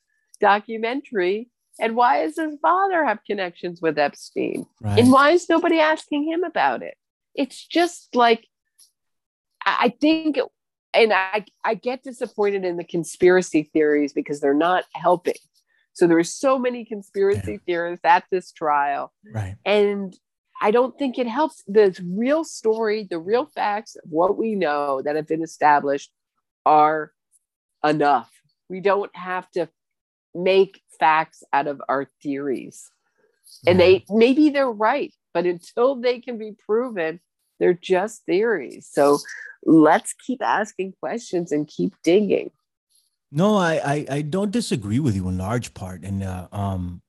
documentary? 0.42 1.50
And 1.80 1.96
why 1.96 2.24
does 2.24 2.36
his 2.36 2.58
father 2.62 3.06
have 3.06 3.20
connections 3.26 3.82
with 3.82 3.98
Epstein? 3.98 4.66
Right. 4.82 5.00
And 5.00 5.14
why 5.14 5.30
is 5.30 5.48
nobody 5.48 5.80
asking 5.80 6.28
him 6.30 6.44
about 6.44 6.84
it? 6.84 6.96
It's 7.36 7.66
just 7.66 8.18
like 8.18 8.46
I 9.66 9.78
I 9.86 9.90
think 10.02 10.40
and 10.94 11.14
I, 11.14 11.46
I 11.64 11.76
get 11.76 12.04
disappointed 12.04 12.66
in 12.66 12.76
the 12.76 12.84
conspiracy 12.84 13.70
theories 13.72 14.12
because 14.12 14.42
they're 14.42 14.54
not 14.54 14.84
helping. 14.94 15.36
So 15.96 16.08
there 16.08 16.18
are 16.18 16.24
so 16.24 16.60
many 16.60 16.84
conspiracy 16.84 17.60
theorists 17.66 18.04
at 18.04 18.26
this 18.30 18.52
trial, 18.52 19.14
right. 19.34 19.56
and 19.66 20.16
I 20.62 20.72
don't 20.72 20.98
think 21.00 21.18
it 21.18 21.26
helps. 21.28 21.64
The 21.68 21.98
real 22.06 22.44
story, 22.44 23.08
the 23.10 23.20
real 23.20 23.46
facts 23.46 23.96
of 23.96 24.04
what 24.10 24.38
we 24.38 24.56
know 24.56 25.02
that 25.02 25.16
have 25.16 25.28
been 25.28 25.42
established 25.42 26.12
are 26.66 27.14
enough. 27.84 28.30
We 28.70 28.82
don't 28.82 29.16
have 29.16 29.50
to 29.52 29.70
make 30.34 30.82
facts 31.00 31.44
out 31.54 31.68
of 31.68 31.82
our 31.88 32.08
theories. 32.22 32.92
And 33.66 33.80
they 33.80 34.04
maybe 34.10 34.50
they're 34.50 34.70
right, 34.70 35.14
but 35.34 35.46
until 35.46 35.96
they 35.96 36.20
can 36.20 36.38
be 36.38 36.54
proven, 36.66 37.22
they're 37.60 37.74
just 37.74 38.26
theories. 38.26 38.90
So 38.92 39.20
let's 39.66 40.14
keep 40.14 40.42
asking 40.42 40.94
questions 41.00 41.52
and 41.52 41.68
keep 41.68 41.94
digging. 42.04 42.52
No, 43.32 43.58
I, 43.58 43.74
I 43.76 44.06
I 44.10 44.22
don't 44.22 44.52
disagree 44.52 45.00
with 45.00 45.16
you 45.16 45.28
in 45.28 45.38
large 45.38 45.74
part, 45.74 46.04
and 46.04 46.24
uh, 46.24 46.48
um, 46.52 47.02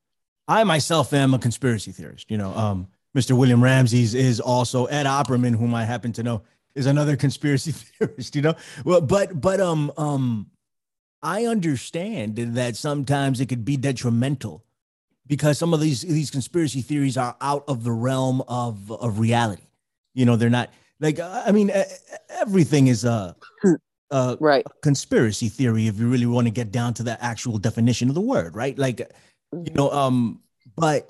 I 0.48 0.64
myself 0.64 1.12
am 1.12 1.34
a 1.34 1.38
conspiracy 1.38 1.92
theorist. 1.92 2.30
You 2.30 2.38
know, 2.38 2.54
um, 2.54 2.88
Mr. 3.16 3.36
William 3.36 3.62
Ramsey 3.62 4.02
is 4.02 4.40
also 4.40 4.86
Ed 4.86 5.06
Opperman, 5.06 5.56
whom 5.56 5.74
I 5.74 5.84
happen 5.84 6.12
to 6.14 6.22
know 6.22 6.42
is 6.74 6.86
another 6.86 7.16
conspiracy 7.26 7.72
theorist. 7.72 8.36
You 8.36 8.42
know, 8.42 8.54
well, 8.84 9.00
but 9.00 9.40
but 9.40 9.60
um 9.60 9.92
um, 9.96 10.50
I 11.22 11.46
understand 11.46 12.36
that 12.36 12.76
sometimes 12.76 13.40
it 13.40 13.48
could 13.48 13.64
be 13.64 13.76
detrimental 13.76 14.64
because 15.26 15.58
some 15.58 15.74
of 15.74 15.80
these 15.80 16.02
these 16.02 16.30
conspiracy 16.30 16.82
theories 16.82 17.16
are 17.16 17.36
out 17.40 17.64
of 17.68 17.84
the 17.84 17.92
realm 17.92 18.42
of 18.48 18.90
of 18.92 19.18
reality. 19.18 19.68
You 20.14 20.24
know, 20.24 20.36
they're 20.36 20.50
not 20.50 20.70
like 21.00 21.18
I 21.20 21.50
mean, 21.52 21.70
everything 22.28 22.86
is 22.86 23.04
a. 23.04 23.36
Uh, 24.10 24.36
Right. 24.38 24.64
conspiracy 24.82 25.48
theory 25.48 25.88
if 25.88 25.98
you 25.98 26.08
really 26.08 26.26
want 26.26 26.46
to 26.46 26.50
get 26.52 26.70
down 26.70 26.94
to 26.94 27.02
the 27.02 27.22
actual 27.22 27.58
definition 27.58 28.08
of 28.08 28.14
the 28.14 28.20
word 28.20 28.54
right 28.54 28.78
like 28.78 29.00
you 29.52 29.72
know 29.74 29.90
um 29.90 30.40
but 30.76 31.08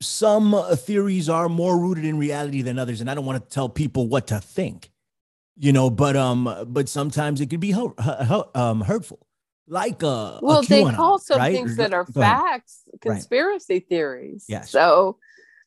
some 0.00 0.54
uh, 0.54 0.74
theories 0.74 1.28
are 1.28 1.48
more 1.48 1.78
rooted 1.78 2.04
in 2.04 2.18
reality 2.18 2.62
than 2.62 2.78
others 2.80 3.00
and 3.00 3.08
i 3.08 3.14
don't 3.14 3.24
want 3.24 3.42
to 3.42 3.48
tell 3.48 3.68
people 3.68 4.08
what 4.08 4.26
to 4.26 4.40
think 4.40 4.90
you 5.56 5.72
know 5.72 5.88
but 5.88 6.16
um 6.16 6.50
but 6.66 6.88
sometimes 6.88 7.40
it 7.40 7.48
could 7.48 7.60
be 7.60 7.70
hu- 7.70 7.94
hu- 7.96 8.44
um 8.56 8.80
hurtful 8.80 9.20
like 9.68 10.02
uh 10.02 10.06
a 10.06 10.40
well 10.42 10.62
they 10.62 10.82
QAnon, 10.82 10.96
call 10.96 11.18
some 11.18 11.38
right? 11.38 11.52
things 11.54 11.76
that 11.76 11.94
are 11.94 12.06
facts 12.06 12.82
conspiracy 13.00 13.78
theories 13.78 14.46
Yes. 14.48 14.68
so 14.70 15.18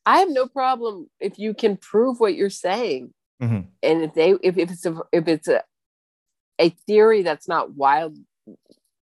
i 0.04 0.18
have 0.18 0.28
no 0.28 0.46
problem 0.46 1.08
if 1.20 1.38
you 1.38 1.54
can 1.54 1.78
prove 1.78 2.20
what 2.20 2.34
you're 2.34 2.50
saying 2.50 3.14
Mhm. 3.42 3.66
and 3.82 4.02
if 4.02 4.12
they 4.14 4.32
if, 4.42 4.58
if 4.58 4.70
it's 4.70 4.84
a 4.84 5.00
if 5.10 5.26
it's 5.26 5.48
a 5.48 5.64
a 6.58 6.70
theory 6.86 7.22
that's 7.22 7.48
not 7.48 7.74
wild 7.74 8.16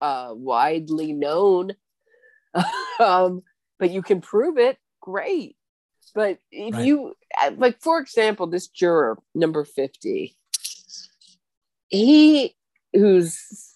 uh 0.01 0.31
widely 0.35 1.13
known 1.13 1.73
um 3.01 3.43
but 3.79 3.91
you 3.91 4.03
can 4.03 4.21
prove 4.21 4.59
it 4.59 4.79
great 5.01 5.57
but 6.15 6.39
if 6.51 6.75
Right. 6.75 6.85
you 6.85 7.15
uh, 7.43 7.51
like 7.57 7.81
for 7.81 7.99
example 7.99 8.47
this 8.47 8.69
juror 8.69 9.19
number 9.35 9.65
50 9.65 10.37
he 11.89 12.55
who's 12.93 13.75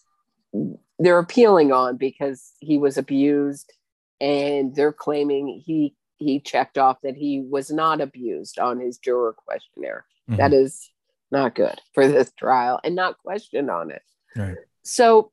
they're 0.98 1.18
appealing 1.18 1.72
on 1.72 1.96
because 1.96 2.52
he 2.60 2.78
was 2.78 2.96
abused 2.98 3.72
and 4.20 4.74
they're 4.74 4.92
claiming 4.92 5.62
he 5.64 5.94
he 6.16 6.40
checked 6.40 6.78
off 6.78 6.96
that 7.02 7.14
he 7.16 7.40
was 7.40 7.70
not 7.70 8.00
abused 8.00 8.58
on 8.58 8.80
his 8.80 8.98
juror 8.98 9.32
questionnaire 9.36 10.04
Mhm. 10.28 10.36
that 10.38 10.52
is 10.52 10.90
not 11.30 11.54
good 11.54 11.80
for 11.94 12.06
this 12.08 12.32
trial 12.38 12.80
and 12.84 12.94
not 12.94 13.18
questioned 13.18 13.70
on 13.70 13.90
it 13.90 14.02
Right. 14.36 14.56
so 14.82 15.32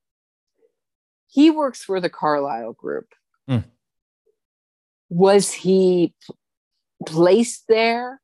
he 1.28 1.50
works 1.52 1.84
for 1.84 2.00
the 2.00 2.10
Carlyle 2.10 2.74
Group 2.74 3.08
Hmm. 3.48 3.60
was 5.10 5.52
he 5.54 6.14
placed 7.06 7.66
there 7.68 8.22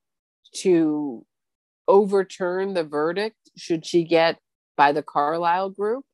to 0.55 1.25
overturn 1.87 2.73
the 2.73 2.83
verdict 2.83 3.37
should 3.57 3.85
she 3.85 4.03
get 4.03 4.39
by 4.77 4.91
the 4.91 5.03
Carlyle 5.03 5.69
Group 5.69 6.05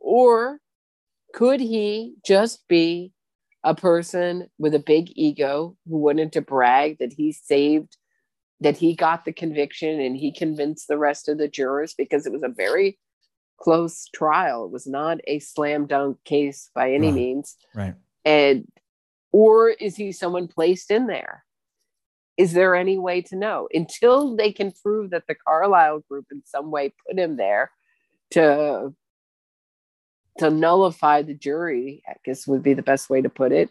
or 0.00 0.58
could 1.32 1.60
he 1.60 2.14
just 2.24 2.66
be 2.68 3.12
a 3.64 3.74
person 3.74 4.48
with 4.58 4.74
a 4.74 4.78
big 4.78 5.10
ego 5.16 5.76
who 5.88 5.96
wanted 5.96 6.32
to 6.32 6.40
brag 6.42 6.98
that 6.98 7.12
he 7.14 7.32
saved 7.32 7.96
that 8.60 8.76
he 8.76 8.94
got 8.94 9.24
the 9.24 9.32
conviction 9.32 10.00
and 10.00 10.16
he 10.16 10.32
convinced 10.32 10.88
the 10.88 10.98
rest 10.98 11.28
of 11.28 11.38
the 11.38 11.48
jurors 11.48 11.94
because 11.94 12.26
it 12.26 12.32
was 12.32 12.42
a 12.42 12.48
very 12.48 12.98
close 13.58 14.06
trial. 14.14 14.64
It 14.66 14.70
was 14.72 14.86
not 14.86 15.18
a 15.26 15.38
slam 15.38 15.86
dunk 15.86 16.22
case 16.24 16.70
by 16.74 16.92
any 16.92 17.08
Right. 17.08 17.14
means. 17.14 17.56
right. 17.74 17.94
And 18.24 18.66
or 19.32 19.70
is 19.70 19.96
he 19.96 20.12
someone 20.12 20.46
placed 20.48 20.90
in 20.90 21.06
there? 21.06 21.44
Is 22.36 22.52
there 22.52 22.74
any 22.74 22.98
way 22.98 23.20
to 23.22 23.36
know? 23.36 23.68
Until 23.72 24.36
they 24.36 24.52
can 24.52 24.72
prove 24.72 25.10
that 25.10 25.26
the 25.26 25.34
Carlyle 25.34 26.00
Group 26.08 26.26
in 26.30 26.42
some 26.44 26.70
way 26.70 26.92
put 27.06 27.18
him 27.18 27.36
there 27.36 27.70
to 28.30 28.94
to 30.38 30.50
nullify 30.50 31.22
the 31.22 31.34
jury 31.34 32.02
i 32.08 32.14
guess 32.24 32.46
would 32.48 32.62
be 32.62 32.74
the 32.74 32.82
best 32.82 33.08
way 33.08 33.22
to 33.22 33.28
put 33.28 33.52
it 33.52 33.70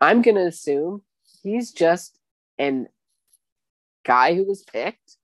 i'm 0.00 0.22
going 0.22 0.36
to 0.36 0.46
assume 0.46 1.02
he's 1.42 1.72
just 1.72 2.16
an 2.58 2.86
guy 4.06 4.34
who 4.34 4.44
was 4.44 4.62
picked. 4.62 5.16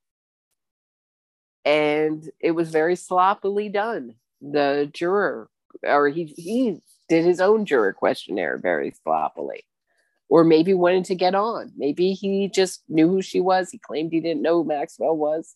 And 1.64 2.28
it 2.40 2.50
was 2.50 2.70
very 2.70 2.96
sloppily 2.96 3.68
done. 3.68 4.16
The 4.40 4.90
juror 4.92 5.48
or 5.84 6.08
he 6.08 6.24
he 6.36 6.80
did 7.08 7.24
his 7.24 7.40
own 7.40 7.64
juror 7.64 7.92
questionnaire 7.92 8.58
very 8.58 8.92
sloppily. 9.02 9.64
Or 10.28 10.44
maybe 10.44 10.72
wanted 10.72 11.04
to 11.06 11.14
get 11.14 11.34
on. 11.34 11.72
Maybe 11.76 12.12
he 12.12 12.48
just 12.48 12.82
knew 12.88 13.06
who 13.06 13.20
she 13.22 13.38
was. 13.38 13.70
He 13.70 13.78
claimed 13.78 14.12
he 14.12 14.20
didn't 14.20 14.42
know 14.42 14.62
who 14.62 14.68
maxwell 14.68 15.16
was. 15.16 15.54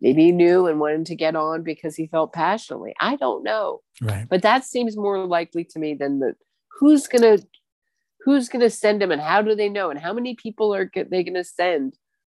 Maybe 0.00 0.26
he 0.26 0.32
knew 0.32 0.68
and 0.68 0.78
wanted 0.78 1.06
to 1.06 1.16
get 1.16 1.34
on 1.34 1.64
because 1.64 1.96
he 1.96 2.06
felt 2.06 2.32
passionately. 2.32 2.94
I 3.00 3.16
don't 3.16 3.42
know. 3.42 3.80
Right. 4.00 4.26
But 4.28 4.42
that 4.42 4.64
seems 4.64 4.96
more 4.96 5.26
likely 5.26 5.64
to 5.64 5.78
me 5.80 5.94
than 5.94 6.20
the 6.20 6.36
who's 6.78 7.08
gonna 7.08 7.38
who's 8.20 8.48
gonna 8.48 8.70
send 8.70 9.02
him 9.02 9.10
and 9.10 9.20
how 9.20 9.42
do 9.42 9.56
they 9.56 9.68
know? 9.68 9.90
And 9.90 9.98
how 9.98 10.12
many 10.12 10.36
people 10.36 10.72
are 10.72 10.90
they 10.94 11.24
gonna 11.24 11.44
send 11.44 11.98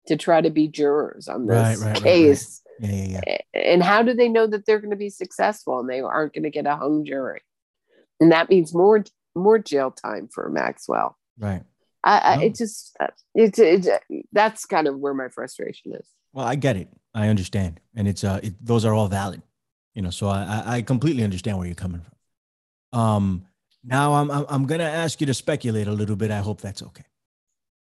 to 0.09 0.17
try 0.17 0.41
to 0.41 0.51
be 0.51 0.67
jurors 0.69 1.29
on 1.29 1.47
this 1.47 1.57
Right, 1.57 1.77
right, 1.79 1.85
right, 1.87 1.95
right. 1.95 2.03
case 2.03 2.63
yeah 2.81 2.91
yeah 2.91 3.21
yeah 3.27 3.39
and 3.55 3.83
how 3.83 4.03
do 4.03 4.13
they 4.15 4.29
know 4.29 4.47
that 4.47 4.67
they're 4.67 4.81
going 4.81 4.91
to 4.91 4.97
be 4.97 5.11
successful 5.11 5.81
and 5.81 5.89
they 5.89 6.01
aren't 6.01 6.33
going 6.35 6.45
to 6.45 6.51
get 6.51 6.67
a 6.67 6.77
hung 6.77 7.05
jury 7.05 7.41
and 8.21 8.33
that 8.33 8.49
means 8.49 8.75
more 8.75 9.05
more 9.35 9.59
jail 9.59 9.91
time 9.91 10.29
for 10.33 10.49
maxwell 10.51 11.17
right 11.39 11.63
i, 12.05 12.19
I 12.19 12.37
No. 12.37 12.43
it 12.43 12.55
just 12.57 12.97
it's 13.35 13.59
it, 13.59 13.87
that's 14.33 14.65
kind 14.67 14.87
of 14.89 14.99
where 14.99 15.15
my 15.15 15.29
frustration 15.29 15.93
is 15.95 16.07
Well, 16.33 16.47
I 16.47 16.57
get 16.57 16.77
it. 16.77 16.89
I 17.15 17.29
understand, 17.29 17.81
and 17.97 18.07
it's 18.07 18.23
uh, 18.23 18.39
it, 18.43 18.55
those 18.65 18.85
are 18.85 18.95
all 18.95 19.09
valid, 19.09 19.43
you 19.95 20.03
know. 20.03 20.11
So 20.11 20.29
I, 20.29 20.41
I 20.45 20.75
I 20.77 20.83
completely 20.83 21.25
understand 21.25 21.57
where 21.59 21.67
you're 21.67 21.75
coming 21.87 22.03
from. 22.07 23.01
Um, 23.01 23.47
Now 23.83 24.15
I'm 24.19 24.31
I'm, 24.31 24.45
I'm 24.49 24.67
gonna 24.67 24.91
ask 25.05 25.21
you 25.21 25.27
to 25.27 25.35
speculate 25.35 25.89
a 25.89 25.93
little 26.01 26.17
bit. 26.17 26.31
I 26.31 26.39
hope 26.49 26.61
that's 26.61 26.83
okay. 26.83 27.05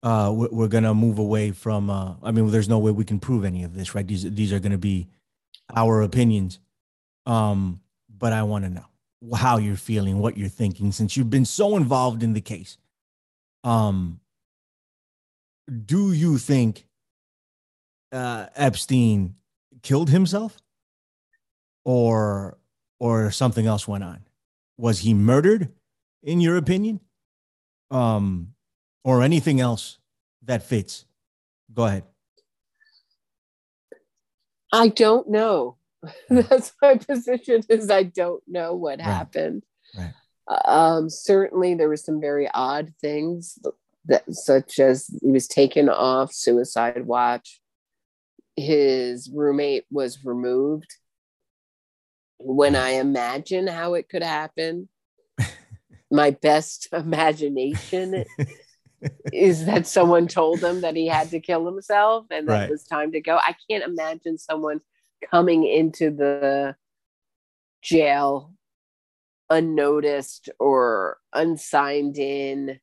Uh, 0.03 0.31
we're, 0.33 0.49
we're 0.51 0.67
gonna 0.67 0.93
move 0.93 1.19
away 1.19 1.51
from. 1.51 1.89
Uh, 1.89 2.15
I 2.23 2.31
mean, 2.31 2.49
there's 2.51 2.69
no 2.69 2.79
way 2.79 2.91
we 2.91 3.05
can 3.05 3.19
prove 3.19 3.43
any 3.43 3.63
of 3.63 3.73
this, 3.73 3.95
right? 3.95 4.07
These 4.07 4.31
these 4.31 4.53
are 4.53 4.59
gonna 4.59 4.77
be 4.77 5.07
our 5.75 6.01
opinions. 6.01 6.59
Um, 7.25 7.81
but 8.09 8.33
I 8.33 8.43
want 8.43 8.63
to 8.65 8.69
know 8.69 8.85
how 9.35 9.57
you're 9.57 9.75
feeling, 9.75 10.19
what 10.19 10.37
you're 10.37 10.49
thinking, 10.49 10.91
since 10.91 11.17
you've 11.17 11.29
been 11.29 11.45
so 11.45 11.75
involved 11.75 12.23
in 12.23 12.33
the 12.33 12.41
case. 12.41 12.77
Um, 13.63 14.19
do 15.85 16.13
you 16.13 16.37
think 16.37 16.87
uh, 18.11 18.47
Epstein 18.55 19.35
killed 19.81 20.09
himself, 20.09 20.57
or 21.83 22.57
or 22.99 23.31
something 23.31 23.65
else 23.65 23.87
went 23.87 24.03
on? 24.03 24.23
Was 24.77 24.99
he 24.99 25.13
murdered, 25.13 25.69
in 26.23 26.39
your 26.39 26.55
opinion, 26.55 27.01
um, 27.91 28.53
or 29.07 29.21
anything 29.21 29.61
else 29.61 29.99
that 30.43 30.61
fits? 30.61 31.05
Go 31.73 31.85
ahead. 31.85 32.03
I 34.73 34.89
don't 34.89 35.29
know. 35.29 35.77
That's 36.29 36.73
my 36.81 36.95
position. 36.95 37.63
Is 37.69 37.89
I 37.89 38.03
don't 38.03 38.43
know 38.47 38.75
what 38.75 38.99
right. 38.99 39.05
happened. 39.05 39.63
Right. 39.97 40.13
Um, 40.65 41.09
certainly, 41.09 41.73
there 41.73 41.87
were 41.87 41.95
some 41.95 42.19
very 42.19 42.49
odd 42.53 42.93
things 42.99 43.57
that, 44.05 44.23
such 44.33 44.77
as 44.77 45.09
he 45.21 45.31
was 45.31 45.47
taken 45.47 45.87
off 45.87 46.33
suicide 46.33 47.05
watch. 47.05 47.61
His 48.57 49.29
roommate 49.33 49.85
was 49.89 50.25
removed. 50.25 50.93
When 52.39 52.75
I 52.75 52.89
imagine 52.91 53.67
how 53.67 53.93
it 53.93 54.09
could 54.09 54.23
happen, 54.23 54.89
my 56.11 56.31
best 56.31 56.89
imagination 56.91 58.25
is 59.33 59.65
that 59.65 59.87
someone 59.87 60.27
told 60.27 60.59
him 60.59 60.81
that 60.81 60.95
he 60.95 61.07
had 61.07 61.29
to 61.29 61.39
kill 61.39 61.65
himself 61.65 62.25
and 62.31 62.47
that 62.47 62.53
right. 62.53 62.63
it 62.63 62.71
was 62.71 62.83
time 62.83 63.11
to 63.11 63.21
go. 63.21 63.37
I 63.37 63.55
can't 63.69 63.83
imagine 63.83 64.37
someone 64.37 64.81
coming 65.29 65.65
into 65.65 66.11
the 66.11 66.75
jail 67.81 68.53
unnoticed 69.49 70.49
or 70.59 71.17
unsigned 71.33 72.17
in 72.17 72.79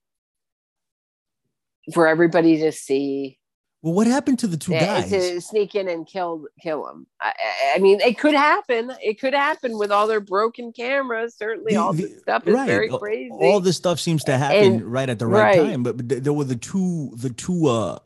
for 1.92 2.06
everybody 2.06 2.58
to 2.58 2.72
see. 2.72 3.38
Well, 3.84 3.92
what 3.92 4.06
happened 4.06 4.38
to 4.38 4.46
the 4.46 4.56
two 4.56 4.72
guys? 4.72 5.10
To 5.10 5.42
sneak 5.42 5.74
in 5.74 5.88
and 5.88 6.06
kill 6.06 6.46
kill 6.58 6.86
them. 6.86 7.06
I, 7.20 7.34
I, 7.74 7.78
mean, 7.80 8.00
it 8.00 8.16
could 8.16 8.32
happen. 8.32 8.90
It 9.02 9.20
could 9.20 9.34
happen 9.34 9.76
with 9.76 9.92
all 9.92 10.06
their 10.06 10.22
broken 10.22 10.72
cameras. 10.72 11.36
Certainly, 11.36 11.74
the, 11.74 11.76
all 11.76 11.92
the, 11.92 12.06
this 12.06 12.22
stuff 12.22 12.48
is 12.48 12.54
right. 12.54 12.66
very 12.66 12.88
crazy. 12.88 13.34
All 13.38 13.60
this 13.60 13.76
stuff 13.76 14.00
seems 14.00 14.24
to 14.24 14.38
happen 14.38 14.72
and, 14.72 14.82
right 14.82 15.10
at 15.10 15.18
the 15.18 15.26
right, 15.26 15.58
right, 15.58 15.70
time. 15.70 15.82
But, 15.82 15.98
but 15.98 16.24
there 16.24 16.32
were 16.32 16.44
the 16.44 16.56
two 16.56 17.12
the 17.16 17.28
two 17.28 17.66
uh 17.66 17.98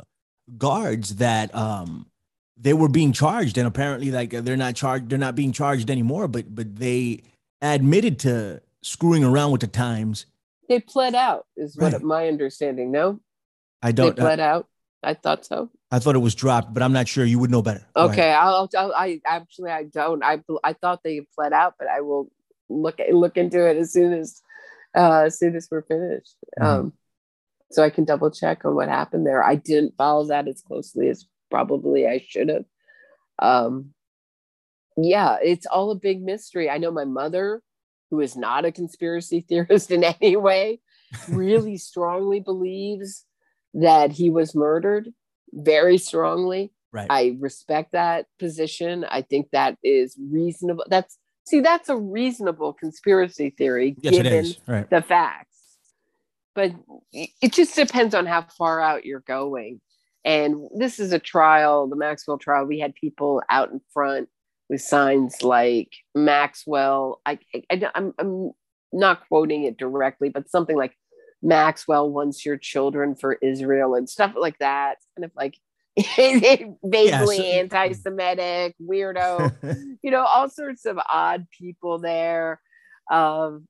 guards 0.58 1.14
that 1.16 1.54
um 1.54 2.06
they 2.56 2.72
were 2.72 2.88
being 2.88 3.12
charged 3.12 3.56
and 3.56 3.68
apparently 3.68 4.10
like 4.10 4.30
they're 4.30 4.56
not 4.56 4.74
charged 4.74 5.10
they're 5.10 5.16
not 5.18 5.36
being 5.36 5.52
charged 5.52 5.90
anymore 5.90 6.26
but 6.26 6.52
but 6.52 6.74
they 6.74 7.22
admitted 7.60 8.18
to 8.18 8.60
screwing 8.82 9.22
around 9.22 9.52
with 9.52 9.60
the 9.60 9.66
times 9.66 10.24
they 10.68 10.80
pled 10.80 11.14
out 11.14 11.46
is 11.56 11.76
right. 11.76 11.92
what 11.92 12.02
my 12.02 12.28
understanding 12.28 12.90
no 12.90 13.20
i 13.82 13.92
don't 13.92 14.16
they 14.16 14.22
pled 14.22 14.40
uh, 14.40 14.44
out 14.44 14.66
i 15.02 15.14
thought 15.14 15.44
so. 15.44 15.70
I 15.90 15.98
thought 16.00 16.16
it 16.16 16.20
was 16.20 16.34
dropped 16.34 16.74
but 16.74 16.82
i'm 16.82 16.92
not 16.92 17.08
sure. 17.08 17.24
You 17.24 17.38
would 17.38 17.50
know 17.50 17.62
better. 17.62 17.86
Go 17.94 18.04
okay 18.04 18.32
I'll, 18.32 18.68
I'll, 18.76 18.92
i 18.94 19.20
actually 19.24 19.70
i 19.70 19.84
don't. 19.84 20.22
I 20.22 20.40
i 20.64 20.72
thought 20.72 21.02
they 21.02 21.20
pled 21.34 21.52
out 21.52 21.74
but 21.78 21.88
i 21.88 22.00
will 22.00 22.30
look 22.68 23.00
look 23.12 23.36
into 23.36 23.66
it 23.66 23.76
as 23.76 23.92
soon 23.92 24.12
as 24.12 24.42
uh 24.96 25.24
as 25.26 25.38
soon 25.38 25.56
as 25.56 25.68
we're 25.70 25.82
finished. 25.82 26.34
Mm-hmm. 26.60 26.66
um 26.66 26.92
so 27.70 27.82
i 27.82 27.90
can 27.90 28.04
double 28.04 28.30
check 28.30 28.64
on 28.64 28.74
what 28.74 28.88
happened 28.88 29.26
there. 29.26 29.42
I 29.42 29.54
didn't 29.56 29.94
follow 29.96 30.26
that 30.26 30.48
as 30.48 30.62
closely 30.62 31.08
as 31.08 31.26
probably 31.50 32.06
I 32.06 32.24
should 32.26 32.48
have. 32.48 32.64
Um, 33.38 33.94
yeah, 34.96 35.36
it's 35.42 35.66
all 35.66 35.90
a 35.90 35.96
big 35.96 36.22
mystery. 36.22 36.68
I 36.68 36.78
know 36.78 36.90
my 36.90 37.04
mother, 37.04 37.62
who 38.10 38.20
is 38.20 38.36
not 38.36 38.64
a 38.64 38.72
conspiracy 38.72 39.40
theorist 39.48 39.90
in 39.90 40.04
any 40.04 40.36
way, 40.36 40.80
really 41.28 41.76
strongly 41.76 42.40
believes 42.40 43.24
that 43.78 44.12
he 44.12 44.30
was 44.30 44.54
murdered 44.54 45.12
very 45.52 45.98
strongly. 45.98 46.72
Right. 46.92 47.06
I 47.10 47.36
respect 47.38 47.92
that 47.92 48.26
position. 48.38 49.04
I 49.04 49.22
think 49.22 49.48
that 49.52 49.76
is 49.82 50.16
reasonable. 50.30 50.84
That's 50.88 51.18
see, 51.46 51.60
that's 51.60 51.88
a 51.88 51.96
reasonable 51.96 52.72
conspiracy 52.72 53.50
theory 53.50 53.96
yes, 54.00 54.12
given 54.12 54.52
right. 54.66 54.90
the 54.90 55.02
facts. 55.02 55.56
But 56.54 56.72
it 57.12 57.52
just 57.52 57.76
depends 57.76 58.14
on 58.14 58.26
how 58.26 58.46
far 58.56 58.80
out 58.80 59.04
you're 59.04 59.20
going. 59.20 59.80
And 60.24 60.68
this 60.76 60.98
is 60.98 61.12
a 61.12 61.18
trial, 61.18 61.88
the 61.88 61.96
Maxwell 61.96 62.38
trial. 62.38 62.64
We 62.64 62.80
had 62.80 62.94
people 62.94 63.42
out 63.48 63.70
in 63.70 63.80
front 63.92 64.28
with 64.68 64.80
signs 64.80 65.42
like 65.42 65.92
Maxwell. 66.14 67.20
I, 67.24 67.38
I, 67.70 67.90
I'm, 67.94 68.12
I'm 68.18 68.50
not 68.92 69.28
quoting 69.28 69.64
it 69.64 69.78
directly, 69.78 70.30
but 70.30 70.50
something 70.50 70.76
like 70.76 70.96
Maxwell 71.42 72.10
wants 72.10 72.44
your 72.44 72.56
children 72.56 73.14
for 73.14 73.34
Israel 73.34 73.94
and 73.94 74.08
stuff 74.08 74.34
like 74.36 74.58
that. 74.58 74.98
Kind 75.16 75.24
of 75.24 75.32
like 75.36 75.58
vaguely 76.16 76.76
yeah, 77.08 77.24
so, 77.24 77.32
anti-Semitic, 77.32 78.76
weirdo, 78.80 79.98
you 80.02 80.10
know, 80.10 80.24
all 80.24 80.48
sorts 80.48 80.84
of 80.84 80.98
odd 81.10 81.46
people 81.50 81.98
there. 81.98 82.60
Um, 83.10 83.66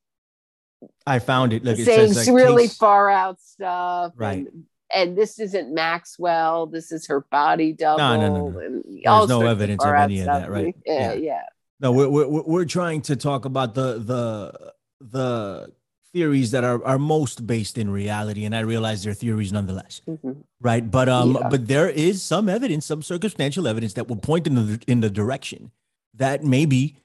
I 1.07 1.19
found 1.19 1.53
it. 1.53 1.65
Look, 1.65 1.79
it 1.79 1.85
saying 1.85 2.13
says, 2.13 2.29
like, 2.29 2.37
really 2.37 2.69
far 2.69 3.11
out 3.11 3.41
stuff, 3.41 4.13
right? 4.17 4.47
And, 4.47 4.65
and 4.93 5.19
this 5.19 5.39
isn't 5.39 5.75
Maxwell. 5.75 6.67
This 6.67 6.93
is 6.93 7.07
her 7.09 7.27
body 7.31 7.73
double. 7.73 7.99
No, 7.99 8.21
no, 8.21 8.49
no. 8.49 8.49
no. 8.49 8.83
There's 8.85 9.29
no 9.29 9.47
evidence 9.47 9.85
of, 9.85 9.95
any 9.95 10.21
of 10.21 10.27
that, 10.27 10.51
right? 10.51 10.75
Yeah, 10.87 11.13
yeah. 11.13 11.21
yeah. 11.21 11.43
No, 11.81 11.93
we're, 11.93 12.09
we're 12.09 12.43
we're 12.43 12.65
trying 12.65 13.03
to 13.03 13.17
talk 13.17 13.45
about 13.45 13.75
the 13.75 13.99
the 13.99 14.73
the 15.01 15.73
theories 16.19 16.51
that 16.51 16.65
are 16.65 16.85
are 16.85 16.99
most 16.99 17.47
based 17.47 17.79
in 17.79 17.91
reality, 17.91 18.45
and 18.45 18.55
I 18.55 18.61
realize 18.61 19.05
they're 19.05 19.15
theories 19.15 19.53
nonetheless, 19.53 20.03
mm-hmm. 20.09 20.33
right? 20.61 20.89
But 20.91 21.09
um, 21.09 21.35
yeah. 21.35 21.49
but 21.49 21.69
there 21.69 21.89
is 21.89 22.23
some 22.23 22.49
evidence, 22.49 22.87
some 22.87 23.03
circumstantial 23.03 23.69
evidence 23.69 23.95
that 23.95 24.09
will 24.09 24.17
point 24.17 24.47
in 24.47 24.55
the 24.55 24.81
in 24.87 25.01
the 25.01 25.11
direction 25.11 25.71
that 26.15 26.45
maybe 26.45 26.97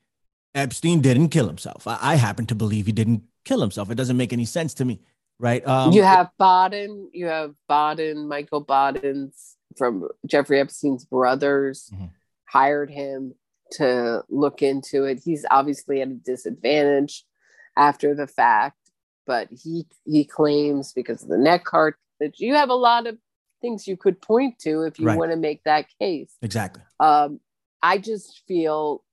Epstein 0.55 1.01
didn't 1.01 1.30
kill 1.30 1.47
himself. 1.47 1.88
I, 1.88 1.97
I 2.01 2.16
happen 2.16 2.45
to 2.47 2.55
believe 2.55 2.86
he 2.86 2.91
didn't 2.91 3.24
kill 3.45 3.61
himself. 3.61 3.89
It 3.91 3.95
doesn't 3.95 4.18
make 4.18 4.34
any 4.34 4.45
sense 4.45 4.74
to 4.76 4.86
me 4.86 4.99
right? 5.39 5.66
Um, 5.68 5.91
you 5.91 6.03
have 6.03 6.30
Baden, 6.39 7.09
you 7.11 7.26
have 7.26 7.53
Baden, 7.68 8.28
Michael 8.28 8.61
Baden's 8.61 9.57
from 9.78 10.07
Jeffrey 10.26 10.59
Epstein's 10.59 11.05
brothers 11.05 11.89
mm-hmm. 11.93 12.05
hired 12.45 12.89
him 12.89 13.34
to 13.72 14.24
look 14.30 14.61
into 14.61 15.03
it. 15.05 15.22
He's 15.24 15.45
obviously 15.49 16.01
at 16.01 16.07
a 16.09 16.14
disadvantage 16.14 17.26
after 17.76 18.14
the 18.16 18.28
fact, 18.28 18.78
but 19.26 19.47
he 19.51 19.86
he 20.05 20.26
claims 20.26 20.93
because 20.93 21.24
of 21.24 21.30
the 21.30 21.38
neck 21.38 21.63
card 21.63 21.95
that 22.19 22.39
you 22.39 22.55
have 22.55 22.69
a 22.69 22.76
lot 22.76 23.07
of 23.07 23.17
things 23.61 23.88
you 23.88 23.97
could 23.97 24.21
point 24.21 24.59
to 24.59 24.84
if 24.84 24.99
you 24.99 25.07
right. 25.07 25.17
want 25.17 25.32
to 25.32 25.38
make 25.38 25.63
that 25.63 25.86
case. 25.99 26.36
Exactly. 26.41 26.84
Um, 26.99 27.39
I 27.82 27.97
just 27.97 28.43
feel 28.47 29.03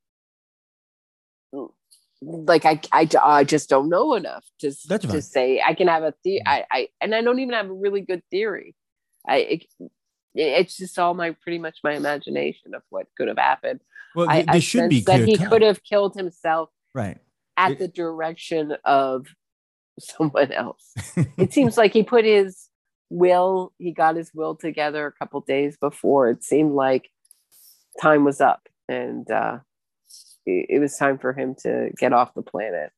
like 2.23 2.65
I, 2.65 2.81
I, 2.93 3.09
I 3.23 3.45
just 3.45 3.71
don't 3.71 3.89
know 3.89 4.15
enough 4.15 4.45
to, 4.61 4.73
That's 4.89 5.07
to 5.07 5.23
say 5.23 5.63
I 5.67 5.75
can 5.75 5.89
have 5.89 6.03
a 6.03 6.13
theory. 6.23 6.43
I, 6.47 6.65
I, 6.71 6.89
and 7.01 7.15
I 7.15 7.23
don't 7.23 7.39
even 7.39 7.55
have 7.55 7.71
a 7.71 7.73
really 7.73 8.03
good 8.03 8.23
theory. 8.31 8.75
I, 9.27 9.37
it, 9.37 9.65
it's 10.35 10.77
just 10.77 10.99
all 10.99 11.15
my 11.15 11.31
pretty 11.43 11.59
much 11.59 11.79
my 11.83 11.95
imagination 11.95 12.75
of 12.75 12.83
what 12.91 13.07
could 13.17 13.29
have 13.29 13.39
happened. 13.39 13.81
Well, 14.15 14.29
I, 14.29 14.45
I 14.47 14.59
should 14.59 14.91
be 14.91 15.01
that 15.03 15.27
he 15.27 15.39
could 15.39 15.63
have 15.63 15.83
killed 15.83 16.15
himself, 16.15 16.71
right, 16.95 17.19
at 17.57 17.73
it, 17.73 17.79
the 17.79 17.89
direction 17.89 18.77
of 18.85 19.27
someone 20.19 20.53
else. 20.53 20.93
it 21.37 21.53
seems 21.53 21.77
like 21.77 21.93
he 21.93 22.03
put 22.03 22.25
his 22.25 22.69
will, 23.09 23.73
he 23.79 23.93
got 23.93 24.17
his 24.17 24.31
will 24.35 24.55
together 24.55 25.07
a 25.07 25.13
couple 25.13 25.41
days 25.41 25.77
before. 25.77 26.31
It 26.31 26.45
seemed 26.45 26.73
like 26.73 27.11
time 28.01 28.25
was 28.25 28.41
up, 28.41 28.69
and 28.89 29.31
uh, 29.31 29.59
it 30.47 30.81
was 30.81 30.97
time 30.97 31.19
for 31.19 31.33
him 31.33 31.55
to 31.63 31.91
get 31.99 32.13
off 32.13 32.35
the 32.35 32.43
planet 32.43 32.93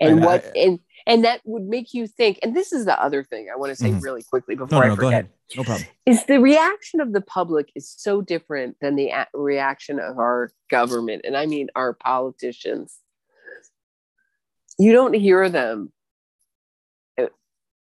and 0.00 0.24
what 0.24 0.44
I, 0.56 0.58
and 0.58 0.78
and 1.06 1.24
that 1.24 1.40
would 1.44 1.64
make 1.64 1.92
you 1.94 2.06
think 2.06 2.38
and 2.42 2.56
this 2.56 2.72
is 2.72 2.84
the 2.84 3.00
other 3.00 3.22
thing 3.22 3.48
i 3.52 3.56
want 3.56 3.70
to 3.70 3.76
say 3.76 3.90
mm-hmm. 3.90 4.00
really 4.00 4.22
quickly 4.22 4.54
before 4.54 4.80
no, 4.80 4.86
no, 4.86 4.92
i 4.92 4.96
forget 4.96 5.28
no 5.56 5.64
problem 5.64 5.86
is 6.06 6.24
the 6.24 6.40
reaction 6.40 7.00
of 7.00 7.12
the 7.12 7.20
public 7.20 7.70
is 7.74 7.88
so 7.96 8.20
different 8.20 8.76
than 8.80 8.96
the 8.96 9.10
a- 9.10 9.28
reaction 9.34 10.00
of 10.00 10.18
our 10.18 10.50
government 10.70 11.22
and 11.24 11.36
i 11.36 11.46
mean 11.46 11.68
our 11.76 11.92
politicians 11.92 12.98
you 14.78 14.92
don't 14.92 15.14
hear 15.14 15.48
them 15.48 15.92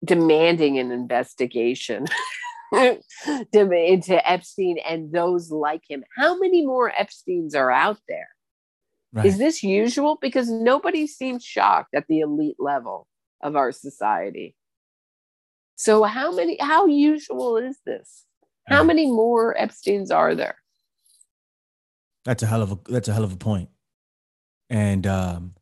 demanding 0.05 0.79
an 0.79 0.91
investigation 0.91 2.07
into 2.73 4.31
epstein 4.31 4.79
and 4.89 5.13
those 5.13 5.51
like 5.51 5.83
him 5.89 6.03
how 6.17 6.39
many 6.39 6.65
more 6.67 6.93
epsteins 6.99 7.55
are 7.55 7.71
out 7.71 7.99
there 8.09 8.29
Right. 9.13 9.27
Is 9.27 9.39
this 9.39 9.63
usual? 9.63 10.17
Because 10.21 10.51
nobody 10.51 11.07
seems 11.07 11.45
shocked 11.45 11.95
at 11.95 12.07
the 12.09 12.21
elite 12.21 12.57
level 12.59 13.07
of 13.43 13.57
our 13.57 13.71
society. 13.71 14.57
So 15.77 16.05
how 16.05 16.33
many 16.33 16.57
how 16.59 16.87
usual 16.87 17.57
is 17.59 17.79
this? 17.85 18.25
How 18.69 18.85
many 18.85 19.07
more 19.07 19.55
Epsteins 19.61 20.11
are 20.11 20.35
there? 20.35 20.57
That's 22.25 22.43
a 22.43 22.47
hell 22.47 22.63
of 22.63 22.73
a 22.73 22.79
that's 22.87 23.09
a 23.09 23.13
hell 23.13 23.25
of 23.25 23.33
a 23.33 23.37
point. 23.37 23.69
And 24.71 25.07
um 25.07 25.55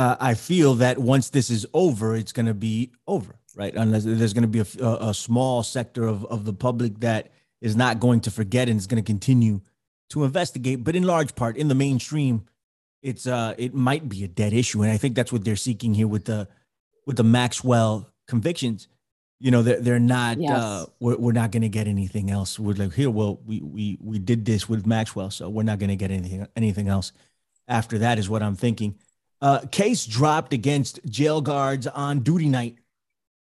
uh, 0.00 0.16
I 0.18 0.32
feel 0.32 0.76
that 0.76 0.98
once 0.98 1.28
this 1.28 1.50
is 1.50 1.66
over, 1.74 2.16
it's 2.16 2.32
going 2.32 2.46
to 2.46 2.54
be 2.54 2.90
over, 3.06 3.34
right? 3.54 3.74
Unless 3.74 4.04
there's 4.04 4.32
going 4.32 4.48
to 4.50 4.54
be 4.58 4.60
a, 4.60 4.82
a, 4.82 5.10
a, 5.10 5.14
small 5.14 5.62
sector 5.62 6.06
of, 6.06 6.24
of 6.24 6.46
the 6.46 6.54
public 6.54 7.00
that 7.00 7.30
is 7.60 7.76
not 7.76 8.00
going 8.00 8.20
to 8.20 8.30
forget 8.30 8.70
and 8.70 8.78
is 8.78 8.86
going 8.86 9.02
to 9.02 9.06
continue 9.06 9.60
to 10.08 10.24
investigate. 10.24 10.84
But 10.84 10.96
in 10.96 11.02
large 11.02 11.34
part, 11.34 11.58
in 11.58 11.68
the 11.68 11.74
mainstream, 11.74 12.46
it's 13.02 13.26
uh, 13.26 13.54
it 13.58 13.74
might 13.74 14.08
be 14.08 14.24
a 14.24 14.28
dead 14.28 14.54
issue, 14.54 14.80
and 14.80 14.90
I 14.90 14.96
think 14.96 15.16
that's 15.16 15.32
what 15.32 15.44
they're 15.44 15.54
seeking 15.54 15.92
here 15.92 16.08
with 16.08 16.24
the 16.24 16.48
with 17.04 17.18
the 17.18 17.24
Maxwell 17.24 18.08
convictions. 18.26 18.88
You 19.38 19.50
know, 19.50 19.62
they're 19.62 19.80
they're 19.80 19.98
not. 19.98 20.38
Uh, 20.38 20.40
yes. 20.40 20.50
Uh, 20.50 20.86
we're, 20.98 21.16
we're 21.18 21.32
not 21.32 21.50
going 21.52 21.62
to 21.62 21.68
get 21.68 21.88
anything 21.88 22.30
else. 22.30 22.58
We're 22.58 22.74
like 22.74 22.94
here. 22.94 23.10
Well, 23.10 23.38
we 23.44 23.60
we 23.60 23.98
we 24.00 24.18
did 24.18 24.46
this 24.46 24.66
with 24.66 24.86
Maxwell, 24.86 25.30
so 25.30 25.50
we're 25.50 25.62
not 25.62 25.78
going 25.78 25.90
to 25.90 25.96
get 25.96 26.10
anything 26.10 26.46
anything 26.56 26.88
else 26.88 27.12
after 27.68 27.98
that. 27.98 28.18
Is 28.18 28.30
what 28.30 28.42
I'm 28.42 28.56
thinking. 28.56 28.94
Uh, 29.40 29.60
case 29.70 30.04
dropped 30.06 30.52
against 30.52 31.00
jail 31.06 31.40
guards 31.40 31.86
on 31.86 32.20
duty 32.20 32.48
night. 32.48 32.76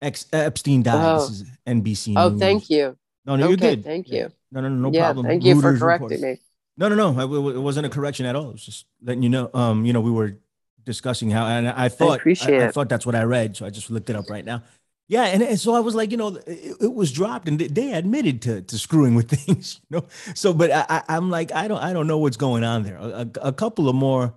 Ex- 0.02 0.26
Epstein 0.34 0.84
died. 0.84 1.16
Oh. 1.16 1.28
This 1.28 1.42
is 1.42 1.48
NBC. 1.68 2.14
Oh, 2.18 2.38
thank 2.38 2.70
you. 2.70 2.98
No, 3.26 3.36
no, 3.36 3.48
you're 3.48 3.58
good. 3.58 3.84
Thank 3.84 4.10
you. 4.10 4.32
No, 4.52 4.62
no, 4.62 4.70
no, 4.70 4.90
no 4.90 4.92
yeah, 4.92 5.06
problem. 5.06 5.26
Thank 5.26 5.44
you 5.44 5.62
for 5.62 5.78
correcting 5.78 6.22
me. 6.22 6.40
No, 6.78 6.90
no, 6.90 6.96
no. 6.96 7.20
It 7.20 7.60
wasn't 7.60 7.86
a 7.86 7.90
correction 7.90 8.26
at 8.26 8.36
all. 8.36 8.50
It 8.50 8.54
was 8.54 8.66
just 8.66 8.86
letting 9.02 9.24
you 9.24 9.30
know. 9.30 9.50
Um, 9.54 9.86
you 9.86 9.94
know, 9.94 10.02
we 10.02 10.12
were 10.12 10.38
discussing 10.84 11.30
how, 11.30 11.46
and 11.46 11.70
I 11.70 11.90
thought, 11.90 12.20
I, 12.26 12.30
I, 12.30 12.66
I 12.68 12.72
thought 12.72 12.90
that's 12.90 13.06
what 13.06 13.16
I 13.16 13.24
read, 13.24 13.56
so 13.56 13.66
I 13.66 13.70
just 13.70 13.90
looked 13.90 14.10
it 14.10 14.16
up 14.16 14.30
right 14.30 14.44
now. 14.44 14.64
Yeah, 15.08 15.24
and, 15.26 15.44
and 15.44 15.60
so 15.60 15.74
I 15.74 15.80
was 15.80 15.96
like, 15.96 16.12
you 16.12 16.18
know, 16.18 16.36
it, 16.48 16.78
it, 16.82 16.94
was 16.94 17.12
dropped, 17.12 17.48
and 17.48 17.60
they 17.60 17.92
admitted 17.92 18.42
to 18.44 18.62
to 18.62 18.80
screwing 18.80 19.16
with 19.16 19.30
things, 19.30 19.82
you 19.90 19.98
know. 19.98 20.06
So, 20.34 20.54
but 20.54 20.72
I, 20.72 21.04
I'm 21.10 21.30
like, 21.30 21.52
I 21.52 21.68
don't, 21.68 21.82
I 21.82 21.94
don't 21.94 22.08
know 22.08 22.18
what's 22.18 22.38
going 22.38 22.64
on 22.64 22.84
there. 22.84 22.98
A, 22.98 23.28
a 23.42 23.54
couple 23.54 23.90
of 23.90 23.96
more. 23.96 24.34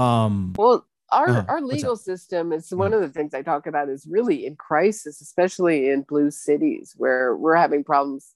Um. 0.00 0.54
Well, 0.56 0.86
our 1.12 1.28
uh, 1.28 1.44
our 1.48 1.60
legal 1.60 1.96
system 1.96 2.52
is 2.52 2.72
one 2.72 2.92
of 2.92 3.00
the 3.00 3.08
things 3.08 3.34
I 3.34 3.42
talk 3.42 3.66
about 3.66 3.88
is 3.88 4.06
really 4.08 4.46
in 4.46 4.56
crisis, 4.56 5.20
especially 5.20 5.90
in 5.90 6.02
blue 6.02 6.30
cities 6.30 6.94
where 6.96 7.36
we're 7.36 7.56
having 7.56 7.84
problems. 7.84 8.34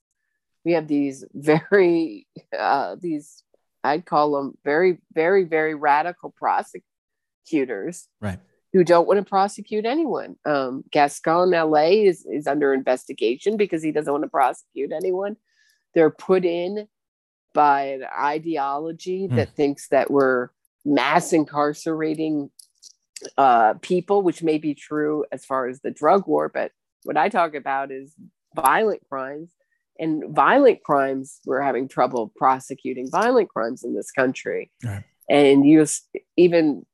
We 0.63 0.73
have 0.73 0.87
these 0.87 1.25
very 1.33 2.27
uh, 2.57 2.97
these 2.99 3.43
I'd 3.83 4.05
call 4.05 4.33
them 4.33 4.57
very 4.63 4.99
very 5.13 5.43
very 5.43 5.73
radical 5.73 6.33
prosecutors, 6.37 8.07
right? 8.21 8.39
Who 8.73 8.83
don't 8.83 9.07
want 9.07 9.19
to 9.19 9.25
prosecute 9.25 9.85
anyone. 9.85 10.35
Um, 10.45 10.83
Gascon, 10.91 11.51
LA, 11.51 12.05
is 12.05 12.25
is 12.25 12.45
under 12.45 12.73
investigation 12.73 13.57
because 13.57 13.81
he 13.81 13.91
doesn't 13.91 14.11
want 14.11 14.23
to 14.23 14.29
prosecute 14.29 14.91
anyone. 14.91 15.37
They're 15.93 16.11
put 16.11 16.45
in 16.45 16.87
by 17.53 17.83
an 17.83 18.03
ideology 18.03 19.27
hmm. 19.27 19.37
that 19.37 19.55
thinks 19.55 19.87
that 19.87 20.11
we're 20.11 20.49
mass 20.85 21.33
incarcerating 21.33 22.49
uh, 23.37 23.73
people, 23.81 24.21
which 24.21 24.43
may 24.43 24.57
be 24.57 24.73
true 24.73 25.25
as 25.31 25.45
far 25.45 25.67
as 25.67 25.81
the 25.81 25.91
drug 25.91 26.27
war, 26.27 26.49
but 26.49 26.71
what 27.03 27.17
I 27.17 27.29
talk 27.29 27.55
about 27.55 27.91
is 27.91 28.13
violent 28.55 29.01
crimes. 29.09 29.51
And 29.97 30.35
violent 30.35 30.83
crimes, 30.83 31.39
we're 31.45 31.61
having 31.61 31.87
trouble 31.87 32.33
prosecuting 32.35 33.09
violent 33.09 33.49
crimes 33.49 33.83
in 33.83 33.95
this 33.95 34.11
country. 34.11 34.71
Right. 34.83 35.03
And 35.29 35.65
you 35.65 35.85
even 36.35 36.85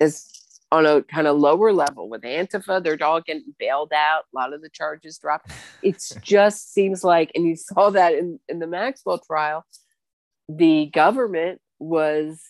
as 0.00 0.26
on 0.72 0.86
a 0.86 1.02
kind 1.02 1.26
of 1.26 1.38
lower 1.38 1.72
level 1.72 2.08
with 2.08 2.22
Antifa, 2.22 2.82
they're 2.82 2.98
all 3.06 3.20
getting 3.20 3.54
bailed 3.58 3.92
out. 3.94 4.22
A 4.34 4.36
lot 4.36 4.52
of 4.52 4.62
the 4.62 4.70
charges 4.70 5.18
dropped. 5.18 5.50
It 5.82 6.02
just 6.22 6.72
seems 6.72 7.04
like, 7.04 7.30
and 7.34 7.46
you 7.46 7.56
saw 7.56 7.90
that 7.90 8.14
in, 8.14 8.40
in 8.48 8.58
the 8.58 8.66
Maxwell 8.66 9.18
trial, 9.18 9.64
the 10.48 10.86
government 10.86 11.60
was 11.78 12.40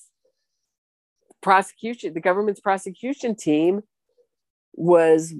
prosecution, 1.44 2.14
the 2.14 2.20
government's 2.20 2.60
prosecution 2.60 3.36
team 3.36 3.82
was 4.72 5.32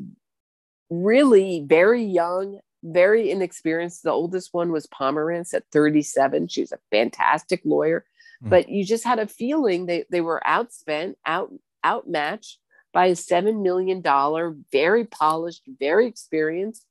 really 0.91 1.65
very 1.67 2.05
young, 2.05 2.61
very 2.85 3.31
inexperienced. 3.31 4.05
The 4.05 4.11
oldest 4.11 4.51
one 4.53 4.71
was 4.71 4.87
Pomerantz 4.87 5.55
at 5.55 5.65
37. 5.73 6.49
She 6.49 6.61
was 6.61 6.73
a 6.73 6.79
fantastic 6.93 7.63
lawyer, 7.65 8.05
mm. 8.45 8.51
but 8.51 8.69
you 8.69 8.85
just 8.85 9.05
had 9.05 9.19
a 9.19 9.27
feeling 9.27 9.87
they, 9.87 10.05
they 10.11 10.21
were 10.21 10.43
outspent, 10.47 11.15
out 11.27 11.51
outmatched 11.85 12.59
by 12.93 13.07
a 13.07 13.13
$7 13.13 13.63
million, 13.63 14.03
very 14.71 15.05
polished, 15.05 15.63
very 15.81 16.07
experienced 16.07 16.87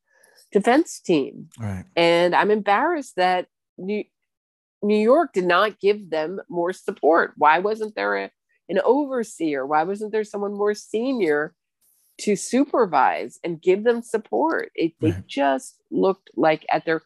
defense 0.52 1.00
team. 1.00 1.50
Right. 1.58 1.86
And 1.96 2.36
I'm 2.36 2.52
embarrassed 2.52 3.16
that 3.16 3.48
New, 3.78 4.04
New 4.84 4.98
York 4.98 5.34
did 5.34 5.46
not 5.46 5.80
give 5.80 6.10
them 6.10 6.42
more 6.50 6.74
support. 6.74 7.34
Why 7.38 7.60
wasn't 7.60 7.96
there 7.96 8.18
a 8.18 8.32
an 8.74 8.82
overseer? 8.84 9.66
Why 9.66 9.84
wasn't 9.84 10.12
there 10.12 10.24
someone 10.24 10.54
more 10.54 10.74
senior 10.74 11.54
to 12.22 12.36
supervise 12.36 13.40
and 13.44 13.62
give 13.62 13.84
them 13.84 14.02
support? 14.02 14.72
It, 14.74 14.94
right. 15.00 15.14
They 15.14 15.24
just 15.28 15.82
looked 15.92 16.32
like 16.36 16.66
at 16.70 16.86
their 16.86 17.04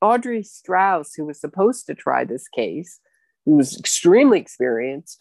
Audrey 0.00 0.44
Strauss, 0.44 1.14
who 1.14 1.24
was 1.24 1.40
supposed 1.40 1.86
to 1.86 1.94
try 1.94 2.24
this 2.24 2.46
case, 2.48 3.00
who 3.44 3.56
was 3.56 3.76
extremely 3.76 4.38
experienced, 4.38 5.20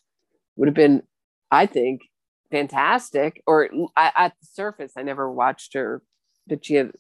would 0.55 0.67
have 0.67 0.75
been, 0.75 1.01
I 1.49 1.65
think, 1.65 2.01
fantastic. 2.51 3.41
Or 3.47 3.69
at 3.95 4.33
the 4.39 4.47
surface, 4.53 4.93
I 4.95 5.01
never 5.01 5.31
watched 5.31 5.73
her, 5.73 6.03
but 6.45 6.63
she 6.63 6.75
had, 6.75 6.91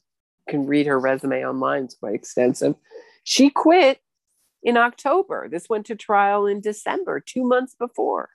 can 0.49 0.65
read 0.65 0.87
her 0.87 0.99
resume 0.99 1.45
online. 1.45 1.83
It's 1.83 1.95
quite 1.95 2.15
extensive. 2.15 2.75
She 3.23 3.51
quit 3.51 3.99
in 4.63 4.75
October. 4.75 5.47
This 5.49 5.69
went 5.69 5.85
to 5.85 5.95
trial 5.95 6.47
in 6.47 6.61
December, 6.61 7.19
two 7.19 7.43
months 7.43 7.75
before. 7.75 8.29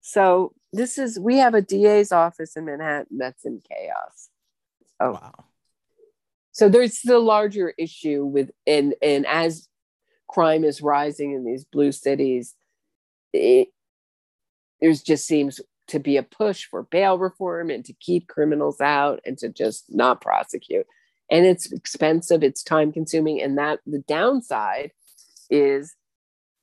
So 0.00 0.54
this 0.72 0.98
is 0.98 1.18
we 1.18 1.38
have 1.38 1.54
a 1.54 1.62
DA's 1.62 2.12
office 2.12 2.56
in 2.56 2.64
Manhattan 2.64 3.18
that's 3.18 3.44
in 3.44 3.60
chaos. 3.68 4.28
Oh 5.00 5.12
wow. 5.12 5.44
So 6.52 6.68
there's 6.68 7.00
the 7.02 7.18
larger 7.18 7.72
issue 7.78 8.24
with 8.24 8.50
and 8.66 8.94
and 9.02 9.26
as 9.26 9.68
crime 10.28 10.64
is 10.64 10.82
rising 10.82 11.32
in 11.32 11.44
these 11.44 11.64
blue 11.64 11.92
cities, 11.92 12.54
it 13.32 13.68
there's 14.80 15.02
just 15.02 15.26
seems 15.26 15.60
to 15.88 15.98
be 15.98 16.16
a 16.16 16.22
push 16.22 16.64
for 16.64 16.82
bail 16.82 17.18
reform 17.18 17.70
and 17.70 17.84
to 17.84 17.92
keep 17.94 18.28
criminals 18.28 18.80
out 18.80 19.20
and 19.24 19.38
to 19.38 19.48
just 19.48 19.84
not 19.88 20.20
prosecute. 20.20 20.86
And 21.30 21.44
it's 21.46 21.72
expensive, 21.72 22.42
it's 22.42 22.62
time 22.62 22.92
consuming, 22.92 23.42
and 23.42 23.58
that 23.58 23.80
the 23.86 24.02
downside 24.06 24.92
is 25.50 25.94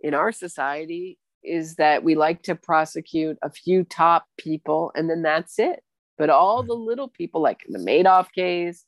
in 0.01 0.13
our 0.13 0.31
society 0.31 1.17
is 1.45 1.75
that 1.75 2.03
we 2.03 2.15
like 2.15 2.43
to 2.43 2.55
prosecute 2.55 3.37
a 3.41 3.49
few 3.49 3.83
top 3.83 4.25
people 4.37 4.91
and 4.95 5.09
then 5.09 5.21
that's 5.21 5.59
it. 5.59 5.81
But 6.17 6.29
all 6.29 6.63
the 6.63 6.73
little 6.73 7.07
people, 7.07 7.41
like 7.41 7.61
the 7.67 7.79
Madoff 7.79 8.31
case, 8.31 8.85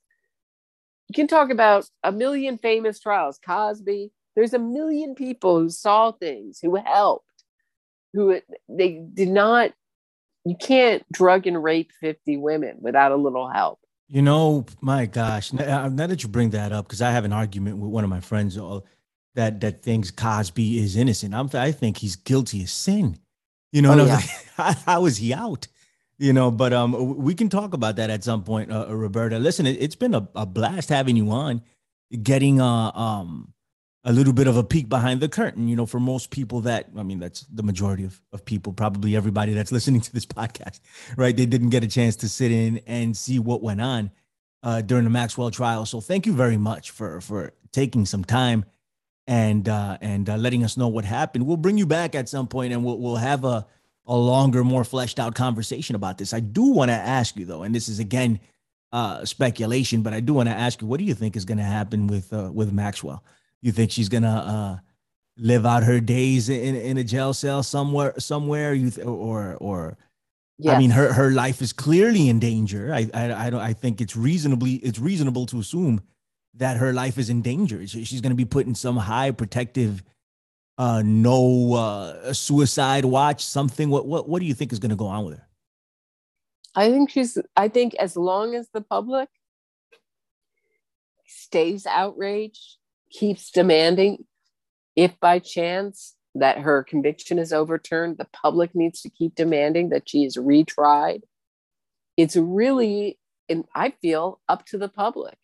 you 1.10 1.14
can 1.14 1.28
talk 1.28 1.49
about 1.49 1.89
a 2.03 2.12
million 2.12 2.58
famous 2.58 2.99
trials, 2.99 3.39
Cosby. 3.45 4.12
There's 4.36 4.53
a 4.53 4.60
million 4.60 5.16
people 5.16 5.60
who 5.60 5.70
saw 5.70 6.12
things, 6.12 6.60
who 6.62 6.76
helped, 6.76 7.26
who 8.14 8.39
they 8.70 9.03
did 9.14 9.30
not. 9.30 9.72
You 10.45 10.55
can't 10.55 11.03
drug 11.12 11.47
and 11.47 11.62
rape 11.62 11.91
50 11.99 12.38
women 12.38 12.78
without 12.80 13.12
a 13.12 13.18
little 13.18 13.49
help. 13.49 13.80
You 14.08 14.22
know, 14.22 14.66
my 14.80 15.05
gosh, 15.05 15.51
now, 15.51 15.89
now 15.89 16.08
that 16.08 16.24
you 16.24 16.30
bring 16.30 16.51
that 16.51 16.72
up, 16.72 16.88
because 16.88 17.01
I 17.01 17.12
have 17.12 17.26
an 17.26 17.34
argument 17.34 17.78
with 17.78 17.91
one 17.91 18.05
of 18.05 18.10
my 18.10 18.22
friends 18.22 18.58
all 18.58 18.86
that 19.38 19.61
that 19.61 19.83
thinks 19.83 20.11
Cosby 20.11 20.79
is 20.79 20.97
innocent. 20.97 21.33
I'm, 21.33 21.49
I 21.53 21.71
think 21.71 21.97
he's 21.97 22.15
guilty 22.15 22.63
of 22.63 22.69
sin. 22.69 23.17
You 23.71 23.83
know, 23.83 23.93
oh, 23.93 24.05
yeah. 24.05 24.19
like, 24.57 24.77
how 24.85 25.05
is 25.05 25.17
he 25.17 25.33
out? 25.33 25.67
You 26.17 26.33
know, 26.33 26.49
but 26.49 26.73
um, 26.73 27.17
we 27.17 27.35
can 27.35 27.47
talk 27.47 27.75
about 27.75 27.97
that 27.97 28.09
at 28.09 28.23
some 28.23 28.43
point, 28.43 28.71
uh, 28.71 28.88
Roberta. 28.89 29.38
Listen, 29.38 29.67
it, 29.67 29.79
has 29.79 29.95
been 29.95 30.15
a, 30.15 30.27
a 30.35 30.47
blast 30.47 30.89
having 30.89 31.15
you 31.15 31.29
on, 31.29 31.61
getting 32.23 32.59
uh 32.59 32.91
um 32.91 33.53
a 34.03 34.11
little 34.11 34.33
bit 34.33 34.47
of 34.47 34.57
a 34.57 34.63
peek 34.63 34.89
behind 34.89 35.19
the 35.19 35.29
curtain. 35.29 35.67
You 35.67 35.75
know, 35.75 35.85
for 35.85 35.99
most 35.99 36.31
people 36.31 36.61
that 36.61 36.89
I 36.97 37.03
mean, 37.03 37.19
that's 37.19 37.41
the 37.41 37.63
majority 37.63 38.05
of, 38.05 38.19
of 38.33 38.43
people, 38.43 38.73
probably 38.73 39.15
everybody 39.15 39.53
that's 39.53 39.71
listening 39.77 40.01
to 40.01 40.13
this 40.13 40.25
podcast, 40.25 40.79
right? 41.15 41.38
They 41.38 41.45
didn't 41.45 41.69
get 41.69 41.83
a 41.83 41.88
chance 41.88 42.15
to 42.17 42.29
sit 42.29 42.51
in 42.51 42.81
and 42.88 43.15
see 43.15 43.38
what 43.38 43.61
went 43.61 43.81
on 43.81 44.09
uh, 44.63 44.81
during 44.81 45.03
the 45.03 45.11
Maxwell 45.11 45.51
trial. 45.51 45.85
So 45.85 46.01
thank 46.01 46.25
you 46.25 46.33
very 46.33 46.57
much 46.57 46.89
for 46.89 47.21
for 47.21 47.53
taking 47.71 48.07
some 48.07 48.23
time 48.23 48.65
and 49.28 49.67
uh, 49.67 49.97
and 50.01 50.30
uh, 50.30 50.38
letting 50.38 50.63
us 50.63 50.78
know 50.78 50.88
what 50.88 51.05
happened. 51.05 51.45
We'll 51.45 51.57
bring 51.57 51.78
you 51.78 51.86
back 51.86 52.15
at 52.15 52.30
some 52.30 52.47
point, 52.47 52.73
and 52.73 52.84
we'll 52.84 52.97
we'll 52.97 53.17
have 53.17 53.43
a 53.43 53.65
a 54.05 54.15
longer, 54.15 54.63
more 54.63 54.86
fleshed 54.86 55.19
out 55.19 55.36
conversation 55.36 55.95
about 55.95 56.17
this. 56.17 56.34
I 56.34 56.39
do 56.39 56.63
want 56.63 56.89
to 56.89 56.95
ask 56.95 57.36
you 57.36 57.45
though, 57.45 57.63
and 57.63 57.75
this 57.75 57.89
is 57.89 57.99
again 57.99 58.39
uh, 58.93 59.25
speculation, 59.25 60.01
but 60.01 60.13
I 60.13 60.21
do 60.21 60.34
want 60.34 60.47
to 60.47 60.55
ask 60.55 60.82
you, 60.82 60.88
what 60.88 60.99
do 60.99 61.03
you 61.03 61.13
think 61.13 61.36
is 61.36 61.43
going 61.43 61.57
to 61.57 61.63
happen 61.63 62.07
with 62.07 62.32
uh, 62.32 62.49
with 62.53 62.71
Maxwell? 62.71 63.23
You 63.61 63.71
think 63.71 63.91
she's 63.91 64.09
gonna 64.09 64.28
uh, 64.30 64.80
live 65.38 65.65
out 65.65 65.84
her 65.84 65.99
days 65.99 66.47
in 66.47 66.75
in 66.75 66.97
a 66.97 67.03
jail 67.03 67.34
cell 67.34 67.63
somewhere 67.63 68.13
somewhere? 68.17 68.73
You 68.73 68.91
th- 68.91 69.05
or 69.05 69.57
or 69.59 69.97
Yes. 70.59 70.75
I 70.75 70.80
mean, 70.80 70.89
her 70.89 71.13
her 71.13 71.30
life 71.32 71.61
is 71.61 71.71
clearly 71.71 72.30
in 72.30 72.39
danger. 72.39 72.91
I 72.91 73.07
I 73.13 73.47
I, 73.47 73.49
don't, 73.51 73.61
I 73.61 73.73
think 73.73 74.01
it's 74.01 74.15
reasonably 74.15 74.75
it's 74.75 74.97
reasonable 74.97 75.45
to 75.47 75.59
assume 75.59 76.01
that 76.55 76.77
her 76.77 76.93
life 76.93 77.17
is 77.17 77.29
in 77.29 77.41
danger. 77.41 77.85
She's 77.87 78.21
going 78.21 78.31
to 78.31 78.35
be 78.35 78.45
put 78.45 78.65
in 78.65 78.75
some 78.75 78.97
high 78.97 79.31
protective, 79.31 80.03
uh, 80.77 81.03
no 81.05 81.73
uh, 81.73 82.33
suicide 82.33 83.05
watch, 83.05 83.43
something. 83.43 83.89
What 83.89 84.05
what 84.07 84.27
what 84.27 84.39
do 84.39 84.45
you 84.45 84.53
think 84.53 84.71
is 84.71 84.79
going 84.79 84.89
to 84.89 84.95
go 84.95 85.07
on 85.07 85.25
with 85.25 85.37
her? 85.37 85.47
I 86.75 86.91
think 86.91 87.09
she's. 87.09 87.37
I 87.55 87.67
think 87.67 87.95
as 87.95 88.15
long 88.15 88.55
as 88.55 88.69
the 88.73 88.81
public 88.81 89.29
stays 91.25 91.85
outraged, 91.85 92.77
keeps 93.11 93.51
demanding, 93.51 94.25
if 94.95 95.19
by 95.19 95.39
chance 95.39 96.15
that 96.35 96.59
her 96.59 96.83
conviction 96.83 97.39
is 97.39 97.51
overturned, 97.51 98.17
the 98.17 98.27
public 98.31 98.75
needs 98.75 99.01
to 99.01 99.09
keep 99.09 99.35
demanding 99.35 99.89
that 99.89 100.07
she 100.07 100.23
is 100.23 100.37
retried. 100.37 101.21
It's 102.15 102.35
really, 102.35 103.19
and 103.49 103.65
I 103.73 103.93
feel, 104.01 104.39
up 104.47 104.65
to 104.67 104.77
the 104.77 104.89
public 104.89 105.35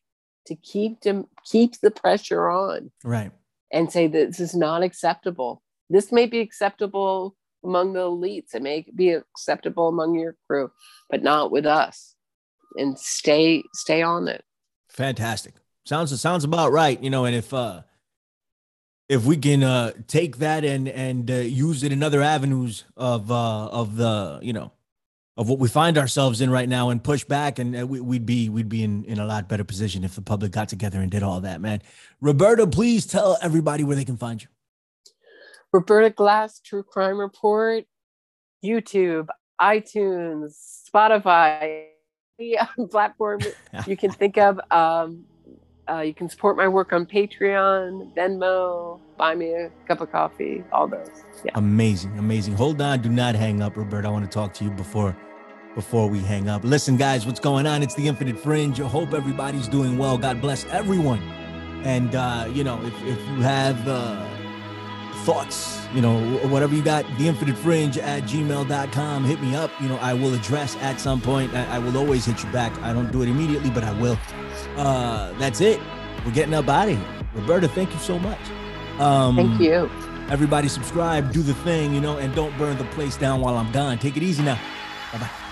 to 0.47 0.55
keep 0.55 1.01
them 1.01 1.27
keep 1.45 1.79
the 1.81 1.91
pressure 1.91 2.49
on, 2.49 2.91
right, 3.03 3.31
and 3.71 3.91
say 3.91 4.07
that 4.07 4.27
this 4.27 4.39
is 4.39 4.55
not 4.55 4.83
acceptable. 4.83 5.61
This 5.89 6.11
may 6.11 6.25
be 6.25 6.39
acceptable 6.39 7.35
among 7.63 7.93
the 7.93 8.01
elites. 8.01 8.53
It 8.53 8.61
may 8.61 8.85
be 8.93 9.11
acceptable 9.11 9.87
among 9.87 10.15
your 10.15 10.35
crew, 10.47 10.71
but 11.09 11.23
not 11.23 11.51
with 11.51 11.65
us. 11.65 12.15
And 12.75 12.97
stay 12.97 13.63
stay 13.73 14.01
on 14.01 14.27
it. 14.27 14.43
Fantastic. 14.89 15.55
Sounds 15.85 16.19
sounds 16.19 16.43
about 16.43 16.71
right. 16.71 17.01
You 17.01 17.09
know, 17.09 17.25
and 17.25 17.35
if 17.35 17.53
uh 17.53 17.83
if 19.09 19.25
we 19.25 19.37
can 19.37 19.63
uh 19.63 19.91
take 20.07 20.37
that 20.37 20.63
and 20.63 20.87
and 20.87 21.29
uh, 21.29 21.35
use 21.35 21.83
it 21.83 21.91
in 21.91 22.01
other 22.01 22.21
avenues 22.21 22.85
of 22.95 23.31
uh 23.31 23.67
of 23.67 23.95
the 23.95 24.39
you 24.41 24.53
know 24.53 24.71
of 25.35 25.49
what 25.49 25.59
we 25.59 25.67
find 25.67 25.97
ourselves 25.97 26.41
in 26.41 26.49
right 26.49 26.69
now 26.69 26.89
and 26.89 27.03
push 27.03 27.23
back 27.23 27.57
and 27.57 27.75
uh, 27.75 27.87
we, 27.87 27.99
would 27.99 28.25
be 28.25 28.49
we'd 28.49 28.69
be 28.69 28.83
in 28.83 29.03
in 29.05 29.19
a 29.19 29.25
lot 29.25 29.49
better 29.49 29.63
position 29.63 30.03
if 30.03 30.15
the 30.15 30.21
public 30.21 30.51
got 30.51 30.69
together 30.69 30.99
and 30.99 31.09
did 31.09 31.23
all 31.23 31.41
that 31.41 31.59
man. 31.59 31.81
Roberta 32.21 32.67
please 32.67 33.05
tell 33.05 33.37
everybody 33.41 33.83
where 33.83 33.95
they 33.95 34.05
can 34.05 34.17
find 34.17 34.41
you. 34.41 34.47
Roberta 35.71 36.11
glass 36.11 36.59
true 36.59 36.83
crime 36.83 37.17
report 37.17 37.85
youtube 38.63 39.27
itunes 39.59 40.55
spotify 40.93 41.85
platform 42.91 43.39
you 43.87 43.97
can 43.97 44.11
think 44.11 44.37
of 44.37 44.59
um 44.71 45.25
uh, 45.89 45.99
you 45.99 46.13
can 46.13 46.29
support 46.29 46.57
my 46.57 46.67
work 46.67 46.93
on 46.93 47.05
Patreon, 47.05 48.13
Venmo, 48.15 48.99
buy 49.17 49.35
me 49.35 49.51
a 49.53 49.71
cup 49.87 50.01
of 50.01 50.11
coffee, 50.11 50.63
all 50.71 50.87
those. 50.87 51.09
Yeah. 51.43 51.51
Amazing, 51.55 52.17
amazing. 52.17 52.53
Hold 52.55 52.81
on, 52.81 53.01
do 53.01 53.09
not 53.09 53.35
hang 53.35 53.61
up, 53.61 53.75
Robert. 53.75 54.05
I 54.05 54.09
want 54.09 54.25
to 54.25 54.31
talk 54.31 54.53
to 54.55 54.63
you 54.63 54.71
before 54.71 55.15
before 55.75 56.07
we 56.07 56.19
hang 56.19 56.49
up. 56.49 56.63
Listen, 56.63 56.97
guys, 56.97 57.25
what's 57.25 57.39
going 57.39 57.65
on? 57.65 57.81
It's 57.81 57.95
the 57.95 58.07
Infinite 58.07 58.37
Fringe. 58.37 58.79
I 58.79 58.87
hope 58.87 59.13
everybody's 59.13 59.67
doing 59.67 59.97
well. 59.97 60.17
God 60.17 60.39
bless 60.39 60.65
everyone. 60.65 61.19
And 61.83 62.15
uh, 62.15 62.47
you 62.53 62.63
know, 62.63 62.81
if, 62.83 62.93
if 63.03 63.19
you 63.29 63.41
have 63.41 63.87
uh, 63.87 64.25
thoughts, 65.23 65.79
you 65.93 66.01
know, 66.01 66.19
whatever 66.47 66.75
you 66.75 66.83
got, 66.83 67.05
the 67.17 67.27
infinite 67.27 67.57
fringe 67.57 67.97
at 67.97 68.23
gmail.com. 68.23 69.23
Hit 69.23 69.41
me 69.41 69.55
up. 69.55 69.71
You 69.81 69.89
know, 69.89 69.97
I 69.97 70.13
will 70.13 70.33
address 70.33 70.75
at 70.77 70.99
some 70.99 71.21
point. 71.21 71.53
I, 71.53 71.75
I 71.75 71.79
will 71.79 71.97
always 71.97 72.25
hit 72.25 72.43
you 72.43 72.51
back. 72.51 72.77
I 72.81 72.93
don't 72.93 73.11
do 73.11 73.21
it 73.21 73.29
immediately, 73.29 73.69
but 73.69 73.83
I 73.83 73.91
will. 73.99 74.17
Uh, 74.77 75.31
that's 75.33 75.61
it. 75.61 75.79
We're 76.25 76.31
getting 76.31 76.53
up 76.53 76.67
out 76.67 76.89
of 76.89 76.97
here. 76.97 77.07
Roberta, 77.35 77.67
thank 77.67 77.93
you 77.93 77.99
so 77.99 78.19
much. 78.19 78.39
Um, 78.99 79.35
thank 79.35 79.59
you. 79.59 79.89
Everybody 80.29 80.67
subscribe, 80.67 81.33
do 81.33 81.41
the 81.41 81.53
thing, 81.53 81.93
you 81.93 82.01
know, 82.01 82.17
and 82.17 82.33
don't 82.33 82.57
burn 82.57 82.77
the 82.77 82.85
place 82.85 83.17
down 83.17 83.41
while 83.41 83.57
I'm 83.57 83.71
gone. 83.71 83.97
Take 83.97 84.17
it 84.17 84.23
easy 84.23 84.43
now. 84.43 84.59
Bye 85.11 85.19
bye. 85.19 85.42